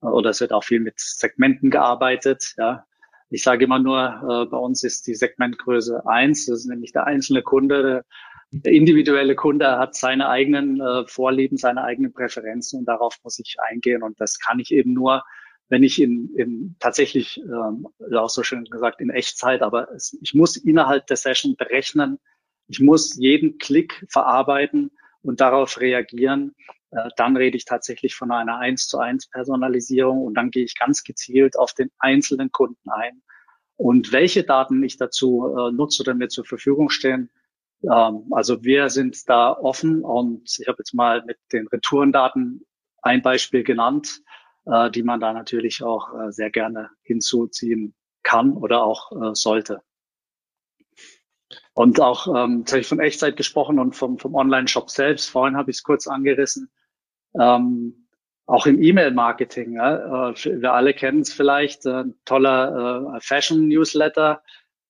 oder 0.00 0.30
es 0.30 0.40
wird 0.40 0.52
auch 0.52 0.64
viel 0.64 0.80
mit 0.80 0.98
Segmenten 0.98 1.70
gearbeitet. 1.70 2.54
Ja. 2.58 2.84
Ich 3.30 3.42
sage 3.42 3.64
immer 3.64 3.78
nur, 3.78 4.00
äh, 4.00 4.50
bei 4.50 4.56
uns 4.56 4.84
ist 4.84 5.06
die 5.06 5.14
Segmentgröße 5.14 6.06
eins. 6.06 6.46
das 6.46 6.60
ist 6.60 6.66
nämlich 6.66 6.92
der 6.92 7.06
einzelne 7.06 7.42
Kunde, 7.42 8.04
der 8.50 8.72
individuelle 8.72 9.34
Kunde 9.34 9.78
hat 9.78 9.94
seine 9.94 10.28
eigenen 10.28 10.80
äh, 10.80 11.06
Vorlieben, 11.06 11.56
seine 11.56 11.82
eigenen 11.82 12.12
Präferenzen 12.12 12.80
und 12.80 12.84
darauf 12.86 13.18
muss 13.24 13.38
ich 13.38 13.56
eingehen 13.60 14.02
und 14.02 14.20
das 14.20 14.38
kann 14.38 14.60
ich 14.60 14.70
eben 14.70 14.92
nur, 14.92 15.24
wenn 15.68 15.82
ich 15.82 16.00
in, 16.00 16.34
in 16.36 16.76
tatsächlich, 16.78 17.40
ähm, 17.40 17.88
auch 18.14 18.30
so 18.30 18.42
schön 18.42 18.64
gesagt, 18.64 19.00
in 19.00 19.10
Echtzeit, 19.10 19.62
aber 19.62 19.90
es, 19.92 20.16
ich 20.20 20.34
muss 20.34 20.56
innerhalb 20.56 21.06
der 21.06 21.16
Session 21.16 21.56
berechnen, 21.56 22.18
ich 22.68 22.80
muss 22.80 23.16
jeden 23.16 23.58
Klick 23.58 24.06
verarbeiten, 24.08 24.90
und 25.24 25.40
darauf 25.40 25.80
reagieren, 25.80 26.54
äh, 26.90 27.08
dann 27.16 27.36
rede 27.36 27.56
ich 27.56 27.64
tatsächlich 27.64 28.14
von 28.14 28.30
einer 28.30 28.58
eins 28.58 28.86
zu 28.86 28.98
eins 28.98 29.26
Personalisierung 29.28 30.22
und 30.22 30.34
dann 30.34 30.50
gehe 30.50 30.64
ich 30.64 30.78
ganz 30.78 31.02
gezielt 31.02 31.58
auf 31.58 31.72
den 31.72 31.90
einzelnen 31.98 32.52
Kunden 32.52 32.90
ein. 32.90 33.22
Und 33.76 34.12
welche 34.12 34.44
Daten 34.44 34.82
ich 34.84 34.96
dazu 34.98 35.52
äh, 35.56 35.72
nutze 35.72 36.02
oder 36.02 36.14
mir 36.14 36.28
zur 36.28 36.44
Verfügung 36.44 36.90
stehen, 36.90 37.30
ähm, 37.82 38.26
also 38.30 38.62
wir 38.62 38.90
sind 38.90 39.28
da 39.28 39.52
offen 39.52 40.04
und 40.04 40.58
ich 40.60 40.68
habe 40.68 40.78
jetzt 40.78 40.94
mal 40.94 41.24
mit 41.24 41.38
den 41.52 41.66
Retourendaten 41.68 42.64
ein 43.02 43.22
Beispiel 43.22 43.64
genannt, 43.64 44.20
äh, 44.66 44.90
die 44.90 45.02
man 45.02 45.20
da 45.20 45.32
natürlich 45.32 45.82
auch 45.82 46.14
äh, 46.14 46.32
sehr 46.32 46.50
gerne 46.50 46.90
hinzuziehen 47.02 47.94
kann 48.22 48.52
oder 48.52 48.84
auch 48.84 49.12
äh, 49.12 49.34
sollte. 49.34 49.82
Und 51.72 52.00
auch, 52.00 52.28
ähm, 52.28 52.60
jetzt 52.60 52.72
habe 52.72 52.80
ich 52.80 52.86
von 52.86 53.00
Echtzeit 53.00 53.36
gesprochen 53.36 53.78
und 53.78 53.96
vom, 53.96 54.18
vom 54.18 54.34
Online-Shop 54.34 54.90
selbst. 54.90 55.28
Vorhin 55.28 55.56
habe 55.56 55.70
ich 55.70 55.78
es 55.78 55.82
kurz 55.82 56.06
angerissen. 56.06 56.70
Ähm, 57.38 58.08
auch 58.46 58.66
im 58.66 58.80
E-Mail-Marketing. 58.80 59.74
Ja, 59.74 60.30
äh, 60.30 60.60
wir 60.62 60.72
alle 60.72 60.94
kennen 60.94 61.20
es 61.20 61.32
vielleicht. 61.32 61.84
Äh, 61.86 62.04
toller 62.24 63.14
äh, 63.16 63.20
Fashion-Newsletter. 63.20 64.42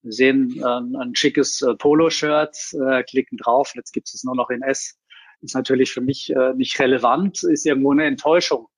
Wir 0.03 0.13
sehen 0.13 0.61
äh, 0.61 1.03
ein 1.03 1.15
schickes 1.15 1.63
äh, 1.63 1.75
Polo-Shirt, 1.75 2.57
äh, 2.75 3.03
klicken 3.05 3.39
drauf. 3.39 3.73
Jetzt 3.75 3.93
gibt 3.93 4.13
es 4.13 4.23
nur 4.25 4.37
noch 4.37 4.51
in 4.51 4.63
S. 4.63 4.99
Ist 5.41 5.55
natürlich 5.55 5.93
für 5.93 6.03
mich 6.03 6.31
äh, 6.31 6.53
nicht 6.55 6.79
relevant, 6.79 7.43
ist 7.45 7.67
irgendwo 7.67 7.93
eine 7.93 8.05
Enttäuschung. 8.05 8.69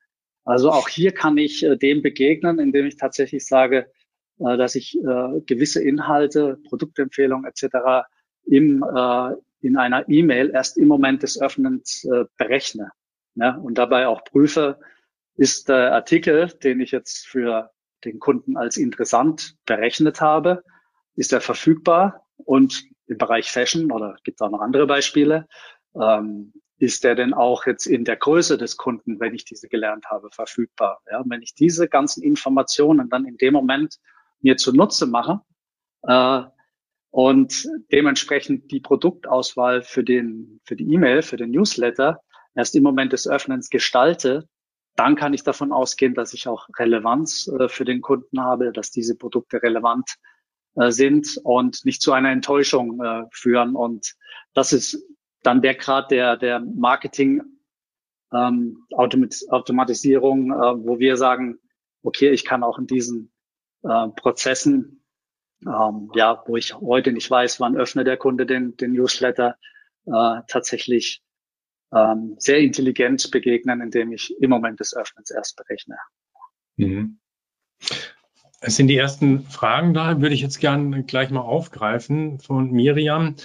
Also 0.46 0.70
auch 0.70 0.88
hier 0.88 1.12
kann 1.12 1.36
ich 1.36 1.64
äh, 1.64 1.76
dem 1.76 2.02
begegnen, 2.02 2.60
indem 2.60 2.86
ich 2.86 2.96
tatsächlich 2.96 3.44
sage, 3.44 3.90
äh, 4.38 4.56
dass 4.56 4.76
ich 4.76 4.96
äh, 4.96 5.40
gewisse 5.44 5.82
Inhalte, 5.82 6.58
Produktempfehlungen 6.68 7.44
etc. 7.44 8.06
Im, 8.44 8.82
äh, 8.82 9.32
in 9.60 9.76
einer 9.76 10.08
E-Mail 10.08 10.50
erst 10.54 10.78
im 10.78 10.86
Moment 10.86 11.24
des 11.24 11.40
Öffnens 11.40 12.04
äh, 12.04 12.24
berechne 12.38 12.92
ne? 13.34 13.60
und 13.60 13.76
dabei 13.76 14.06
auch 14.06 14.22
prüfe, 14.24 14.78
ist 15.36 15.68
der 15.68 15.92
Artikel, 15.92 16.48
den 16.62 16.80
ich 16.80 16.92
jetzt 16.92 17.26
für 17.26 17.72
den 18.04 18.20
Kunden 18.20 18.56
als 18.56 18.76
interessant 18.76 19.56
berechnet 19.66 20.20
habe, 20.20 20.62
ist 21.16 21.32
er 21.32 21.40
verfügbar 21.40 22.24
und 22.36 22.84
im 23.08 23.18
Bereich 23.18 23.50
Fashion 23.50 23.90
oder 23.90 24.16
gibt 24.22 24.40
es 24.40 24.46
auch 24.46 24.50
noch 24.50 24.60
andere 24.60 24.86
Beispiele, 24.86 25.48
ähm, 26.00 26.52
ist 26.78 27.04
der 27.04 27.14
denn 27.14 27.32
auch 27.32 27.66
jetzt 27.66 27.86
in 27.86 28.04
der 28.04 28.16
Größe 28.16 28.58
des 28.58 28.76
Kunden, 28.76 29.18
wenn 29.18 29.34
ich 29.34 29.44
diese 29.44 29.68
gelernt 29.68 30.06
habe, 30.10 30.30
verfügbar? 30.30 31.00
Ja, 31.10 31.22
wenn 31.26 31.42
ich 31.42 31.54
diese 31.54 31.88
ganzen 31.88 32.22
Informationen 32.22 33.08
dann 33.08 33.24
in 33.24 33.36
dem 33.36 33.54
Moment 33.54 33.96
mir 34.40 34.56
zunutze 34.56 35.06
mache 35.06 35.40
äh, 36.02 36.42
und 37.10 37.66
dementsprechend 37.90 38.70
die 38.70 38.80
Produktauswahl 38.80 39.82
für 39.82 40.04
den 40.04 40.60
für 40.64 40.76
die 40.76 40.92
E-Mail, 40.92 41.22
für 41.22 41.36
den 41.36 41.50
Newsletter 41.50 42.20
erst 42.54 42.74
im 42.74 42.82
Moment 42.82 43.12
des 43.12 43.26
Öffnens 43.26 43.70
gestalte, 43.70 44.48
dann 44.96 45.14
kann 45.14 45.34
ich 45.34 45.44
davon 45.44 45.72
ausgehen, 45.72 46.14
dass 46.14 46.34
ich 46.34 46.48
auch 46.48 46.68
Relevanz 46.78 47.48
äh, 47.48 47.68
für 47.68 47.84
den 47.84 48.00
Kunden 48.00 48.40
habe, 48.40 48.72
dass 48.72 48.90
diese 48.90 49.16
Produkte 49.16 49.62
relevant 49.62 50.16
äh, 50.74 50.90
sind 50.90 51.38
und 51.42 51.84
nicht 51.84 52.02
zu 52.02 52.12
einer 52.12 52.30
Enttäuschung 52.30 53.02
äh, 53.02 53.24
führen. 53.32 53.76
Und 53.76 54.14
das 54.54 54.72
ist 54.72 55.02
dann 55.42 55.62
der 55.62 55.74
Grad 55.74 56.10
der, 56.10 56.36
der 56.36 56.60
Marketing 56.60 57.42
ähm, 58.32 58.86
Automat 58.92 59.34
Automatisierung, 59.50 60.50
äh, 60.50 60.86
wo 60.86 60.98
wir 60.98 61.16
sagen, 61.16 61.58
okay, 62.02 62.30
ich 62.30 62.44
kann 62.44 62.62
auch 62.62 62.78
in 62.78 62.86
diesen 62.86 63.32
äh, 63.82 64.08
Prozessen, 64.08 65.04
ähm, 65.64 66.10
ja, 66.14 66.42
wo 66.46 66.56
ich 66.56 66.74
heute 66.74 67.12
nicht 67.12 67.30
weiß, 67.30 67.60
wann 67.60 67.76
öffnet 67.76 68.06
der 68.06 68.16
Kunde 68.16 68.46
den, 68.46 68.76
den 68.76 68.92
Newsletter, 68.92 69.56
äh, 70.06 70.40
tatsächlich 70.48 71.22
ähm, 71.92 72.34
sehr 72.38 72.58
intelligent 72.58 73.30
begegnen, 73.30 73.80
indem 73.80 74.12
ich 74.12 74.34
im 74.40 74.50
Moment 74.50 74.80
des 74.80 74.96
Öffnens 74.96 75.30
erst 75.30 75.56
berechne. 75.56 75.96
Mhm. 76.76 77.18
Es 78.60 78.76
sind 78.76 78.88
die 78.88 78.96
ersten 78.96 79.44
Fragen 79.44 79.94
da, 79.94 80.20
würde 80.20 80.34
ich 80.34 80.40
jetzt 80.40 80.60
gerne 80.60 81.04
gleich 81.04 81.30
mal 81.30 81.40
aufgreifen 81.40 82.38
von 82.40 82.70
Miriam. 82.70 83.36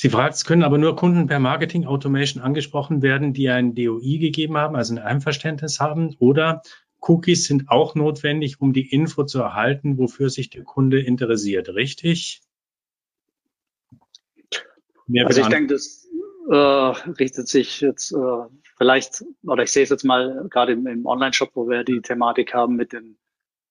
Sie 0.00 0.10
fragt, 0.10 0.34
es 0.34 0.44
können 0.44 0.62
aber 0.62 0.78
nur 0.78 0.94
Kunden 0.94 1.26
per 1.26 1.40
Marketing 1.40 1.84
Automation 1.84 2.40
angesprochen 2.40 3.02
werden, 3.02 3.32
die 3.32 3.48
ein 3.48 3.74
DOI 3.74 4.18
gegeben 4.18 4.56
haben, 4.56 4.76
also 4.76 4.94
ein 4.94 5.00
Einverständnis 5.00 5.80
haben, 5.80 6.14
oder 6.20 6.62
Cookies 7.00 7.46
sind 7.46 7.68
auch 7.68 7.96
notwendig, 7.96 8.60
um 8.60 8.72
die 8.72 8.88
Info 8.88 9.24
zu 9.24 9.40
erhalten, 9.40 9.98
wofür 9.98 10.30
sich 10.30 10.50
der 10.50 10.62
Kunde 10.62 11.00
interessiert. 11.00 11.70
Richtig? 11.70 12.42
Mehr 15.08 15.26
also 15.26 15.40
ich 15.40 15.48
denke, 15.48 15.74
das 15.74 16.08
äh, 16.48 16.54
richtet 16.54 17.48
sich 17.48 17.80
jetzt 17.80 18.12
äh, 18.12 18.46
vielleicht, 18.76 19.24
oder 19.42 19.64
ich 19.64 19.72
sehe 19.72 19.82
es 19.82 19.90
jetzt 19.90 20.04
mal 20.04 20.46
gerade 20.48 20.74
im, 20.74 20.86
im 20.86 21.06
Online-Shop, 21.06 21.50
wo 21.54 21.68
wir 21.68 21.82
die 21.82 22.02
Thematik 22.02 22.54
haben 22.54 22.76
mit 22.76 22.92
den 22.92 23.18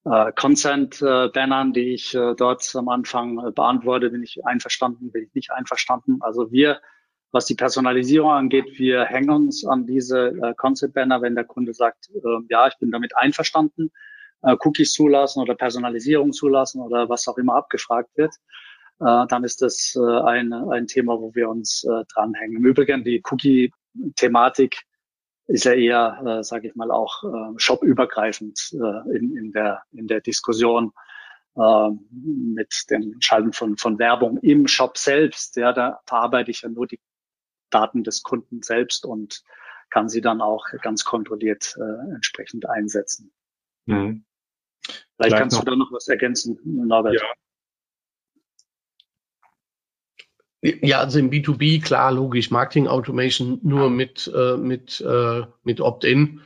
äh, 0.10 0.32
Consent-Bannern, 0.34 1.74
die 1.74 1.94
ich 1.94 2.16
äh, 2.16 2.34
dort 2.36 2.76
am 2.76 2.90
Anfang 2.90 3.40
äh, 3.40 3.52
beantworte, 3.52 4.10
bin 4.10 4.24
ich 4.24 4.46
einverstanden, 4.46 5.12
bin 5.12 5.24
ich 5.24 5.34
nicht 5.34 5.52
einverstanden. 5.52 6.20
Also 6.22 6.52
wir, 6.52 6.80
was 7.32 7.46
die 7.46 7.56
Personalisierung 7.56 8.32
angeht, 8.32 8.80
wir 8.80 9.06
hängen 9.06 9.30
uns 9.30 9.66
an 9.66 9.86
diese 9.86 10.30
äh, 10.30 10.54
Consent-Banner, 10.56 11.22
wenn 11.22 11.36
der 11.36 11.46
Kunde 11.46 11.74
sagt, 11.74 12.10
äh, 12.14 12.40
ja, 12.50 12.68
ich 12.68 12.78
bin 12.80 12.92
damit 12.92 13.18
einverstanden, 13.18 13.92
äh, 14.44 14.56
Cookies 14.60 14.94
zulassen 14.94 15.42
oder 15.42 15.56
Personalisierung 15.56 16.32
zulassen 16.32 16.82
oder 16.82 17.10
was 17.10 17.28
auch 17.28 17.38
immer 17.38 17.56
abgefragt 17.56 18.10
wird. 18.16 18.34
Äh, 19.00 19.28
dann 19.28 19.44
ist 19.44 19.62
das 19.62 19.96
äh, 19.96 20.22
ein, 20.22 20.54
ein 20.54 20.88
Thema, 20.88 21.20
wo 21.20 21.36
wir 21.36 21.50
uns 21.50 21.84
äh, 21.84 22.04
dranhängen. 22.14 22.58
Im 22.58 22.66
Übrigen 22.66 23.04
die 23.04 23.22
Cookie-Thematik 23.24 24.87
ist 25.48 25.64
ja 25.64 25.74
eher, 25.74 26.22
äh, 26.26 26.44
sage 26.44 26.68
ich 26.68 26.76
mal, 26.76 26.92
auch 26.92 27.24
äh, 27.24 27.54
shopübergreifend 27.58 28.74
äh, 28.74 29.18
in, 29.18 29.36
in, 29.36 29.52
der, 29.52 29.84
in 29.92 30.08
der 30.08 30.22
Diskussion 30.22 30.92
äh, 31.56 31.90
mit 32.12 32.86
dem 32.90 33.16
Schalten 33.22 33.54
von, 33.54 33.78
von 33.78 33.98
Werbung 33.98 34.38
im 34.40 34.68
Shop 34.68 34.98
selbst. 34.98 35.56
Ja, 35.56 35.74
da 35.74 36.02
verarbeite 36.06 36.52
ich 36.52 36.62
ja 36.62 36.70
nur 36.70 36.86
die 36.86 37.00
Daten 37.70 38.04
des 38.04 38.24
Kunden 38.24 38.62
selbst 38.62 39.06
und 39.06 39.44
kann 39.90 40.10
sie 40.10 40.22
dann 40.22 40.42
auch 40.42 40.66
ganz 40.82 41.06
kontrolliert 41.06 41.76
äh, 41.80 42.14
entsprechend 42.14 42.70
einsetzen. 42.70 43.32
Mhm. 43.86 44.26
Vielleicht, 44.86 45.08
Vielleicht 45.16 45.38
kannst 45.38 45.58
noch. 45.58 45.64
du 45.64 45.72
da 45.72 45.78
noch 45.78 45.92
was 45.92 46.08
ergänzen, 46.08 46.60
Norbert. 46.64 47.16
Ja. 47.16 47.28
Ja, 50.62 51.00
also 51.00 51.20
im 51.20 51.30
B2B, 51.30 51.84
klar, 51.84 52.12
logisch, 52.12 52.50
Marketing 52.50 52.88
Automation 52.88 53.60
nur 53.62 53.90
mit, 53.90 54.32
äh, 54.36 54.58
mit, 54.58 55.02
äh, 55.02 55.44
mit 55.64 55.82
Opt-in. 55.82 56.42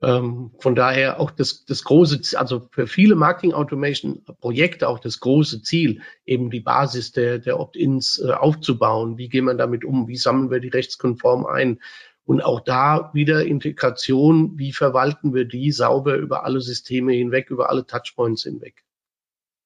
Ähm, 0.00 0.52
von 0.60 0.76
daher 0.76 1.18
auch 1.18 1.32
das, 1.32 1.64
das 1.64 1.82
große, 1.82 2.38
also 2.38 2.68
für 2.70 2.86
viele 2.86 3.16
Marketing 3.16 3.52
Automation 3.52 4.24
Projekte 4.40 4.88
auch 4.88 5.00
das 5.00 5.18
große 5.18 5.62
Ziel, 5.62 6.02
eben 6.24 6.50
die 6.50 6.60
Basis 6.60 7.10
der, 7.10 7.40
der 7.40 7.58
Opt-ins 7.58 8.22
äh, 8.24 8.30
aufzubauen. 8.30 9.18
Wie 9.18 9.28
gehen 9.28 9.44
wir 9.46 9.54
damit 9.54 9.84
um? 9.84 10.06
Wie 10.06 10.16
sammeln 10.16 10.52
wir 10.52 10.60
die 10.60 10.68
rechtskonform 10.68 11.46
ein? 11.46 11.80
Und 12.24 12.42
auch 12.42 12.60
da 12.60 13.10
wieder 13.12 13.44
Integration. 13.44 14.56
Wie 14.56 14.72
verwalten 14.72 15.34
wir 15.34 15.46
die 15.46 15.72
sauber 15.72 16.16
über 16.16 16.44
alle 16.44 16.60
Systeme 16.60 17.14
hinweg, 17.14 17.50
über 17.50 17.68
alle 17.68 17.84
Touchpoints 17.84 18.44
hinweg? 18.44 18.84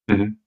Mhm. 0.08 0.41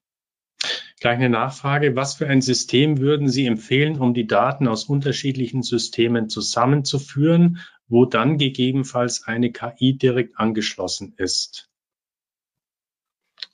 Gleich 0.98 1.16
eine 1.16 1.28
Nachfrage. 1.28 1.94
Was 1.94 2.14
für 2.14 2.26
ein 2.26 2.40
System 2.40 2.98
würden 2.98 3.28
Sie 3.28 3.46
empfehlen, 3.46 4.00
um 4.00 4.14
die 4.14 4.26
Daten 4.26 4.66
aus 4.66 4.84
unterschiedlichen 4.84 5.62
Systemen 5.62 6.28
zusammenzuführen, 6.28 7.58
wo 7.88 8.06
dann 8.06 8.38
gegebenenfalls 8.38 9.26
eine 9.26 9.52
KI 9.52 9.98
direkt 9.98 10.38
angeschlossen 10.38 11.14
ist? 11.18 11.68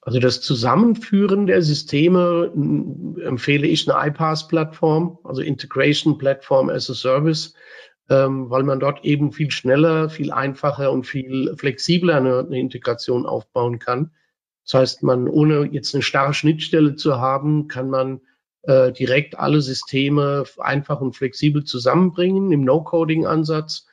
Also 0.03 0.19
das 0.19 0.41
Zusammenführen 0.41 1.47
der 1.47 1.63
Systeme 1.63 2.53
empfehle 3.25 3.67
ich 3.67 3.89
eine 3.91 4.09
iPaaS-Plattform, 4.09 5.19
also 5.23 5.43
Integration 5.43 6.19
Platform 6.19 6.71
as 6.71 6.91
a 6.91 6.95
Service, 6.95 7.55
ähm, 8.09 8.51
weil 8.51 8.65
man 8.65 8.81
dort 8.81 9.05
eben 9.05 9.33
viel 9.33 9.51
schneller, 9.51 10.11
viel 10.11 10.33
einfacher 10.33 10.91
und 10.91 11.07
viel 11.07 11.55
flexibler 11.57 12.17
eine 12.17 12.59
Integration 12.59 13.27
aufbauen 13.27 13.79
kann. 13.79 14.11
Das 14.65 14.75
heißt, 14.75 15.03
man, 15.03 15.29
ohne 15.29 15.69
jetzt 15.73 15.95
eine 15.95 16.03
starre 16.03 16.35
Schnittstelle 16.35 16.95
zu 16.95 17.21
haben, 17.21 17.69
kann 17.69 17.91
man 17.91 18.21
äh, 18.63 18.93
direkt 18.93 19.39
alle 19.39 19.61
Systeme 19.61 20.45
einfach 20.59 21.01
und 21.01 21.17
flexibel 21.17 21.65
zusammenbringen 21.65 22.53
im 22.53 22.65
No-Coding-Ansatz. 22.65 23.87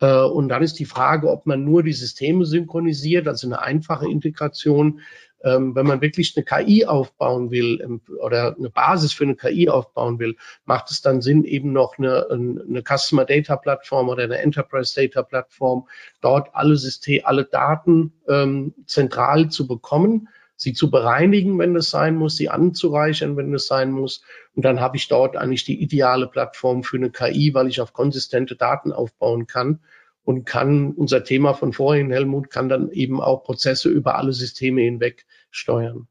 Äh, 0.00 0.22
und 0.22 0.48
dann 0.48 0.62
ist 0.62 0.78
die 0.78 0.86
Frage, 0.86 1.30
ob 1.30 1.46
man 1.46 1.64
nur 1.64 1.82
die 1.82 1.92
Systeme 1.92 2.46
synchronisiert, 2.46 3.28
also 3.28 3.46
eine 3.46 3.60
einfache 3.60 4.08
Integration, 4.08 5.00
ähm, 5.44 5.74
wenn 5.74 5.86
man 5.86 6.00
wirklich 6.00 6.34
eine 6.36 6.44
KI 6.44 6.86
aufbauen 6.86 7.50
will 7.50 7.80
ähm, 7.82 8.00
oder 8.20 8.56
eine 8.56 8.70
Basis 8.70 9.12
für 9.12 9.24
eine 9.24 9.36
KI 9.36 9.68
aufbauen 9.68 10.18
will, 10.18 10.36
macht 10.64 10.90
es 10.90 11.02
dann 11.02 11.20
Sinn, 11.20 11.44
eben 11.44 11.72
noch 11.72 11.98
eine, 11.98 12.26
eine 12.30 12.82
Customer 12.82 13.24
Data 13.24 13.56
Plattform 13.56 14.08
oder 14.08 14.24
eine 14.24 14.38
Enterprise 14.38 14.94
Data 14.94 15.22
Plattform, 15.22 15.86
dort 16.20 16.48
alle 16.54 16.76
Systeme, 16.76 17.26
alle 17.26 17.44
Daten 17.44 18.12
ähm, 18.26 18.74
zentral 18.86 19.50
zu 19.50 19.66
bekommen, 19.66 20.28
sie 20.56 20.72
zu 20.72 20.90
bereinigen, 20.90 21.58
wenn 21.58 21.76
es 21.76 21.90
sein 21.90 22.16
muss, 22.16 22.36
sie 22.36 22.48
anzureichern, 22.48 23.36
wenn 23.36 23.52
es 23.54 23.66
sein 23.66 23.90
muss. 23.90 24.22
Und 24.54 24.64
dann 24.64 24.80
habe 24.80 24.96
ich 24.96 25.08
dort 25.08 25.36
eigentlich 25.36 25.64
die 25.64 25.82
ideale 25.82 26.26
Plattform 26.26 26.84
für 26.84 26.96
eine 26.96 27.10
KI, 27.10 27.52
weil 27.52 27.68
ich 27.68 27.80
auf 27.80 27.92
konsistente 27.92 28.56
Daten 28.56 28.92
aufbauen 28.92 29.46
kann 29.46 29.80
und 30.24 30.46
kann 30.46 30.92
unser 30.92 31.22
Thema 31.22 31.52
von 31.52 31.72
vorhin, 31.72 32.10
Helmut, 32.10 32.50
kann 32.50 32.68
dann 32.68 32.90
eben 32.90 33.20
auch 33.20 33.44
Prozesse 33.44 33.90
über 33.90 34.16
alle 34.16 34.32
Systeme 34.32 34.80
hinweg 34.80 35.26
steuern. 35.54 36.08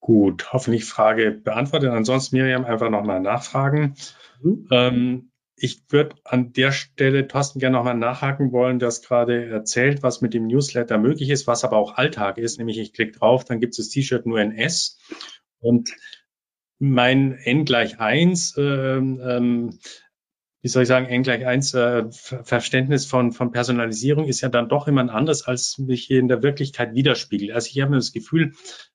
Gut, 0.00 0.52
hoffentlich 0.52 0.86
Frage 0.86 1.30
beantwortet. 1.30 1.90
Ansonsten, 1.90 2.36
Miriam, 2.36 2.64
einfach 2.64 2.90
nochmal 2.90 3.20
nachfragen. 3.20 3.94
Mhm. 4.42 4.68
Ähm, 4.70 5.30
ich 5.56 5.82
würde 5.90 6.16
an 6.24 6.54
der 6.54 6.72
Stelle, 6.72 7.28
Thorsten, 7.28 7.58
gerne 7.58 7.76
nochmal 7.76 7.94
nachhaken 7.94 8.50
wollen, 8.50 8.78
das 8.78 9.02
gerade 9.02 9.46
erzählt, 9.46 10.02
was 10.02 10.22
mit 10.22 10.32
dem 10.32 10.46
Newsletter 10.46 10.96
möglich 10.96 11.28
ist, 11.28 11.46
was 11.46 11.64
aber 11.64 11.76
auch 11.76 11.96
Alltag 11.98 12.38
ist. 12.38 12.58
Nämlich 12.58 12.78
ich 12.78 12.94
klicke 12.94 13.18
drauf, 13.18 13.44
dann 13.44 13.60
gibt 13.60 13.72
es 13.72 13.76
das 13.76 13.88
T-Shirt 13.90 14.24
nur 14.24 14.40
in 14.40 14.52
S. 14.52 14.98
Und 15.58 15.90
mein 16.78 17.32
N 17.32 17.66
gleich 17.66 18.00
eins 18.00 18.54
ähm, 18.56 19.20
ähm, 19.22 19.78
wie 20.62 20.68
soll 20.68 20.82
ich 20.82 20.88
sagen, 20.88 21.06
N 21.06 21.22
gleich 21.22 21.46
eins 21.46 21.72
äh, 21.74 22.04
Verständnis 22.10 23.06
von, 23.06 23.32
von 23.32 23.50
Personalisierung 23.50 24.26
ist 24.26 24.42
ja 24.42 24.48
dann 24.48 24.68
doch 24.68 24.88
immer 24.88 25.00
ein 25.00 25.10
anderes, 25.10 25.46
als 25.46 25.78
mich 25.78 26.10
in 26.10 26.28
der 26.28 26.42
Wirklichkeit 26.42 26.94
widerspiegelt. 26.94 27.52
Also 27.52 27.70
ich 27.72 27.80
habe 27.80 27.94
das 27.94 28.12
Gefühl, 28.12 28.52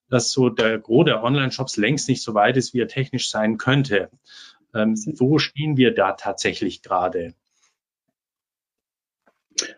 dass 0.09 0.31
so 0.31 0.49
der 0.49 0.77
Gros 0.77 1.05
der 1.05 1.23
Online-Shops 1.23 1.77
längst 1.77 2.07
nicht 2.07 2.21
so 2.21 2.35
weit 2.35 2.57
ist, 2.57 2.73
wie 2.73 2.81
er 2.81 2.87
technisch 2.87 3.31
sein 3.31 3.57
könnte. 3.57 4.11
Ähm, 4.75 4.95
wo 5.17 5.39
stehen 5.39 5.77
wir 5.77 5.93
da 5.93 6.11
tatsächlich 6.11 6.83
gerade? 6.83 7.33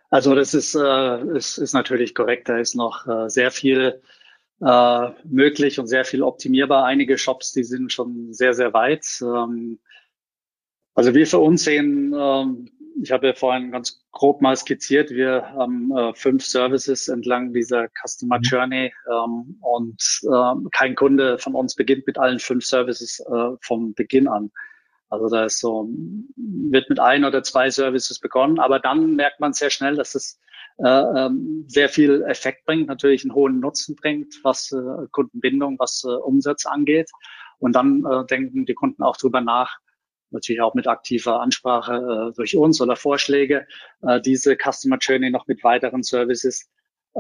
Also 0.10 0.36
das 0.36 0.54
ist, 0.54 0.76
äh, 0.76 1.38
ist, 1.38 1.58
ist 1.58 1.74
natürlich 1.74 2.16
korrekt. 2.16 2.50
Da 2.50 2.58
ist 2.58 2.76
noch 2.76 3.08
äh, 3.08 3.30
sehr 3.30 3.52
viel 3.52 4.02
äh, 4.60 5.10
möglich 5.24 5.80
und 5.80 5.88
sehr 5.88 6.04
viel 6.04 6.24
optimierbar. 6.24 6.86
Einige 6.86 7.18
Shops, 7.18 7.54
die 7.54 7.64
sind 7.64 7.94
schon 7.94 8.34
sehr, 8.34 8.54
sehr 8.54 8.74
weit. 8.74 9.06
Ähm, 9.22 9.80
also 10.98 11.14
wir 11.14 11.28
für 11.28 11.38
uns 11.38 11.64
sehen, 11.64 12.12
ähm, 12.18 12.72
ich 13.04 13.12
habe 13.12 13.28
ja 13.28 13.34
vorhin 13.34 13.72
ganz 13.72 14.04
grob 14.12 14.42
mal 14.42 14.56
skizziert, 14.56 15.12
wir 15.12 15.48
haben 15.54 15.96
äh, 15.96 16.12
fünf 16.16 16.44
Services 16.44 17.08
entlang 17.08 17.54
dieser 17.54 17.88
Customer 17.90 18.40
mhm. 18.40 18.44
Journey 18.44 18.94
ähm, 19.08 19.58
und 19.62 20.22
äh, 20.24 20.70
kein 20.72 20.96
Kunde 20.96 21.38
von 21.38 21.54
uns 21.54 21.76
beginnt 21.76 22.08
mit 22.08 22.18
allen 22.18 22.40
fünf 22.40 22.66
Services 22.66 23.20
äh, 23.20 23.50
vom 23.62 23.94
Beginn 23.94 24.28
an. 24.28 24.50
Also 25.10 25.30
da 25.30 25.46
ist 25.46 25.60
so, 25.60 25.88
wird 26.36 26.90
mit 26.90 27.00
ein 27.00 27.26
oder 27.26 27.44
zwei 27.44 27.70
Services 27.70 28.20
begonnen, 28.20 28.58
aber 28.58 28.80
dann 28.80 29.16
merkt 29.16 29.40
man 29.40 29.54
sehr 29.54 29.70
schnell, 29.70 29.96
dass 29.96 30.16
es 30.16 30.40
äh, 30.80 30.88
ähm, 30.88 31.66
sehr 31.68 31.90
viel 31.90 32.24
Effekt 32.24 32.66
bringt, 32.66 32.88
natürlich 32.88 33.24
einen 33.24 33.36
hohen 33.36 33.60
Nutzen 33.60 33.96
bringt, 33.96 34.34
was 34.42 34.72
äh, 34.72 35.06
Kundenbindung, 35.12 35.78
was 35.78 36.04
äh, 36.04 36.12
Umsatz 36.12 36.66
angeht. 36.66 37.12
Und 37.60 37.76
dann 37.76 38.04
äh, 38.04 38.26
denken 38.26 38.66
die 38.66 38.74
Kunden 38.74 39.04
auch 39.04 39.16
drüber 39.16 39.42
nach, 39.42 39.78
natürlich 40.32 40.62
auch 40.62 40.74
mit 40.74 40.88
aktiver 40.88 41.42
Ansprache 41.42 42.32
äh, 42.32 42.36
durch 42.36 42.56
uns 42.56 42.82
oder 42.82 42.96
Vorschläge, 42.96 43.68
äh, 44.02 44.22
diese 44.22 44.56
Customer 44.56 44.98
Journey 44.98 45.30
noch 45.30 45.48
mit 45.48 45.64
weiteren 45.64 46.04
Services 46.04 46.70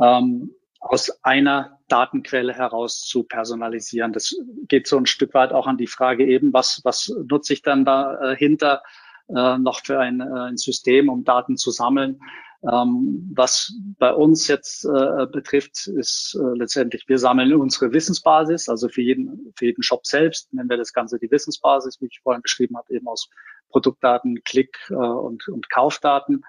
ähm, 0.01 0.53
aus 0.79 1.23
einer 1.23 1.79
Datenquelle 1.87 2.53
heraus 2.53 3.01
zu 3.01 3.23
personalisieren. 3.23 4.13
Das 4.13 4.35
geht 4.67 4.87
so 4.87 4.97
ein 4.97 5.05
Stück 5.05 5.33
weit 5.33 5.51
auch 5.51 5.67
an 5.67 5.77
die 5.77 5.87
Frage 5.87 6.25
eben, 6.25 6.53
was, 6.53 6.81
was 6.83 7.13
nutze 7.29 7.53
ich 7.53 7.61
dann 7.61 7.85
dahinter 7.85 8.83
äh, 9.29 9.57
noch 9.57 9.81
für 9.83 9.99
ein, 9.99 10.21
äh, 10.21 10.49
ein 10.49 10.57
System, 10.57 11.09
um 11.09 11.23
Daten 11.23 11.57
zu 11.57 11.71
sammeln. 11.71 12.19
Ähm, 12.63 13.31
was 13.35 13.71
bei 13.99 14.13
uns 14.13 14.47
jetzt 14.47 14.83
äh, 14.85 15.27
betrifft, 15.27 15.87
ist 15.87 16.37
äh, 16.39 16.57
letztendlich, 16.57 17.07
wir 17.07 17.19
sammeln 17.19 17.53
unsere 17.53 17.93
Wissensbasis, 17.93 18.67
also 18.67 18.89
für 18.89 19.01
jeden, 19.01 19.53
für 19.55 19.65
jeden 19.65 19.83
Shop 19.83 20.05
selbst 20.07 20.51
nennen 20.53 20.69
wir 20.69 20.77
das 20.77 20.91
Ganze 20.91 21.19
die 21.19 21.29
Wissensbasis, 21.29 22.01
wie 22.01 22.07
ich 22.07 22.19
vorhin 22.23 22.41
beschrieben 22.41 22.75
habe, 22.75 22.93
eben 22.93 23.07
aus 23.07 23.29
Produktdaten, 23.69 24.43
Klick 24.43 24.75
äh, 24.89 24.95
und, 24.95 25.47
und 25.47 25.69
Kaufdaten. 25.69 26.43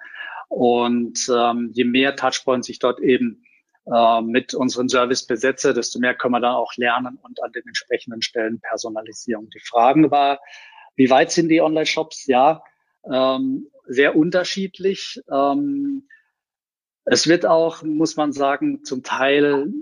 Und 0.47 1.29
ähm, 1.31 1.69
je 1.73 1.83
mehr 1.83 2.15
Touchpoints 2.15 2.69
ich 2.69 2.79
dort 2.79 2.99
eben 2.99 3.43
äh, 3.85 4.21
mit 4.21 4.55
unseren 4.55 4.89
Servicebesetzer, 4.89 5.73
desto 5.73 5.99
mehr 5.99 6.15
können 6.15 6.33
wir 6.33 6.39
dann 6.39 6.55
auch 6.55 6.73
lernen 6.75 7.19
und 7.21 7.41
an 7.43 7.51
den 7.51 7.67
entsprechenden 7.67 8.23
Stellen 8.23 8.59
Personalisierung. 8.61 9.49
Die 9.51 9.59
Frage 9.59 10.09
war, 10.09 10.39
wie 10.95 11.09
weit 11.09 11.31
sind 11.31 11.49
die 11.49 11.61
Online-Shops? 11.61 12.25
Ja, 12.25 12.63
ähm, 13.11 13.67
sehr 13.89 14.15
unterschiedlich. 14.15 15.21
Ähm, 15.31 16.07
es 17.05 17.27
wird 17.27 17.45
auch, 17.45 17.83
muss 17.83 18.15
man 18.15 18.31
sagen, 18.31 18.83
zum 18.83 19.03
Teil 19.03 19.73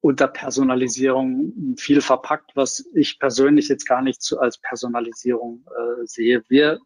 unter 0.00 0.28
Personalisierung 0.28 1.76
viel 1.78 2.00
verpackt, 2.00 2.52
was 2.54 2.84
ich 2.94 3.18
persönlich 3.18 3.68
jetzt 3.68 3.86
gar 3.86 4.02
nicht 4.02 4.22
so 4.22 4.38
als 4.38 4.58
Personalisierung 4.58 5.64
äh, 5.70 6.06
sehe. 6.06 6.44
Wir 6.48 6.80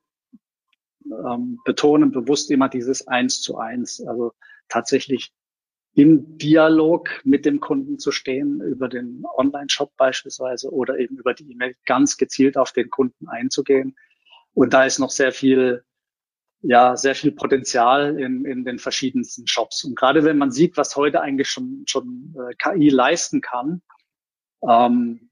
ähm, 1.06 1.58
betonen 1.64 2.12
bewusst 2.12 2.50
immer 2.50 2.68
dieses 2.68 3.08
Eins 3.08 3.40
zu 3.40 3.58
eins, 3.58 4.00
also 4.06 4.32
tatsächlich 4.68 5.32
im 5.94 6.36
Dialog 6.36 7.08
mit 7.24 7.46
dem 7.46 7.58
Kunden 7.58 7.98
zu 7.98 8.12
stehen, 8.12 8.60
über 8.60 8.88
den 8.88 9.24
Online-Shop 9.38 9.96
beispielsweise 9.96 10.70
oder 10.70 10.98
eben 10.98 11.16
über 11.16 11.32
die 11.32 11.50
E-Mail 11.50 11.74
ganz 11.86 12.18
gezielt 12.18 12.58
auf 12.58 12.72
den 12.72 12.90
Kunden 12.90 13.28
einzugehen. 13.28 13.96
Und 14.52 14.74
da 14.74 14.84
ist 14.84 14.98
noch 14.98 15.10
sehr 15.10 15.32
viel, 15.32 15.84
ja, 16.68 16.96
sehr 16.96 17.14
viel 17.14 17.32
Potenzial 17.32 18.18
in, 18.18 18.44
in 18.44 18.64
den 18.64 18.78
verschiedensten 18.78 19.46
Shops. 19.46 19.84
Und 19.84 19.96
gerade 19.96 20.24
wenn 20.24 20.38
man 20.38 20.50
sieht, 20.50 20.76
was 20.76 20.96
heute 20.96 21.20
eigentlich 21.20 21.48
schon, 21.48 21.84
schon 21.86 22.34
äh, 22.36 22.54
KI 22.54 22.88
leisten 22.88 23.40
kann, 23.40 23.82
ähm, 24.68 25.30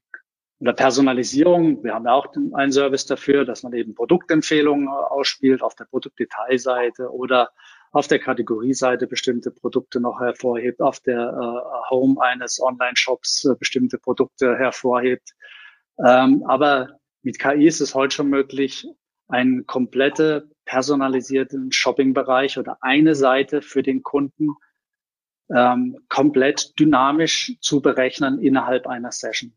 oder 0.61 0.71
Personalisierung, 0.71 1.83
wir 1.83 1.93
haben 1.93 2.05
ja 2.05 2.13
auch 2.13 2.33
einen 2.53 2.71
Service 2.71 3.05
dafür, 3.05 3.43
dass 3.43 3.63
man 3.63 3.73
eben 3.73 3.93
Produktempfehlungen 3.93 4.87
ausspielt 4.87 5.61
auf 5.61 5.75
der 5.75 5.83
Produktdetailseite 5.85 7.11
oder 7.11 7.51
auf 7.91 8.07
der 8.07 8.19
Kategorieseite 8.19 9.05
bestimmte 9.05 9.51
Produkte 9.51 9.99
noch 9.99 10.21
hervorhebt, 10.21 10.81
auf 10.81 11.01
der 11.01 11.19
äh, 11.19 11.89
Home 11.89 12.21
eines 12.21 12.61
Online-Shops 12.61 13.45
äh, 13.45 13.55
bestimmte 13.59 13.97
Produkte 13.97 14.57
hervorhebt. 14.57 15.35
Ähm, 16.05 16.43
aber 16.47 16.99
mit 17.21 17.37
KI 17.37 17.67
ist 17.67 17.81
es 17.81 17.93
heute 17.93 18.15
schon 18.15 18.29
möglich, 18.29 18.87
einen 19.27 19.65
komplette 19.65 20.49
personalisierten 20.65 21.71
Shopping-Bereich 21.71 22.57
oder 22.57 22.77
eine 22.81 23.15
Seite 23.15 23.61
für 23.61 23.83
den 23.83 24.03
Kunden 24.03 24.49
ähm, 25.53 25.97
komplett 26.09 26.77
dynamisch 26.79 27.53
zu 27.61 27.81
berechnen 27.81 28.39
innerhalb 28.39 28.87
einer 28.87 29.11
Session. 29.11 29.53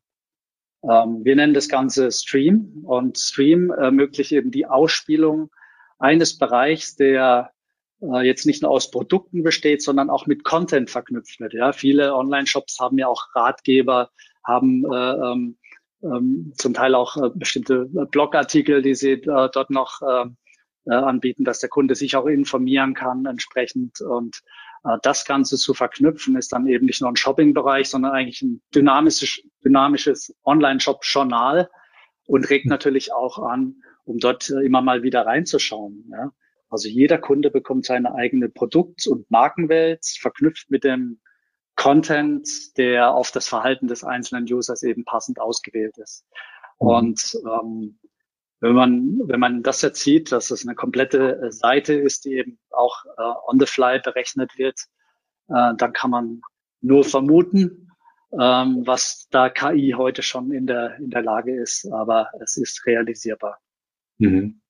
Ähm, 0.82 1.24
wir 1.24 1.34
nennen 1.36 1.54
das 1.54 1.68
Ganze 1.68 2.12
Stream 2.12 2.84
und 2.84 3.18
Stream 3.18 3.70
ermöglicht 3.70 4.32
eben 4.32 4.50
die 4.50 4.66
Ausspielung 4.66 5.50
eines 5.98 6.38
Bereichs, 6.38 6.96
der 6.96 7.52
äh, 8.00 8.26
jetzt 8.26 8.46
nicht 8.46 8.62
nur 8.62 8.70
aus 8.70 8.90
Produkten 8.90 9.42
besteht, 9.42 9.82
sondern 9.82 10.10
auch 10.10 10.26
mit 10.26 10.44
Content 10.44 10.90
verknüpft 10.90 11.40
wird. 11.40 11.54
Ja, 11.54 11.72
viele 11.72 12.14
Online-Shops 12.14 12.78
haben 12.78 12.98
ja 12.98 13.08
auch 13.08 13.34
Ratgeber, 13.34 14.10
haben 14.44 14.84
äh, 14.84 15.12
ähm, 15.12 15.58
ähm, 16.02 16.52
zum 16.56 16.74
Teil 16.74 16.94
auch 16.94 17.16
äh, 17.16 17.30
bestimmte 17.34 17.86
Blogartikel, 17.86 18.82
die 18.82 18.94
sie 18.94 19.12
äh, 19.12 19.48
dort 19.52 19.70
noch 19.70 20.00
äh, 20.02 20.26
äh, 20.86 20.94
anbieten, 20.94 21.44
dass 21.44 21.60
der 21.60 21.68
Kunde 21.68 21.94
sich 21.94 22.16
auch 22.16 22.26
informieren 22.26 22.94
kann 22.94 23.26
entsprechend 23.26 24.00
und 24.00 24.42
äh, 24.84 24.96
das 25.02 25.24
Ganze 25.24 25.56
zu 25.56 25.74
verknüpfen 25.74 26.36
ist 26.36 26.52
dann 26.52 26.66
eben 26.66 26.86
nicht 26.86 27.00
nur 27.00 27.10
ein 27.10 27.16
Shopping-Bereich, 27.16 27.88
sondern 27.88 28.12
eigentlich 28.12 28.42
ein 28.42 28.62
dynamisches, 28.74 29.42
dynamisches 29.64 30.34
Online-Shop-Journal 30.44 31.68
und 32.26 32.50
regt 32.50 32.64
hm. 32.64 32.70
natürlich 32.70 33.12
auch 33.12 33.38
an, 33.38 33.82
um 34.04 34.18
dort 34.18 34.50
äh, 34.50 34.64
immer 34.64 34.82
mal 34.82 35.02
wieder 35.02 35.26
reinzuschauen. 35.26 36.10
Ja. 36.10 36.32
Also 36.70 36.88
jeder 36.88 37.18
Kunde 37.18 37.50
bekommt 37.50 37.86
seine 37.86 38.14
eigene 38.14 38.48
Produkt- 38.48 39.06
und 39.06 39.30
Markenwelt, 39.30 40.04
verknüpft 40.20 40.70
mit 40.70 40.84
dem 40.84 41.20
Content, 41.78 42.76
der 42.76 43.14
auf 43.14 43.30
das 43.30 43.46
Verhalten 43.46 43.86
des 43.86 44.02
einzelnen 44.02 44.52
Users 44.52 44.82
eben 44.82 45.04
passend 45.04 45.40
ausgewählt 45.40 45.96
ist. 45.96 46.26
Mhm. 46.80 46.86
Und 46.88 47.38
ähm, 47.44 47.98
wenn 48.60 48.72
man, 48.74 49.20
wenn 49.28 49.38
man 49.38 49.62
das 49.62 49.80
jetzt 49.82 50.02
sieht, 50.02 50.32
dass 50.32 50.50
es 50.50 50.66
eine 50.66 50.74
komplette 50.74 51.40
äh, 51.40 51.52
Seite 51.52 51.94
ist, 51.94 52.24
die 52.24 52.34
eben 52.34 52.58
auch 52.70 53.04
äh, 53.16 53.22
on 53.46 53.60
the 53.60 53.66
fly 53.66 54.00
berechnet 54.00 54.58
wird, 54.58 54.80
äh, 55.48 55.72
dann 55.76 55.92
kann 55.92 56.10
man 56.10 56.40
nur 56.80 57.04
vermuten, 57.04 57.92
ähm, 58.32 58.84
was 58.84 59.28
da 59.30 59.48
KI 59.48 59.94
heute 59.96 60.22
schon 60.22 60.50
in 60.50 60.66
der, 60.66 60.96
in 60.96 61.10
der 61.10 61.22
Lage 61.22 61.54
ist, 61.54 61.86
aber 61.92 62.30
es 62.40 62.56
ist 62.56 62.84
realisierbar. 62.86 63.58
Mhm. 64.18 64.60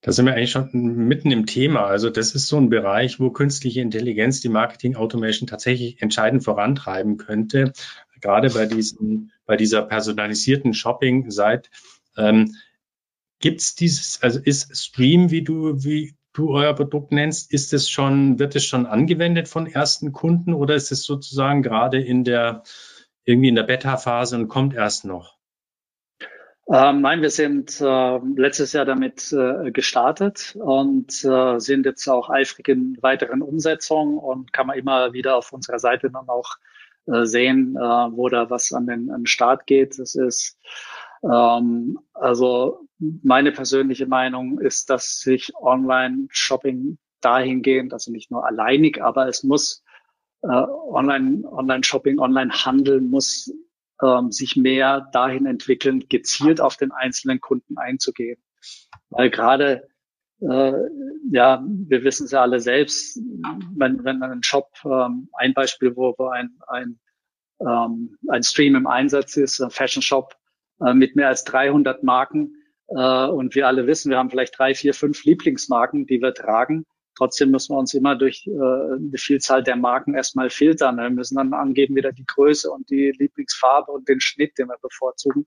Da 0.00 0.12
sind 0.12 0.26
wir 0.26 0.34
eigentlich 0.34 0.52
schon 0.52 0.70
mitten 0.72 1.30
im 1.30 1.46
Thema. 1.46 1.86
Also 1.86 2.10
das 2.10 2.34
ist 2.34 2.48
so 2.48 2.56
ein 2.56 2.70
Bereich, 2.70 3.18
wo 3.18 3.30
künstliche 3.30 3.80
Intelligenz 3.80 4.40
die 4.40 4.48
Marketing 4.48 4.96
Automation 4.96 5.46
tatsächlich 5.46 6.00
entscheidend 6.00 6.44
vorantreiben 6.44 7.16
könnte. 7.16 7.72
Gerade 8.20 8.50
bei 8.50 8.66
diesem, 8.66 9.30
bei 9.46 9.56
dieser 9.56 9.82
personalisierten 9.82 10.74
Shopping-Seite. 10.74 11.70
Ähm, 12.16 12.56
Gibt 13.40 13.60
es 13.60 13.76
dieses, 13.76 14.20
also 14.22 14.40
ist 14.40 14.76
Stream, 14.76 15.30
wie 15.30 15.42
du, 15.42 15.84
wie 15.84 16.16
du 16.32 16.50
euer 16.50 16.74
Produkt 16.74 17.12
nennst, 17.12 17.52
ist 17.52 17.72
es 17.72 17.88
schon, 17.88 18.38
wird 18.38 18.56
es 18.56 18.64
schon 18.64 18.86
angewendet 18.86 19.48
von 19.48 19.66
ersten 19.66 20.12
Kunden 20.12 20.54
oder 20.54 20.74
ist 20.74 20.90
es 20.90 21.04
sozusagen 21.04 21.62
gerade 21.62 22.00
in 22.00 22.24
der, 22.24 22.64
irgendwie 23.24 23.48
in 23.48 23.54
der 23.54 23.62
Beta-Phase 23.62 24.36
und 24.36 24.48
kommt 24.48 24.74
erst 24.74 25.04
noch? 25.04 25.37
Ähm, 26.70 27.00
nein, 27.00 27.22
wir 27.22 27.30
sind 27.30 27.80
äh, 27.80 28.18
letztes 28.36 28.74
Jahr 28.74 28.84
damit 28.84 29.32
äh, 29.32 29.70
gestartet 29.70 30.54
und 30.60 31.24
äh, 31.24 31.58
sind 31.58 31.86
jetzt 31.86 32.06
auch 32.08 32.28
eifrig 32.28 32.68
in 32.68 32.98
weiteren 33.00 33.40
Umsetzungen 33.40 34.18
und 34.18 34.52
kann 34.52 34.66
man 34.66 34.76
immer 34.76 35.14
wieder 35.14 35.36
auf 35.36 35.52
unserer 35.52 35.78
Seite 35.78 36.10
dann 36.10 36.28
auch 36.28 36.56
äh, 37.06 37.24
sehen, 37.24 37.74
äh, 37.74 37.80
wo 37.80 38.28
da 38.28 38.50
was 38.50 38.72
an 38.72 38.86
den, 38.86 39.10
an 39.10 39.20
den 39.22 39.26
Start 39.26 39.66
geht. 39.66 39.98
Das 39.98 40.14
ist 40.14 40.58
ähm, 41.22 41.98
also 42.12 42.86
meine 42.98 43.52
persönliche 43.52 44.06
Meinung 44.06 44.60
ist, 44.60 44.90
dass 44.90 45.20
sich 45.20 45.54
Online-Shopping 45.56 46.98
dahingehend, 47.22 47.94
also 47.94 48.12
nicht 48.12 48.30
nur 48.30 48.46
alleinig, 48.46 49.02
aber 49.02 49.26
es 49.26 49.42
muss 49.42 49.82
äh, 50.42 50.48
Online, 50.48 51.50
Online-Shopping, 51.50 52.18
Online-Handeln 52.18 53.08
muss 53.08 53.50
ähm, 54.02 54.32
sich 54.32 54.56
mehr 54.56 55.08
dahin 55.12 55.46
entwickeln, 55.46 56.04
gezielt 56.08 56.60
auf 56.60 56.76
den 56.76 56.92
einzelnen 56.92 57.40
Kunden 57.40 57.78
einzugehen. 57.78 58.40
Weil 59.10 59.30
gerade, 59.30 59.88
äh, 60.40 60.72
ja, 61.30 61.64
wir 61.64 62.04
wissen 62.04 62.24
es 62.26 62.30
ja 62.32 62.42
alle 62.42 62.60
selbst, 62.60 63.18
wenn, 63.74 64.04
wenn 64.04 64.22
ein 64.22 64.42
Shop, 64.42 64.70
ähm, 64.84 65.28
ein 65.32 65.54
Beispiel, 65.54 65.96
wo, 65.96 66.14
ein, 66.28 66.58
ein, 66.68 66.98
ähm, 67.60 68.16
ein 68.28 68.42
Stream 68.42 68.76
im 68.76 68.86
Einsatz 68.86 69.36
ist, 69.36 69.60
ein 69.60 69.70
Fashion 69.70 70.02
Shop 70.02 70.36
äh, 70.80 70.94
mit 70.94 71.16
mehr 71.16 71.28
als 71.28 71.44
300 71.44 72.02
Marken, 72.02 72.54
äh, 72.88 73.26
und 73.26 73.54
wir 73.54 73.66
alle 73.66 73.86
wissen, 73.86 74.10
wir 74.10 74.18
haben 74.18 74.30
vielleicht 74.30 74.58
drei, 74.58 74.74
vier, 74.74 74.94
fünf 74.94 75.24
Lieblingsmarken, 75.24 76.06
die 76.06 76.20
wir 76.20 76.34
tragen, 76.34 76.86
Trotzdem 77.18 77.50
müssen 77.50 77.74
wir 77.74 77.78
uns 77.80 77.94
immer 77.94 78.14
durch 78.14 78.46
äh, 78.46 78.50
eine 78.52 79.18
Vielzahl 79.18 79.64
der 79.64 79.74
Marken 79.74 80.14
erstmal 80.14 80.50
filtern. 80.50 80.98
Wir 80.98 81.10
müssen 81.10 81.34
dann 81.34 81.52
angeben 81.52 81.96
wieder 81.96 82.12
die 82.12 82.24
Größe 82.24 82.70
und 82.70 82.88
die 82.90 83.10
Lieblingsfarbe 83.10 83.90
und 83.90 84.08
den 84.08 84.20
Schnitt, 84.20 84.56
den 84.56 84.68
wir 84.68 84.78
bevorzugen. 84.80 85.44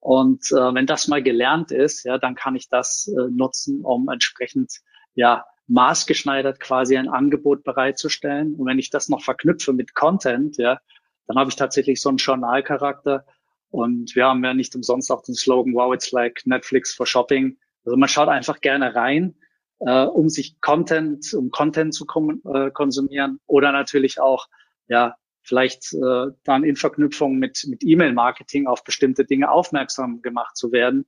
Und 0.00 0.50
äh, 0.50 0.74
wenn 0.74 0.86
das 0.86 1.06
mal 1.06 1.22
gelernt 1.22 1.70
ist, 1.70 2.02
ja, 2.02 2.18
dann 2.18 2.34
kann 2.34 2.56
ich 2.56 2.68
das 2.68 3.06
äh, 3.06 3.30
nutzen, 3.30 3.84
um 3.84 4.08
entsprechend 4.08 4.80
ja 5.14 5.44
maßgeschneidert 5.68 6.58
quasi 6.58 6.96
ein 6.96 7.08
Angebot 7.08 7.62
bereitzustellen. 7.62 8.56
Und 8.56 8.66
wenn 8.66 8.80
ich 8.80 8.90
das 8.90 9.08
noch 9.08 9.22
verknüpfe 9.22 9.72
mit 9.72 9.94
Content, 9.94 10.56
ja, 10.56 10.80
dann 11.28 11.38
habe 11.38 11.50
ich 11.50 11.56
tatsächlich 11.56 12.02
so 12.02 12.08
einen 12.08 12.18
Journalcharakter. 12.18 13.24
Und 13.70 14.16
wir 14.16 14.26
haben 14.26 14.44
ja 14.44 14.54
nicht 14.54 14.74
umsonst 14.74 15.12
auch 15.12 15.22
den 15.22 15.36
Slogan, 15.36 15.72
wow, 15.72 15.94
it's 15.94 16.10
like 16.10 16.42
Netflix 16.46 16.92
for 16.92 17.06
Shopping. 17.06 17.58
Also 17.84 17.96
man 17.96 18.08
schaut 18.08 18.28
einfach 18.28 18.60
gerne 18.60 18.96
rein 18.96 19.36
äh, 19.80 20.04
um 20.04 20.28
sich 20.28 20.60
Content, 20.60 21.32
um 21.34 21.50
Content 21.50 21.94
zu 21.94 22.06
äh, 22.52 22.70
konsumieren 22.70 23.40
oder 23.46 23.72
natürlich 23.72 24.20
auch, 24.20 24.46
ja, 24.88 25.16
vielleicht 25.42 25.94
äh, 25.94 26.26
dann 26.44 26.64
in 26.64 26.76
Verknüpfung 26.76 27.36
mit, 27.36 27.64
mit 27.68 27.84
E-Mail-Marketing 27.84 28.66
auf 28.66 28.82
bestimmte 28.82 29.24
Dinge 29.24 29.50
aufmerksam 29.50 30.20
gemacht 30.20 30.56
zu 30.56 30.72
werden. 30.72 31.06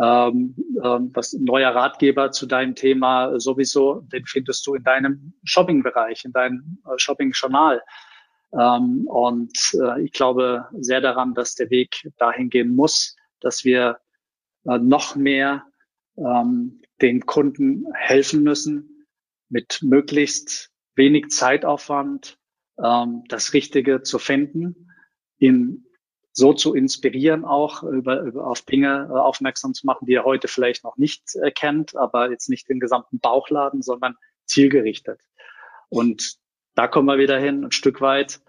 Ähm, 0.00 0.56
ähm, 0.82 1.10
was 1.14 1.32
ein 1.32 1.44
neuer 1.44 1.72
Ratgeber 1.74 2.32
zu 2.32 2.46
deinem 2.46 2.74
Thema 2.74 3.38
sowieso, 3.38 4.00
den 4.12 4.26
findest 4.26 4.66
du 4.66 4.74
in 4.74 4.82
deinem 4.82 5.34
Shopping-Bereich, 5.44 6.24
in 6.24 6.32
deinem 6.32 6.78
äh, 6.84 6.98
Shopping-Journal. 6.98 7.80
Ähm, 8.52 9.06
und 9.06 9.56
äh, 9.74 10.02
ich 10.02 10.12
glaube 10.12 10.66
sehr 10.72 11.00
daran, 11.00 11.34
dass 11.34 11.54
der 11.54 11.70
Weg 11.70 12.08
dahin 12.18 12.50
gehen 12.50 12.74
muss, 12.74 13.16
dass 13.40 13.64
wir 13.64 13.98
äh, 14.66 14.78
noch 14.78 15.14
mehr 15.14 15.64
ähm, 16.16 16.80
den 17.00 17.26
Kunden 17.26 17.86
helfen 17.94 18.42
müssen, 18.42 19.06
mit 19.48 19.80
möglichst 19.82 20.70
wenig 20.94 21.28
Zeitaufwand 21.28 22.38
ähm, 22.82 23.24
das 23.28 23.52
Richtige 23.52 24.02
zu 24.02 24.18
finden, 24.18 24.90
ihn 25.38 25.86
so 26.32 26.52
zu 26.52 26.74
inspirieren, 26.74 27.44
auch 27.44 27.84
über, 27.84 28.20
über 28.22 28.46
auf 28.46 28.62
Dinge 28.62 29.08
äh, 29.10 29.16
aufmerksam 29.16 29.72
zu 29.72 29.86
machen, 29.86 30.06
die 30.06 30.14
er 30.14 30.24
heute 30.24 30.48
vielleicht 30.48 30.82
noch 30.82 30.96
nicht 30.96 31.34
erkennt, 31.36 31.96
aber 31.96 32.30
jetzt 32.30 32.48
nicht 32.48 32.68
den 32.68 32.80
gesamten 32.80 33.20
Bauchladen, 33.20 33.82
sondern 33.82 34.16
zielgerichtet. 34.44 35.20
Und 35.88 36.36
da 36.74 36.88
kommen 36.88 37.06
wir 37.06 37.18
wieder 37.18 37.38
hin, 37.38 37.64
ein 37.64 37.70
Stück 37.70 38.00
weit 38.00 38.40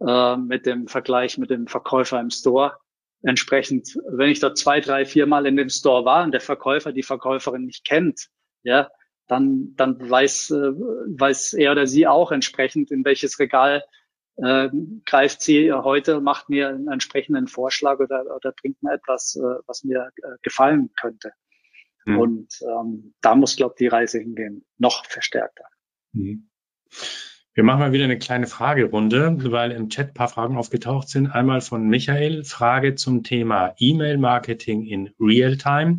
äh, 0.00 0.36
mit 0.36 0.66
dem 0.66 0.86
Vergleich 0.86 1.36
mit 1.36 1.50
dem 1.50 1.66
Verkäufer 1.66 2.20
im 2.20 2.30
Store. 2.30 2.76
Entsprechend, 3.22 3.96
wenn 4.08 4.30
ich 4.30 4.40
da 4.40 4.54
zwei, 4.54 4.80
drei, 4.80 5.04
vier 5.04 5.26
Mal 5.26 5.46
in 5.46 5.56
dem 5.56 5.68
Store 5.68 6.04
war 6.04 6.24
und 6.24 6.32
der 6.32 6.40
Verkäufer 6.40 6.92
die 6.92 7.04
Verkäuferin 7.04 7.64
nicht 7.64 7.84
kennt, 7.84 8.28
ja, 8.64 8.90
dann, 9.28 9.74
dann 9.76 10.10
weiß, 10.10 10.50
äh, 10.50 10.72
weiß 10.72 11.54
er 11.54 11.72
oder 11.72 11.86
sie 11.86 12.06
auch 12.06 12.32
entsprechend, 12.32 12.90
in 12.90 13.04
welches 13.04 13.38
Regal 13.38 13.84
äh, 14.36 14.70
greift 15.04 15.42
sie 15.42 15.72
heute, 15.72 16.20
macht 16.20 16.48
mir 16.48 16.68
einen 16.68 16.88
entsprechenden 16.88 17.46
Vorschlag 17.46 18.00
oder, 18.00 18.24
oder 18.34 18.52
bringt 18.60 18.82
mir 18.82 18.94
etwas, 18.94 19.36
äh, 19.36 19.62
was 19.66 19.84
mir 19.84 20.10
äh, 20.16 20.36
gefallen 20.42 20.90
könnte. 21.00 21.32
Mhm. 22.04 22.18
Und 22.18 22.58
ähm, 22.62 23.14
da 23.20 23.34
muss, 23.34 23.56
glaube 23.56 23.74
ich, 23.74 23.78
die 23.78 23.88
Reise 23.88 24.18
hingehen, 24.18 24.64
noch 24.78 25.06
verstärkter. 25.06 25.64
Mhm. 26.12 26.48
Wir 27.54 27.64
machen 27.64 27.80
mal 27.80 27.92
wieder 27.92 28.04
eine 28.04 28.18
kleine 28.18 28.46
Fragerunde, 28.46 29.36
weil 29.52 29.72
im 29.72 29.90
Chat 29.90 30.14
paar 30.14 30.28
Fragen 30.28 30.56
aufgetaucht 30.56 31.10
sind. 31.10 31.26
Einmal 31.26 31.60
von 31.60 31.86
Michael, 31.86 32.44
Frage 32.44 32.94
zum 32.94 33.24
Thema 33.24 33.74
E-Mail-Marketing 33.76 34.86
in 34.86 35.10
Realtime. 35.20 35.98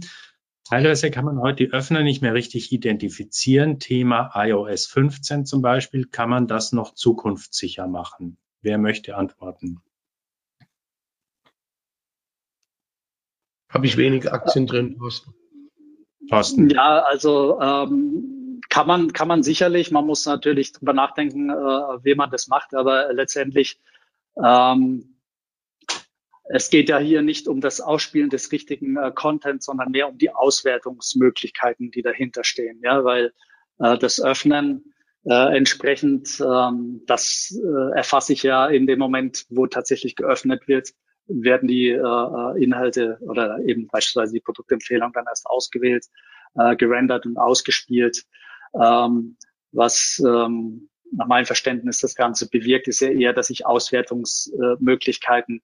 Teilweise 0.67 1.11
kann 1.11 1.25
man 1.25 1.39
heute 1.39 1.65
die 1.67 1.71
Öffner 1.71 2.01
nicht 2.01 2.23
mehr 2.23 2.33
richtig 2.33 2.71
identifizieren. 2.71 3.77
Thema 3.77 4.31
iOS 4.33 4.87
15 4.87 5.45
zum 5.45 5.61
Beispiel. 5.61 6.07
Kann 6.07 6.31
man 6.31 6.47
das 6.47 6.71
noch 6.71 6.95
zukunftssicher 6.95 7.85
machen? 7.87 8.37
Wer 8.63 8.79
möchte 8.79 9.15
antworten? 9.15 9.79
Habe 13.69 13.85
ich 13.85 13.95
wenige 13.97 14.33
Aktien 14.33 14.65
drin, 14.65 14.97
Thorsten. 14.97 15.35
Thorsten. 16.29 16.69
Ja, 16.71 17.03
also 17.03 17.59
ähm, 17.61 18.42
kann 18.73 18.87
man, 18.87 19.13
kann 19.13 19.27
man 19.27 19.43
sicherlich. 19.43 19.91
Man 19.91 20.07
muss 20.07 20.25
natürlich 20.25 20.71
drüber 20.71 20.93
nachdenken, 20.93 21.51
äh, 21.51 21.53
wie 21.53 22.15
man 22.15 22.31
das 22.31 22.47
macht. 22.47 22.73
Aber 22.73 23.13
letztendlich, 23.13 23.79
ähm, 24.43 25.19
es 26.45 26.71
geht 26.71 26.89
ja 26.89 26.97
hier 26.97 27.21
nicht 27.21 27.47
um 27.47 27.61
das 27.61 27.81
Ausspielen 27.81 28.31
des 28.31 28.51
richtigen 28.51 28.97
äh, 28.97 29.11
Contents, 29.13 29.67
sondern 29.67 29.91
mehr 29.91 30.09
um 30.09 30.17
die 30.17 30.31
Auswertungsmöglichkeiten, 30.31 31.91
die 31.91 32.01
dahinter 32.01 32.43
stehen. 32.43 32.79
Ja, 32.81 33.03
weil 33.03 33.31
äh, 33.77 33.95
das 33.99 34.19
Öffnen 34.19 34.95
äh, 35.23 35.55
entsprechend, 35.55 36.41
ähm, 36.41 37.03
das 37.05 37.55
äh, 37.63 37.95
erfasse 37.95 38.33
ich 38.33 38.41
ja 38.41 38.65
in 38.65 38.87
dem 38.87 38.97
Moment, 38.97 39.45
wo 39.49 39.67
tatsächlich 39.67 40.15
geöffnet 40.15 40.67
wird, 40.67 40.89
werden 41.27 41.67
die 41.67 41.89
äh, 41.89 41.99
äh 41.99 42.63
Inhalte 42.63 43.19
oder 43.21 43.59
eben 43.59 43.85
beispielsweise 43.85 44.33
die 44.33 44.41
Produktempfehlung 44.41 45.13
dann 45.13 45.25
erst 45.29 45.45
ausgewählt, 45.45 46.07
äh, 46.55 46.75
gerendert 46.75 47.27
und 47.27 47.37
ausgespielt. 47.37 48.25
Ähm, 48.79 49.37
was 49.71 50.21
ähm, 50.25 50.89
nach 51.11 51.27
meinem 51.27 51.45
Verständnis 51.45 51.99
das 51.99 52.15
Ganze 52.15 52.49
bewirkt, 52.49 52.87
ist 52.87 53.01
ja 53.01 53.09
eher, 53.09 53.33
dass 53.33 53.47
sich 53.47 53.65
Auswertungsmöglichkeiten 53.65 55.61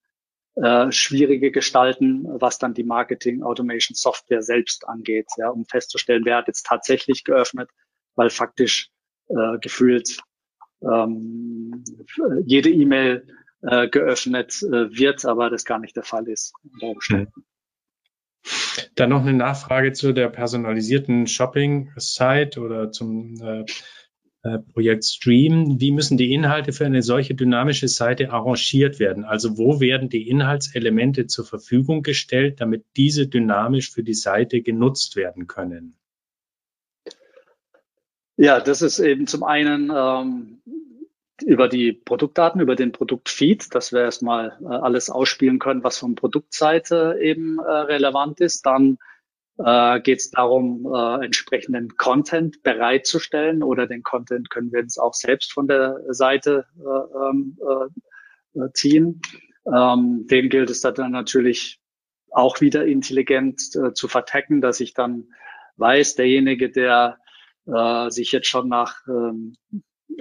äh, 0.56 0.92
schwierige 0.92 1.52
gestalten, 1.52 2.26
was 2.28 2.58
dann 2.58 2.74
die 2.74 2.84
Marketing 2.84 3.44
Automation 3.44 3.96
Software 3.96 4.42
selbst 4.42 4.88
angeht, 4.88 5.28
ja, 5.38 5.50
um 5.50 5.66
festzustellen, 5.66 6.26
wer 6.26 6.38
hat 6.38 6.48
jetzt 6.48 6.66
tatsächlich 6.66 7.24
geöffnet, 7.24 7.70
weil 8.16 8.30
faktisch 8.30 8.90
äh, 9.30 9.58
gefühlt 9.60 10.20
ähm, 10.82 11.84
jede 12.46 12.70
E-Mail 12.70 13.28
äh, 13.62 13.88
geöffnet 13.90 14.62
äh, 14.64 14.98
wird, 14.98 15.26
aber 15.26 15.50
das 15.50 15.66
gar 15.66 15.80
nicht 15.80 15.96
der 15.96 16.04
Fall 16.04 16.28
ist. 16.28 16.54
Mhm. 17.36 17.44
Dann 18.96 19.10
noch 19.10 19.22
eine 19.22 19.34
Nachfrage 19.34 19.94
zu 19.94 20.14
der 20.14 20.30
personalisierten 20.30 21.28
Shopping-Site 21.28 22.60
oder 22.60 22.92
zum 22.92 23.42
äh, 23.42 23.66
äh, 24.42 24.60
Projekt 24.60 25.04
Stream. 25.04 25.82
Wie 25.82 25.92
müssen 25.92 26.18
die 26.18 26.34
Inhalte 26.34 26.72
für 26.72 26.86
eine 26.86 27.02
solche 27.02 27.36
dynamische 27.36 27.90
Seite 27.90 28.32
arrangiert 28.32 29.00
werden? 29.00 29.26
Also 29.26 29.58
wo 29.58 29.82
werden 29.82 30.10
die 30.10 30.30
Inhaltselemente 30.30 31.28
zur 31.28 31.46
Verfügung 31.46 32.04
gestellt, 32.04 32.62
damit 32.62 32.86
diese 32.96 33.28
dynamisch 33.28 33.92
für 33.92 34.04
die 34.04 34.14
Seite 34.14 34.62
genutzt 34.62 35.18
werden 35.18 35.48
können? 35.48 35.98
Ja, 38.38 38.62
das 38.62 38.82
ist 38.82 39.00
eben 39.00 39.28
zum 39.28 39.44
einen 39.44 39.92
ähm, 39.94 40.62
über 41.44 41.68
die 41.68 41.94
Produktdaten, 41.94 42.62
über 42.62 42.76
den 42.76 42.92
Produktfeed, 42.92 43.74
dass 43.74 43.92
wir 43.92 44.02
erstmal 44.02 44.58
äh, 44.62 44.66
alles 44.66 45.10
ausspielen 45.10 45.60
können, 45.60 45.84
was 45.84 45.98
von 45.98 46.16
Produktseite 46.16 47.18
eben 47.22 47.60
äh, 47.60 47.72
relevant 47.72 48.42
ist. 48.42 48.66
Dann 48.66 48.98
äh, 49.58 50.00
geht 50.02 50.20
es 50.20 50.32
darum, 50.32 50.92
äh, 50.94 51.26
entsprechenden 51.26 51.96
Content 51.98 52.64
bereitzustellen 52.64 53.62
oder 53.64 53.88
den 53.88 54.04
Content 54.04 54.50
können 54.50 54.72
wir 54.72 54.82
uns 54.82 54.98
auch 54.98 55.14
selbst 55.14 55.52
von 55.52 55.68
der 55.68 56.02
Seite 56.10 56.66
äh, 56.78 57.30
ähm, 57.30 57.58
äh, 58.56 58.72
ziehen. 58.74 59.22
Ähm, 59.66 60.26
dem 60.28 60.50
gilt 60.50 60.70
es 60.70 60.82
dann 60.82 61.12
natürlich 61.12 61.80
auch 62.32 62.62
wieder 62.62 62.86
intelligent 62.86 63.62
äh, 63.76 63.94
zu 63.94 64.08
vertecken, 64.08 64.62
dass 64.62 64.80
ich 64.80 64.94
dann 64.94 65.30
weiß, 65.78 66.16
derjenige, 66.16 66.70
der 66.70 67.18
äh, 67.66 68.10
sich 68.10 68.32
jetzt 68.32 68.48
schon 68.48 68.70
nach 68.70 68.96
ähm, 69.08 69.56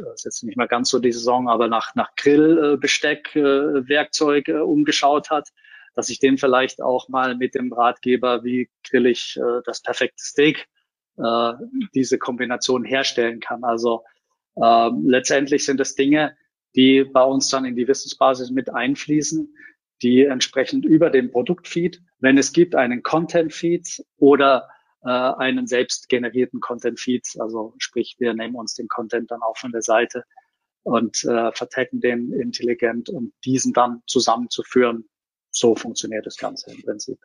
das 0.04 0.20
ist 0.20 0.24
jetzt 0.24 0.42
nicht 0.44 0.56
mehr 0.56 0.68
ganz 0.68 0.90
so 0.90 0.98
die 0.98 1.12
Saison, 1.12 1.48
aber 1.48 1.68
nach, 1.68 1.94
nach 1.94 2.14
Grillbesteck, 2.16 3.34
äh, 3.36 3.88
Werkzeug 3.88 4.48
äh, 4.48 4.58
umgeschaut 4.58 5.30
hat, 5.30 5.48
dass 5.94 6.10
ich 6.10 6.18
den 6.18 6.38
vielleicht 6.38 6.80
auch 6.80 7.08
mal 7.08 7.34
mit 7.36 7.54
dem 7.54 7.72
Ratgeber, 7.72 8.44
wie 8.44 8.70
grill 8.88 9.06
ich 9.06 9.36
äh, 9.36 9.62
das 9.64 9.82
perfekte 9.82 10.22
Steak, 10.22 10.68
äh, 11.16 11.52
diese 11.94 12.18
Kombination 12.18 12.84
herstellen 12.84 13.40
kann. 13.40 13.64
Also 13.64 14.04
äh, 14.56 14.90
letztendlich 15.04 15.64
sind 15.64 15.80
es 15.80 15.94
Dinge, 15.94 16.36
die 16.76 17.04
bei 17.04 17.22
uns 17.22 17.48
dann 17.48 17.64
in 17.64 17.76
die 17.76 17.88
Wissensbasis 17.88 18.50
mit 18.50 18.72
einfließen, 18.72 19.52
die 20.02 20.24
entsprechend 20.24 20.84
über 20.84 21.10
dem 21.10 21.30
Produktfeed, 21.30 22.00
wenn 22.20 22.38
es 22.38 22.52
gibt, 22.52 22.74
einen 22.74 23.02
Content-Feed 23.02 24.04
oder 24.18 24.68
äh, 25.02 25.08
einen 25.08 25.66
selbst 25.66 26.08
generierten 26.08 26.60
Content-Feed. 26.60 27.36
Also 27.38 27.74
sprich, 27.78 28.16
wir 28.18 28.34
nehmen 28.34 28.56
uns 28.56 28.74
den 28.74 28.88
Content 28.88 29.30
dann 29.30 29.42
auch 29.42 29.56
von 29.56 29.72
der 29.72 29.82
Seite 29.82 30.24
und 30.82 31.24
äh, 31.24 31.52
vertecken 31.52 32.00
den 32.00 32.32
intelligent 32.32 33.08
und 33.08 33.32
diesen 33.44 33.72
dann 33.72 34.02
zusammenzuführen. 34.06 35.08
So 35.50 35.74
funktioniert 35.74 36.26
das 36.26 36.36
Ganze 36.36 36.70
im 36.72 36.82
Prinzip. 36.82 37.18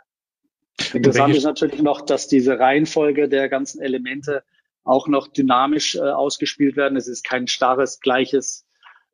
Interessant 0.94 1.36
ist 1.36 1.44
natürlich 1.44 1.82
noch, 1.82 2.02
dass 2.02 2.28
diese 2.28 2.60
Reihenfolge 2.60 3.30
der 3.30 3.48
ganzen 3.50 3.82
Elemente 3.82 4.44
auch 4.84 5.08
noch 5.08 5.28
dynamisch 5.28 5.96
äh, 5.96 6.02
ausgespielt 6.02 6.76
werden. 6.76 6.98
Es 6.98 7.08
ist 7.08 7.24
kein 7.24 7.48
starres, 7.48 8.00
gleiches 8.00 8.66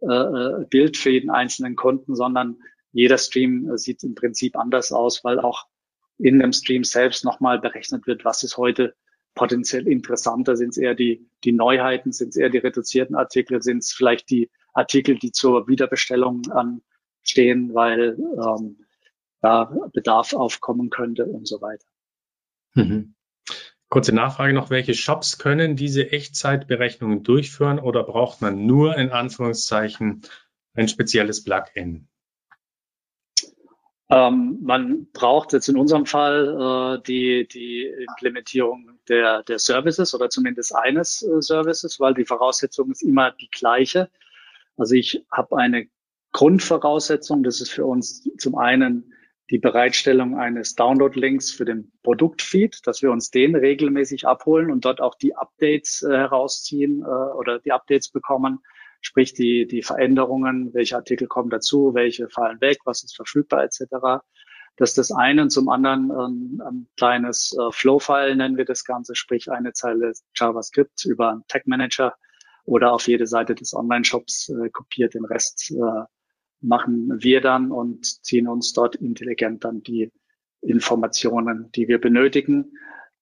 äh, 0.01 0.07
äh 0.07 0.65
Bild 0.69 0.97
für 0.97 1.11
jeden 1.11 1.29
einzelnen 1.29 1.75
Kunden, 1.75 2.15
sondern 2.15 2.57
jeder 2.91 3.17
Stream 3.17 3.69
äh, 3.69 3.77
sieht 3.77 4.03
im 4.03 4.15
Prinzip 4.15 4.55
anders 4.57 4.91
aus, 4.91 5.23
weil 5.23 5.39
auch 5.39 5.67
in 6.19 6.39
dem 6.39 6.53
Stream 6.53 6.83
selbst 6.83 7.25
nochmal 7.25 7.59
berechnet 7.59 8.05
wird, 8.05 8.25
was 8.25 8.43
ist 8.43 8.57
heute 8.57 8.95
potenziell 9.33 9.87
interessanter? 9.87 10.55
Sind 10.55 10.69
es 10.69 10.77
eher 10.77 10.95
die, 10.95 11.27
die 11.43 11.53
Neuheiten? 11.53 12.11
Sind 12.11 12.29
es 12.29 12.35
eher 12.35 12.49
die 12.49 12.57
reduzierten 12.57 13.15
Artikel? 13.15 13.61
Sind 13.61 13.79
es 13.79 13.93
vielleicht 13.93 14.29
die 14.29 14.51
Artikel, 14.73 15.17
die 15.17 15.31
zur 15.31 15.67
Wiederbestellung 15.67 16.43
anstehen, 16.51 17.73
weil 17.73 18.17
ähm, 18.19 18.77
da 19.41 19.73
Bedarf 19.93 20.33
aufkommen 20.33 20.89
könnte 20.89 21.25
und 21.25 21.47
so 21.47 21.61
weiter. 21.61 21.87
Mhm. 22.73 23.15
Kurze 23.87 24.13
Nachfrage 24.13 24.53
noch, 24.53 24.69
welche 24.69 24.93
Shops 24.93 25.37
können 25.37 25.75
diese 25.75 26.11
Echtzeitberechnungen 26.11 27.23
durchführen 27.23 27.79
oder 27.79 28.03
braucht 28.03 28.41
man 28.41 28.65
nur 28.65 28.97
in 28.97 29.09
Anführungszeichen 29.09 30.21
ein 30.73 30.87
spezielles 30.87 31.43
Plugin? 31.43 32.08
Ähm, 34.11 34.57
man 34.61 35.07
braucht 35.13 35.53
jetzt 35.53 35.69
in 35.69 35.77
unserem 35.77 36.05
Fall 36.07 36.97
äh, 36.97 37.03
die, 37.05 37.47
die 37.47 37.83
Implementierung 37.83 38.97
der, 39.07 39.43
der 39.43 39.59
Services 39.59 40.15
oder 40.15 40.29
zumindest 40.29 40.75
eines 40.75 41.21
äh, 41.21 41.41
Services, 41.41 41.99
weil 41.99 42.15
die 42.15 42.25
Voraussetzung 42.25 42.89
ist 42.91 43.03
immer 43.03 43.31
die 43.31 43.49
gleiche. 43.51 44.09
Also 44.77 44.95
ich 44.95 45.23
habe 45.31 45.57
eine 45.57 45.87
Grundvoraussetzung, 46.31 47.43
das 47.43 47.61
ist 47.61 47.71
für 47.71 47.85
uns 47.85 48.27
zum 48.37 48.57
einen 48.57 49.13
die 49.51 49.59
Bereitstellung 49.59 50.37
eines 50.37 50.75
Download-Links 50.75 51.51
für 51.51 51.65
den 51.65 51.91
Produktfeed, 52.03 52.85
dass 52.85 53.01
wir 53.01 53.11
uns 53.11 53.31
den 53.31 53.55
regelmäßig 53.55 54.27
abholen 54.27 54.71
und 54.71 54.85
dort 54.85 55.01
auch 55.01 55.15
die 55.15 55.35
Updates 55.35 56.01
äh, 56.01 56.15
herausziehen 56.15 57.03
äh, 57.03 57.05
oder 57.05 57.59
die 57.59 57.71
Updates 57.71 58.09
bekommen 58.09 58.59
sprich 59.01 59.33
die, 59.33 59.67
die 59.67 59.81
Veränderungen, 59.81 60.73
welche 60.73 60.95
Artikel 60.95 61.27
kommen 61.27 61.49
dazu, 61.49 61.93
welche 61.93 62.29
fallen 62.29 62.59
weg, 62.61 62.79
was 62.85 63.03
ist 63.03 63.15
verfügbar 63.15 63.63
etc. 63.63 64.23
Das 64.75 64.91
ist 64.91 64.97
das 64.97 65.11
eine 65.11 65.41
und 65.41 65.49
zum 65.49 65.69
anderen 65.69 66.09
ähm, 66.09 66.61
ein 66.65 66.87
kleines 66.95 67.55
äh, 67.57 67.71
Flow-File 67.71 68.35
nennen 68.35 68.57
wir 68.57 68.65
das 68.65 68.85
Ganze, 68.85 69.15
sprich 69.15 69.51
eine 69.51 69.73
Zeile 69.73 70.13
JavaScript 70.35 71.05
über 71.05 71.31
einen 71.31 71.43
Tag 71.47 71.67
Manager 71.67 72.15
oder 72.65 72.93
auf 72.93 73.07
jede 73.07 73.27
Seite 73.27 73.55
des 73.55 73.73
Online-Shops 73.73 74.49
äh, 74.49 74.69
kopiert. 74.69 75.15
Den 75.15 75.25
Rest 75.25 75.71
äh, 75.71 76.03
machen 76.61 77.21
wir 77.21 77.41
dann 77.41 77.71
und 77.71 78.05
ziehen 78.23 78.47
uns 78.47 78.73
dort 78.73 78.95
intelligent 78.95 79.63
dann 79.63 79.81
die 79.81 80.11
Informationen, 80.61 81.71
die 81.73 81.87
wir 81.87 81.99
benötigen, 81.99 82.73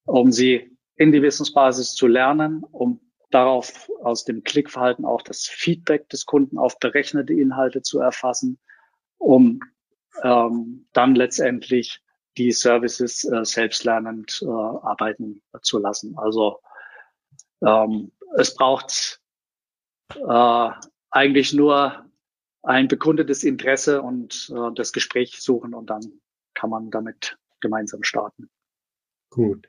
um 0.05 0.31
sie 0.31 0.77
in 0.95 1.11
die 1.11 1.21
Wissensbasis 1.21 1.93
zu 1.93 2.07
lernen, 2.07 2.63
um 2.71 2.99
darauf 3.29 3.89
aus 4.01 4.23
dem 4.23 4.43
Klickverhalten 4.43 5.05
auch 5.05 5.21
das 5.21 5.45
Feedback 5.45 6.09
des 6.09 6.25
Kunden 6.25 6.57
auf 6.57 6.79
berechnete 6.79 7.33
Inhalte 7.33 7.81
zu 7.81 7.99
erfassen, 7.99 8.59
um 9.17 9.59
ähm, 10.23 10.87
dann 10.93 11.15
letztendlich 11.15 12.01
die 12.37 12.51
Services 12.51 13.23
äh, 13.25 13.43
selbstlernend 13.43 14.41
äh, 14.43 14.47
arbeiten 14.47 15.41
zu 15.61 15.79
lassen. 15.79 16.17
Also 16.17 16.59
ähm, 17.61 18.11
es 18.35 18.53
braucht 18.53 19.21
äh, 20.15 20.69
eigentlich 21.09 21.53
nur 21.53 22.05
ein 22.63 22.87
bekundetes 22.87 23.43
Interesse 23.43 24.01
und 24.01 24.51
äh, 24.55 24.73
das 24.75 24.91
Gespräch 24.91 25.41
suchen 25.41 25.73
und 25.73 25.89
dann 25.89 26.21
kann 26.53 26.69
man 26.69 26.91
damit 26.91 27.37
gemeinsam 27.59 28.03
starten. 28.03 28.49
Gut. 29.29 29.67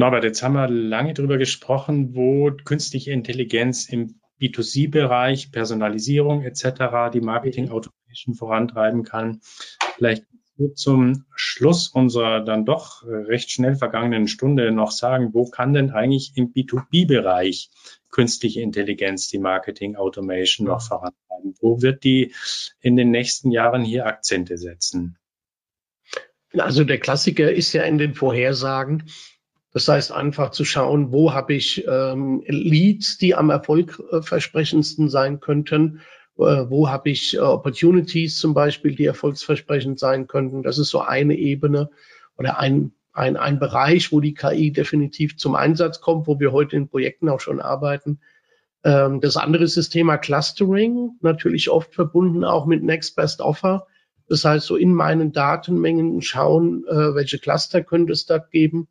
Norbert, 0.00 0.24
jetzt 0.24 0.42
haben 0.42 0.54
wir 0.54 0.66
lange 0.66 1.12
darüber 1.12 1.36
gesprochen, 1.36 2.14
wo 2.14 2.50
künstliche 2.50 3.12
Intelligenz 3.12 3.86
im 3.86 4.18
B2C-Bereich, 4.40 5.52
Personalisierung 5.52 6.42
etc., 6.42 7.12
die 7.12 7.20
Marketing 7.20 7.68
Automation 7.68 8.34
vorantreiben 8.34 9.04
kann. 9.04 9.42
Vielleicht 9.96 10.24
zum 10.74 11.26
Schluss 11.34 11.88
unserer 11.88 12.42
dann 12.42 12.64
doch 12.64 13.02
recht 13.04 13.50
schnell 13.50 13.76
vergangenen 13.76 14.26
Stunde 14.26 14.72
noch 14.72 14.90
sagen, 14.90 15.34
wo 15.34 15.44
kann 15.44 15.74
denn 15.74 15.90
eigentlich 15.90 16.32
im 16.34 16.54
B2B-Bereich 16.54 17.68
künstliche 18.10 18.62
Intelligenz 18.62 19.28
die 19.28 19.38
Marketing 19.38 19.96
Automation 19.96 20.66
noch 20.66 20.80
vorantreiben? 20.80 21.56
Wo 21.60 21.82
wird 21.82 22.04
die 22.04 22.32
in 22.80 22.96
den 22.96 23.10
nächsten 23.10 23.50
Jahren 23.50 23.84
hier 23.84 24.06
Akzente 24.06 24.56
setzen? 24.56 25.18
Also 26.54 26.84
der 26.84 26.98
Klassiker 26.98 27.52
ist 27.52 27.74
ja 27.74 27.82
in 27.82 27.98
den 27.98 28.14
Vorhersagen. 28.14 29.04
Das 29.72 29.86
heißt 29.86 30.12
einfach 30.12 30.50
zu 30.50 30.64
schauen, 30.64 31.12
wo 31.12 31.32
habe 31.32 31.54
ich 31.54 31.86
ähm, 31.86 32.42
Leads, 32.46 33.18
die 33.18 33.34
am 33.34 33.50
erfolgversprechendsten 33.50 35.08
sein 35.08 35.38
könnten, 35.38 36.00
äh, 36.38 36.64
wo 36.68 36.88
habe 36.88 37.10
ich 37.10 37.34
äh, 37.34 37.40
Opportunities 37.40 38.38
zum 38.38 38.52
Beispiel, 38.52 38.96
die 38.96 39.04
erfolgsversprechend 39.04 39.98
sein 39.98 40.26
könnten. 40.26 40.62
Das 40.62 40.78
ist 40.78 40.90
so 40.90 41.00
eine 41.00 41.36
Ebene 41.36 41.90
oder 42.36 42.58
ein, 42.58 42.92
ein, 43.12 43.36
ein 43.36 43.60
Bereich, 43.60 44.10
wo 44.10 44.20
die 44.20 44.34
KI 44.34 44.72
definitiv 44.72 45.36
zum 45.36 45.54
Einsatz 45.54 46.00
kommt, 46.00 46.26
wo 46.26 46.40
wir 46.40 46.50
heute 46.50 46.76
in 46.76 46.88
Projekten 46.88 47.28
auch 47.28 47.40
schon 47.40 47.60
arbeiten. 47.60 48.18
Ähm, 48.82 49.20
das 49.20 49.36
andere 49.36 49.62
ist 49.62 49.76
das 49.76 49.88
Thema 49.88 50.16
Clustering, 50.18 51.10
natürlich 51.20 51.70
oft 51.70 51.94
verbunden 51.94 52.42
auch 52.42 52.66
mit 52.66 52.82
Next 52.82 53.14
Best 53.14 53.40
Offer. 53.40 53.86
Das 54.28 54.44
heißt, 54.44 54.66
so 54.66 54.74
in 54.74 54.94
meinen 54.94 55.32
Datenmengen 55.32 56.22
schauen, 56.22 56.84
äh, 56.88 57.14
welche 57.14 57.38
Cluster 57.38 57.84
könnte 57.84 58.12
es 58.12 58.26
da 58.26 58.38
geben 58.38 58.88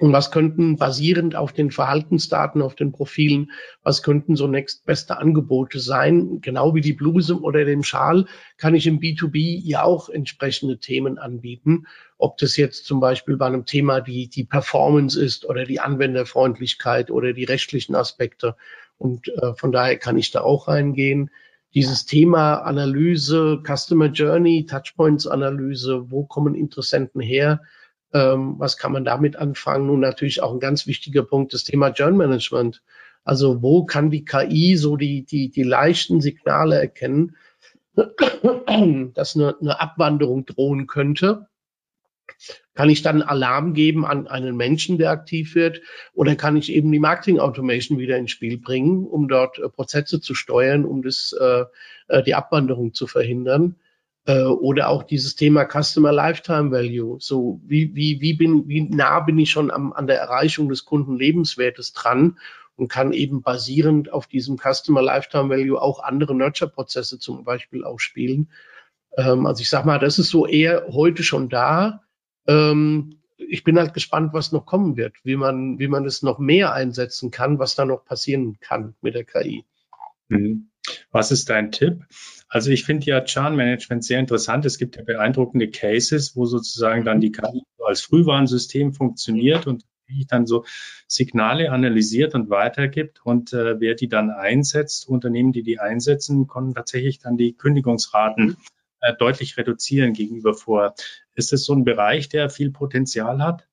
und 0.00 0.12
was 0.12 0.30
könnten 0.30 0.76
basierend 0.76 1.34
auf 1.34 1.52
den 1.52 1.70
Verhaltensdaten, 1.70 2.62
auf 2.62 2.74
den 2.74 2.92
Profilen, 2.92 3.50
was 3.82 4.02
könnten 4.02 4.36
so 4.36 4.46
nächstbeste 4.46 5.18
Angebote 5.18 5.80
sein? 5.80 6.40
Genau 6.40 6.74
wie 6.74 6.80
die 6.80 6.92
Bluse 6.92 7.40
oder 7.40 7.64
dem 7.64 7.82
Schal 7.82 8.26
kann 8.56 8.74
ich 8.74 8.86
im 8.86 9.00
B2B 9.00 9.60
ja 9.62 9.82
auch 9.82 10.08
entsprechende 10.08 10.78
Themen 10.78 11.18
anbieten. 11.18 11.86
Ob 12.18 12.36
das 12.38 12.56
jetzt 12.56 12.84
zum 12.84 13.00
Beispiel 13.00 13.36
bei 13.36 13.46
einem 13.46 13.64
Thema 13.64 14.00
die, 14.00 14.28
die 14.28 14.44
Performance 14.44 15.20
ist 15.20 15.44
oder 15.44 15.64
die 15.64 15.80
Anwenderfreundlichkeit 15.80 17.10
oder 17.10 17.32
die 17.32 17.44
rechtlichen 17.44 17.94
Aspekte. 17.94 18.56
Und 18.98 19.28
äh, 19.28 19.54
von 19.54 19.72
daher 19.72 19.96
kann 19.96 20.18
ich 20.18 20.30
da 20.30 20.42
auch 20.42 20.68
reingehen. 20.68 21.30
Dieses 21.74 22.06
Thema 22.06 22.56
Analyse, 22.62 23.62
Customer 23.64 24.06
Journey, 24.06 24.66
Touchpoints 24.66 25.26
Analyse, 25.26 26.10
wo 26.10 26.24
kommen 26.24 26.54
Interessenten 26.54 27.20
her? 27.20 27.60
Ähm, 28.12 28.54
was 28.58 28.78
kann 28.78 28.92
man 28.92 29.04
damit 29.04 29.36
anfangen? 29.36 29.90
Und 29.90 30.00
natürlich 30.00 30.42
auch 30.42 30.52
ein 30.52 30.60
ganz 30.60 30.86
wichtiger 30.86 31.22
Punkt, 31.22 31.52
das 31.52 31.64
Thema 31.64 31.88
Journal 31.88 32.26
Management. 32.28 32.82
Also 33.24 33.62
wo 33.62 33.84
kann 33.84 34.10
die 34.10 34.24
KI 34.24 34.76
so 34.76 34.96
die, 34.96 35.24
die, 35.24 35.50
die 35.50 35.62
leichten 35.62 36.20
Signale 36.20 36.80
erkennen, 36.80 37.36
dass 39.14 39.36
eine, 39.36 39.56
eine 39.60 39.80
Abwanderung 39.80 40.46
drohen 40.46 40.86
könnte? 40.86 41.48
Kann 42.74 42.90
ich 42.90 43.02
dann 43.02 43.22
Alarm 43.22 43.74
geben 43.74 44.06
an 44.06 44.28
einen 44.28 44.56
Menschen, 44.56 44.98
der 44.98 45.10
aktiv 45.10 45.54
wird? 45.54 45.82
Oder 46.14 46.36
kann 46.36 46.56
ich 46.56 46.72
eben 46.72 46.92
die 46.92 47.00
Marketing 47.00 47.40
Automation 47.40 47.98
wieder 47.98 48.16
ins 48.16 48.30
Spiel 48.30 48.58
bringen, 48.58 49.04
um 49.04 49.28
dort 49.28 49.58
äh, 49.58 49.68
Prozesse 49.68 50.20
zu 50.20 50.34
steuern, 50.34 50.84
um 50.84 51.02
das, 51.02 51.34
äh, 51.38 51.64
äh 52.08 52.22
die 52.22 52.34
Abwanderung 52.34 52.94
zu 52.94 53.06
verhindern? 53.06 53.76
Äh, 54.28 54.44
oder 54.44 54.90
auch 54.90 55.04
dieses 55.04 55.36
Thema 55.36 55.64
Customer 55.64 56.12
Lifetime 56.12 56.70
Value. 56.70 57.16
So, 57.18 57.62
wie, 57.64 57.94
wie, 57.94 58.20
wie, 58.20 58.34
bin, 58.34 58.68
wie 58.68 58.82
nah 58.82 59.20
bin 59.20 59.38
ich 59.38 59.50
schon 59.50 59.70
am, 59.70 59.94
an 59.94 60.06
der 60.06 60.20
Erreichung 60.20 60.68
des 60.68 60.84
Kundenlebenswertes 60.84 61.94
dran 61.94 62.38
und 62.76 62.88
kann 62.88 63.14
eben 63.14 63.40
basierend 63.40 64.12
auf 64.12 64.26
diesem 64.26 64.58
Customer 64.58 65.00
Lifetime 65.00 65.48
Value 65.48 65.80
auch 65.80 66.02
andere 66.02 66.34
Nurture-Prozesse 66.34 67.18
zum 67.18 67.42
Beispiel 67.42 67.84
ausspielen. 67.84 68.50
Ähm, 69.16 69.46
also 69.46 69.62
ich 69.62 69.70
sag 69.70 69.86
mal, 69.86 69.98
das 69.98 70.18
ist 70.18 70.28
so 70.28 70.46
eher 70.46 70.88
heute 70.90 71.22
schon 71.22 71.48
da. 71.48 72.02
Ähm, 72.46 73.20
ich 73.38 73.64
bin 73.64 73.78
halt 73.78 73.94
gespannt, 73.94 74.34
was 74.34 74.52
noch 74.52 74.66
kommen 74.66 74.98
wird, 74.98 75.14
wie 75.24 75.36
man, 75.36 75.78
wie 75.78 75.88
man 75.88 76.04
es 76.04 76.22
noch 76.22 76.38
mehr 76.38 76.74
einsetzen 76.74 77.30
kann, 77.30 77.58
was 77.58 77.76
da 77.76 77.86
noch 77.86 78.04
passieren 78.04 78.58
kann 78.60 78.94
mit 79.00 79.14
der 79.14 79.24
KI. 79.24 79.64
Mhm. 80.28 80.68
Was 81.10 81.30
ist 81.30 81.50
dein 81.50 81.72
Tipp? 81.72 82.04
Also 82.48 82.70
ich 82.70 82.84
finde 82.84 83.06
ja 83.06 83.20
Churn-Management 83.20 84.04
sehr 84.04 84.20
interessant. 84.20 84.64
Es 84.64 84.78
gibt 84.78 84.96
ja 84.96 85.02
beeindruckende 85.02 85.70
Cases, 85.70 86.34
wo 86.34 86.46
sozusagen 86.46 87.04
dann 87.04 87.20
die 87.20 87.32
KI 87.32 87.62
als 87.84 88.00
Frühwarnsystem 88.02 88.92
funktioniert 88.92 89.66
und 89.66 89.84
dann 90.28 90.46
so 90.46 90.64
Signale 91.06 91.70
analysiert 91.70 92.34
und 92.34 92.50
weitergibt 92.50 93.20
und 93.24 93.52
äh, 93.52 93.78
wer 93.80 93.94
die 93.94 94.08
dann 94.08 94.30
einsetzt, 94.30 95.08
Unternehmen, 95.08 95.52
die 95.52 95.62
die 95.62 95.78
einsetzen, 95.78 96.46
konnten 96.46 96.74
tatsächlich 96.74 97.18
dann 97.18 97.36
die 97.36 97.54
Kündigungsraten 97.54 98.56
äh, 99.00 99.14
deutlich 99.18 99.56
reduzieren 99.56 100.12
gegenüber 100.12 100.54
vor. 100.54 100.94
Ist 101.34 101.52
es 101.52 101.64
so 101.64 101.74
ein 101.74 101.84
Bereich, 101.84 102.28
der 102.28 102.50
viel 102.50 102.70
Potenzial 102.70 103.42
hat? 103.42 103.67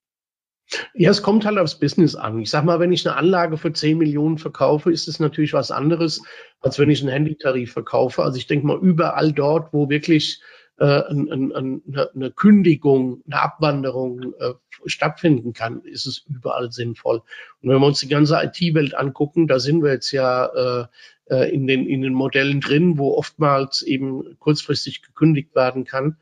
Ja, 0.93 1.11
es 1.11 1.21
kommt 1.21 1.45
halt 1.45 1.57
aufs 1.57 1.79
Business 1.79 2.15
an. 2.15 2.39
Ich 2.39 2.49
sag 2.49 2.65
mal, 2.65 2.79
wenn 2.79 2.91
ich 2.91 3.07
eine 3.07 3.17
Anlage 3.17 3.57
für 3.57 3.71
10 3.71 3.97
Millionen 3.97 4.37
verkaufe, 4.37 4.91
ist 4.91 5.07
es 5.07 5.19
natürlich 5.19 5.53
was 5.53 5.71
anderes, 5.71 6.21
als 6.59 6.79
wenn 6.79 6.89
ich 6.89 7.01
einen 7.01 7.11
Handytarif 7.11 7.73
verkaufe. 7.73 8.23
Also 8.23 8.37
ich 8.37 8.47
denke 8.47 8.65
mal, 8.65 8.79
überall 8.79 9.31
dort, 9.31 9.73
wo 9.73 9.89
wirklich 9.89 10.41
äh, 10.77 10.85
ein, 10.85 11.31
ein, 11.31 11.51
ein, 11.53 11.81
eine 12.15 12.31
Kündigung, 12.31 13.21
eine 13.25 13.41
Abwanderung 13.41 14.33
äh, 14.39 14.53
stattfinden 14.85 15.53
kann, 15.53 15.81
ist 15.83 16.07
es 16.07 16.25
überall 16.27 16.71
sinnvoll. 16.71 17.21
Und 17.61 17.69
wenn 17.69 17.79
wir 17.79 17.87
uns 17.87 17.99
die 17.99 18.09
ganze 18.09 18.41
IT-Welt 18.41 18.95
angucken, 18.95 19.47
da 19.47 19.59
sind 19.59 19.83
wir 19.83 19.91
jetzt 19.91 20.11
ja 20.11 20.45
äh, 20.45 20.87
äh, 21.27 21.53
in, 21.53 21.67
den, 21.67 21.87
in 21.87 22.01
den 22.01 22.13
Modellen 22.13 22.59
drin, 22.59 22.97
wo 22.97 23.13
oftmals 23.13 23.83
eben 23.83 24.37
kurzfristig 24.39 25.01
gekündigt 25.03 25.55
werden 25.55 25.85
kann. 25.85 26.17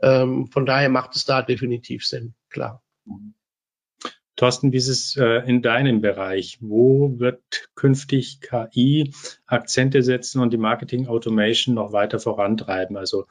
Ähm, 0.00 0.46
von 0.46 0.66
daher 0.66 0.88
macht 0.88 1.16
es 1.16 1.24
da 1.24 1.42
definitiv 1.42 2.06
Sinn, 2.06 2.34
klar. 2.48 2.82
Mhm. 3.04 3.34
Thorsten, 4.38 4.72
wie 4.72 4.76
ist 4.76 4.86
es 4.86 5.16
äh, 5.16 5.42
in 5.48 5.62
deinem 5.62 6.00
Bereich? 6.00 6.58
Wo 6.60 7.18
wird 7.18 7.68
künftig 7.74 8.40
KI 8.40 9.12
Akzente 9.46 10.02
setzen 10.04 10.40
und 10.40 10.52
die 10.52 10.58
Marketing 10.58 11.08
Automation 11.08 11.74
noch 11.74 11.92
weiter 11.92 12.20
vorantreiben? 12.20 12.96
Also 12.96 13.26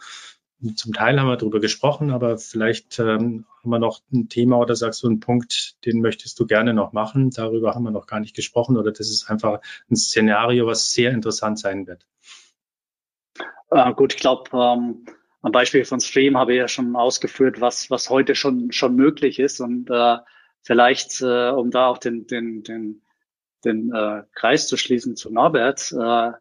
zum 0.75 0.91
Teil 0.91 1.17
haben 1.17 1.27
wir 1.27 1.37
darüber 1.37 1.61
gesprochen, 1.61 2.11
aber 2.11 2.37
vielleicht 2.37 2.99
ähm, 2.99 3.45
haben 3.63 3.69
wir 3.69 3.79
noch 3.79 4.01
ein 4.11 4.27
Thema 4.27 4.57
oder 4.57 4.75
sagst 4.75 5.01
du 5.01 5.07
einen 5.07 5.21
Punkt, 5.21 5.77
den 5.85 6.01
möchtest 6.01 6.37
du 6.41 6.45
gerne 6.45 6.73
noch 6.73 6.91
machen? 6.91 7.29
Darüber 7.29 7.73
haben 7.73 7.83
wir 7.83 7.91
noch 7.91 8.07
gar 8.07 8.19
nicht 8.19 8.35
gesprochen 8.35 8.75
oder 8.75 8.91
das 8.91 9.09
ist 9.09 9.29
einfach 9.29 9.61
ein 9.89 9.95
Szenario, 9.95 10.67
was 10.67 10.91
sehr 10.91 11.11
interessant 11.11 11.57
sein 11.57 11.87
wird. 11.87 12.05
Äh, 13.71 13.93
gut, 13.93 14.13
ich 14.13 14.19
glaube, 14.19 14.49
ähm, 14.53 15.05
am 15.41 15.51
Beispiel 15.53 15.85
von 15.85 16.01
Stream 16.01 16.37
habe 16.37 16.51
ich 16.51 16.57
ja 16.57 16.67
schon 16.67 16.97
ausgeführt, 16.97 17.61
was, 17.61 17.89
was 17.89 18.09
heute 18.09 18.35
schon, 18.35 18.73
schon 18.73 18.95
möglich 18.97 19.39
ist 19.39 19.61
und 19.61 19.89
äh, 19.89 20.17
vielleicht, 20.67 21.21
äh, 21.21 21.49
um 21.49 21.71
da 21.71 21.87
auch 21.87 21.97
den, 21.97 22.27
den, 22.27 22.61
den, 22.61 23.01
den 23.63 23.91
äh, 23.93 24.23
Kreis 24.35 24.67
zu 24.67 24.75
schließen 24.75 25.15
zu 25.15 25.31
Norbert, 25.31 25.93
äh, 25.97 26.31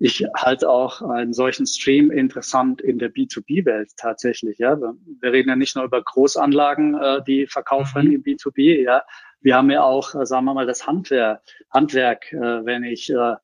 ich 0.00 0.24
halte 0.34 0.70
auch 0.70 1.02
einen 1.02 1.34
solchen 1.34 1.66
Stream 1.66 2.10
interessant 2.10 2.80
in 2.80 2.98
der 2.98 3.12
B2B-Welt 3.12 3.90
tatsächlich. 3.96 4.58
Ja, 4.58 4.80
wir 4.80 5.32
reden 5.32 5.50
ja 5.50 5.56
nicht 5.56 5.76
nur 5.76 5.84
über 5.84 6.02
Großanlagen, 6.02 6.94
äh, 6.94 7.22
die 7.26 7.46
verkauft 7.46 7.94
werden 7.94 8.08
mhm. 8.08 8.14
im 8.14 8.22
B2B. 8.22 8.82
Ja, 8.82 9.02
wir 9.40 9.56
haben 9.56 9.70
ja 9.70 9.82
auch, 9.82 10.14
äh, 10.14 10.24
sagen 10.24 10.46
wir 10.46 10.54
mal, 10.54 10.66
das 10.66 10.86
Handwerk. 10.86 11.42
Handwerk, 11.70 12.32
äh, 12.32 12.64
wenn 12.64 12.84
ich 12.84 13.10
äh, 13.10 13.34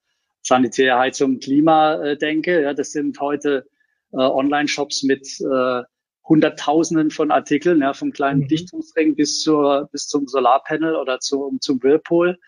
Sanitär, 0.41 0.99
Heizung, 0.99 1.39
Klima 1.39 1.97
äh, 2.03 2.17
denke. 2.17 2.63
Ja, 2.63 2.73
das 2.73 2.93
sind 2.93 3.21
heute 3.21 3.69
äh, 4.13 4.17
Online-Shops 4.17 5.03
mit 5.03 5.27
äh, 5.41 5.83
Hunderttausenden 6.27 7.11
von 7.11 7.31
Artikeln, 7.31 7.81
ja, 7.83 7.93
vom 7.93 8.13
kleinen 8.13 8.41
mhm. 8.41 8.49
Dichtungsring 8.49 9.15
bis 9.15 9.41
zur, 9.41 9.89
bis 9.93 10.09
zum 10.09 10.27
Solarpanel 10.27 10.97
oder 10.97 11.21
zum, 11.21 11.61
zum 11.61 11.83
Whirlpool. 11.83 12.39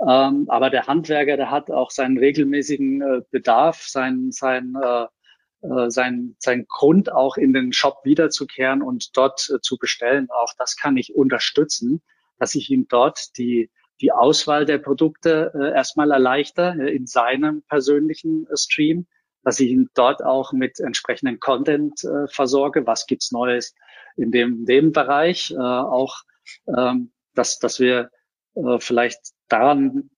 Ähm, 0.00 0.46
aber 0.48 0.70
der 0.70 0.86
Handwerker, 0.86 1.36
der 1.36 1.50
hat 1.50 1.70
auch 1.70 1.90
seinen 1.90 2.18
regelmäßigen 2.18 3.02
äh, 3.02 3.20
Bedarf, 3.30 3.82
sein, 3.82 4.32
sein, 4.32 4.74
äh, 4.82 5.06
äh, 5.62 5.90
sein, 5.90 6.36
sein 6.38 6.66
Grund 6.68 7.12
auch 7.12 7.36
in 7.36 7.52
den 7.52 7.72
Shop 7.72 7.98
wiederzukehren 8.04 8.82
und 8.82 9.16
dort 9.16 9.50
äh, 9.54 9.60
zu 9.60 9.76
bestellen. 9.76 10.28
Auch 10.30 10.52
das 10.56 10.76
kann 10.76 10.96
ich 10.96 11.14
unterstützen, 11.14 12.00
dass 12.38 12.54
ich 12.54 12.70
ihm 12.70 12.86
dort 12.88 13.36
die, 13.36 13.70
die 14.00 14.12
Auswahl 14.12 14.64
der 14.64 14.78
Produkte 14.78 15.52
äh, 15.54 15.72
erstmal 15.72 16.10
erleichter 16.10 16.76
äh, 16.78 16.94
in 16.94 17.06
seinem 17.06 17.62
persönlichen 17.62 18.46
äh, 18.46 18.56
Stream, 18.56 19.06
dass 19.42 19.60
ich 19.60 19.70
ihn 19.70 19.88
dort 19.94 20.24
auch 20.24 20.52
mit 20.52 20.80
entsprechenden 20.80 21.40
Content 21.40 22.04
äh, 22.04 22.28
versorge. 22.28 22.86
Was 22.86 23.06
gibt's 23.06 23.32
Neues 23.32 23.74
in 24.16 24.30
dem, 24.32 24.66
dem 24.66 24.92
Bereich? 24.92 25.50
Äh, 25.50 25.56
auch, 25.58 26.22
ähm, 26.66 27.12
dass, 27.34 27.58
dass 27.58 27.80
wir 27.80 28.10
äh, 28.54 28.78
vielleicht 28.80 29.20
daran 29.48 30.10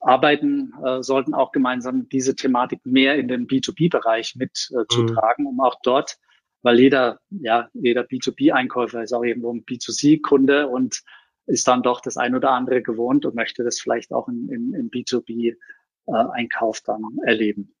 arbeiten 0.00 0.72
äh, 0.84 1.02
sollten, 1.02 1.34
auch 1.34 1.52
gemeinsam 1.52 2.08
diese 2.08 2.36
Thematik 2.36 2.84
mehr 2.84 3.16
in 3.16 3.28
den 3.28 3.46
B2B-Bereich 3.46 4.36
mitzutragen, 4.36 5.46
äh, 5.46 5.48
mhm. 5.50 5.58
um 5.58 5.60
auch 5.60 5.76
dort, 5.82 6.18
weil 6.62 6.78
jeder, 6.80 7.20
ja, 7.30 7.68
jeder 7.74 8.02
B2B-Einkäufer 8.02 9.02
ist 9.02 9.12
auch 9.12 9.22
irgendwo 9.24 9.52
ein 9.52 9.64
B2C-Kunde 9.64 10.68
und 10.68 11.02
ist 11.46 11.66
dann 11.66 11.82
doch 11.82 12.00
das 12.00 12.16
ein 12.16 12.34
oder 12.34 12.50
andere 12.50 12.82
gewohnt 12.82 13.24
und 13.24 13.34
möchte 13.34 13.64
das 13.64 13.80
vielleicht 13.80 14.12
auch 14.12 14.28
im, 14.28 14.50
im, 14.50 14.74
im 14.74 14.90
B2B-Einkauf 14.90 16.78
äh, 16.78 16.82
dann 16.84 17.02
erleben. 17.24 17.74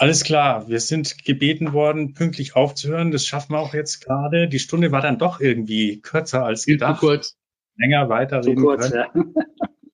Alles 0.00 0.22
klar, 0.22 0.68
wir 0.68 0.78
sind 0.78 1.24
gebeten 1.24 1.72
worden, 1.72 2.14
pünktlich 2.14 2.54
aufzuhören. 2.54 3.10
Das 3.10 3.26
schaffen 3.26 3.54
wir 3.54 3.58
auch 3.58 3.74
jetzt 3.74 4.00
gerade. 4.04 4.46
Die 4.46 4.60
Stunde 4.60 4.92
war 4.92 5.00
dann 5.00 5.18
doch 5.18 5.40
irgendwie 5.40 6.00
kürzer 6.00 6.44
als 6.44 6.66
gedacht. 6.66 7.00
Zu 7.00 7.06
kurz. 7.06 7.36
Länger 7.76 8.08
weiterreden 8.08 8.58
Zu 8.58 8.62
kurz, 8.62 8.90
können. 8.90 9.06
Ja. 9.12 9.22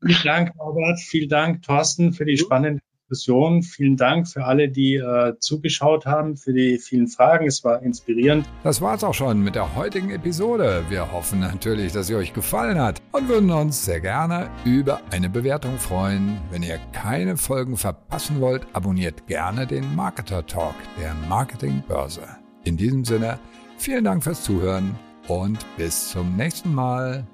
Vielen 0.07 0.23
Dank, 0.23 0.57
Norbert. 0.57 1.01
Vielen 1.01 1.29
Dank, 1.31 1.63
Thorsten, 1.63 2.13
für 2.13 2.27
die 2.27 2.37
spannende 2.37 2.83
Diskussion. 3.05 3.63
Vielen 3.63 3.97
Dank 3.97 4.29
für 4.29 4.45
alle, 4.45 4.69
die 4.69 4.97
äh, 4.97 5.35
zugeschaut 5.39 6.07
haben, 6.07 6.37
für 6.37 6.53
die 6.53 6.79
vielen 6.79 7.09
Fragen. 7.09 7.47
Es 7.47 7.63
war 7.65 7.83
inspirierend. 7.83 8.47
Das 8.63 8.81
war's 8.81 9.05
auch 9.05 9.15
schon 9.15 9.43
mit 9.43 9.55
der 9.55 9.77
heutigen 9.77 10.11
Episode. 10.11 10.85
Wir 10.89 11.13
hoffen 11.13 11.41
natürlich, 11.41 11.93
dass 11.93 12.07
sie 12.07 12.15
euch 12.15 12.33
gefallen 12.33 12.79
hat 12.79 13.03
und 13.13 13.29
würden 13.29 13.51
uns 13.51 13.85
sehr 13.85 14.01
gerne 14.01 14.51
über 14.65 15.01
eine 15.11 15.29
Bewertung 15.29 15.79
freuen. 15.79 16.39
Wenn 16.51 16.63
ihr 16.63 16.79
keine 16.93 17.37
Folgen 17.37 17.77
verpassen 17.77 18.41
wollt, 18.41 18.67
abonniert 18.73 19.27
gerne 19.27 19.67
den 19.67 19.95
Marketer 19.95 20.47
Talk 20.47 20.75
der 21.01 21.15
Marketingbörse. 21.29 22.23
In 22.65 22.77
diesem 22.77 23.05
Sinne, 23.05 23.39
vielen 23.77 24.05
Dank 24.05 24.25
fürs 24.25 24.43
Zuhören 24.43 24.99
und 25.29 25.59
bis 25.77 26.11
zum 26.11 26.37
nächsten 26.37 26.75
Mal. 26.75 27.27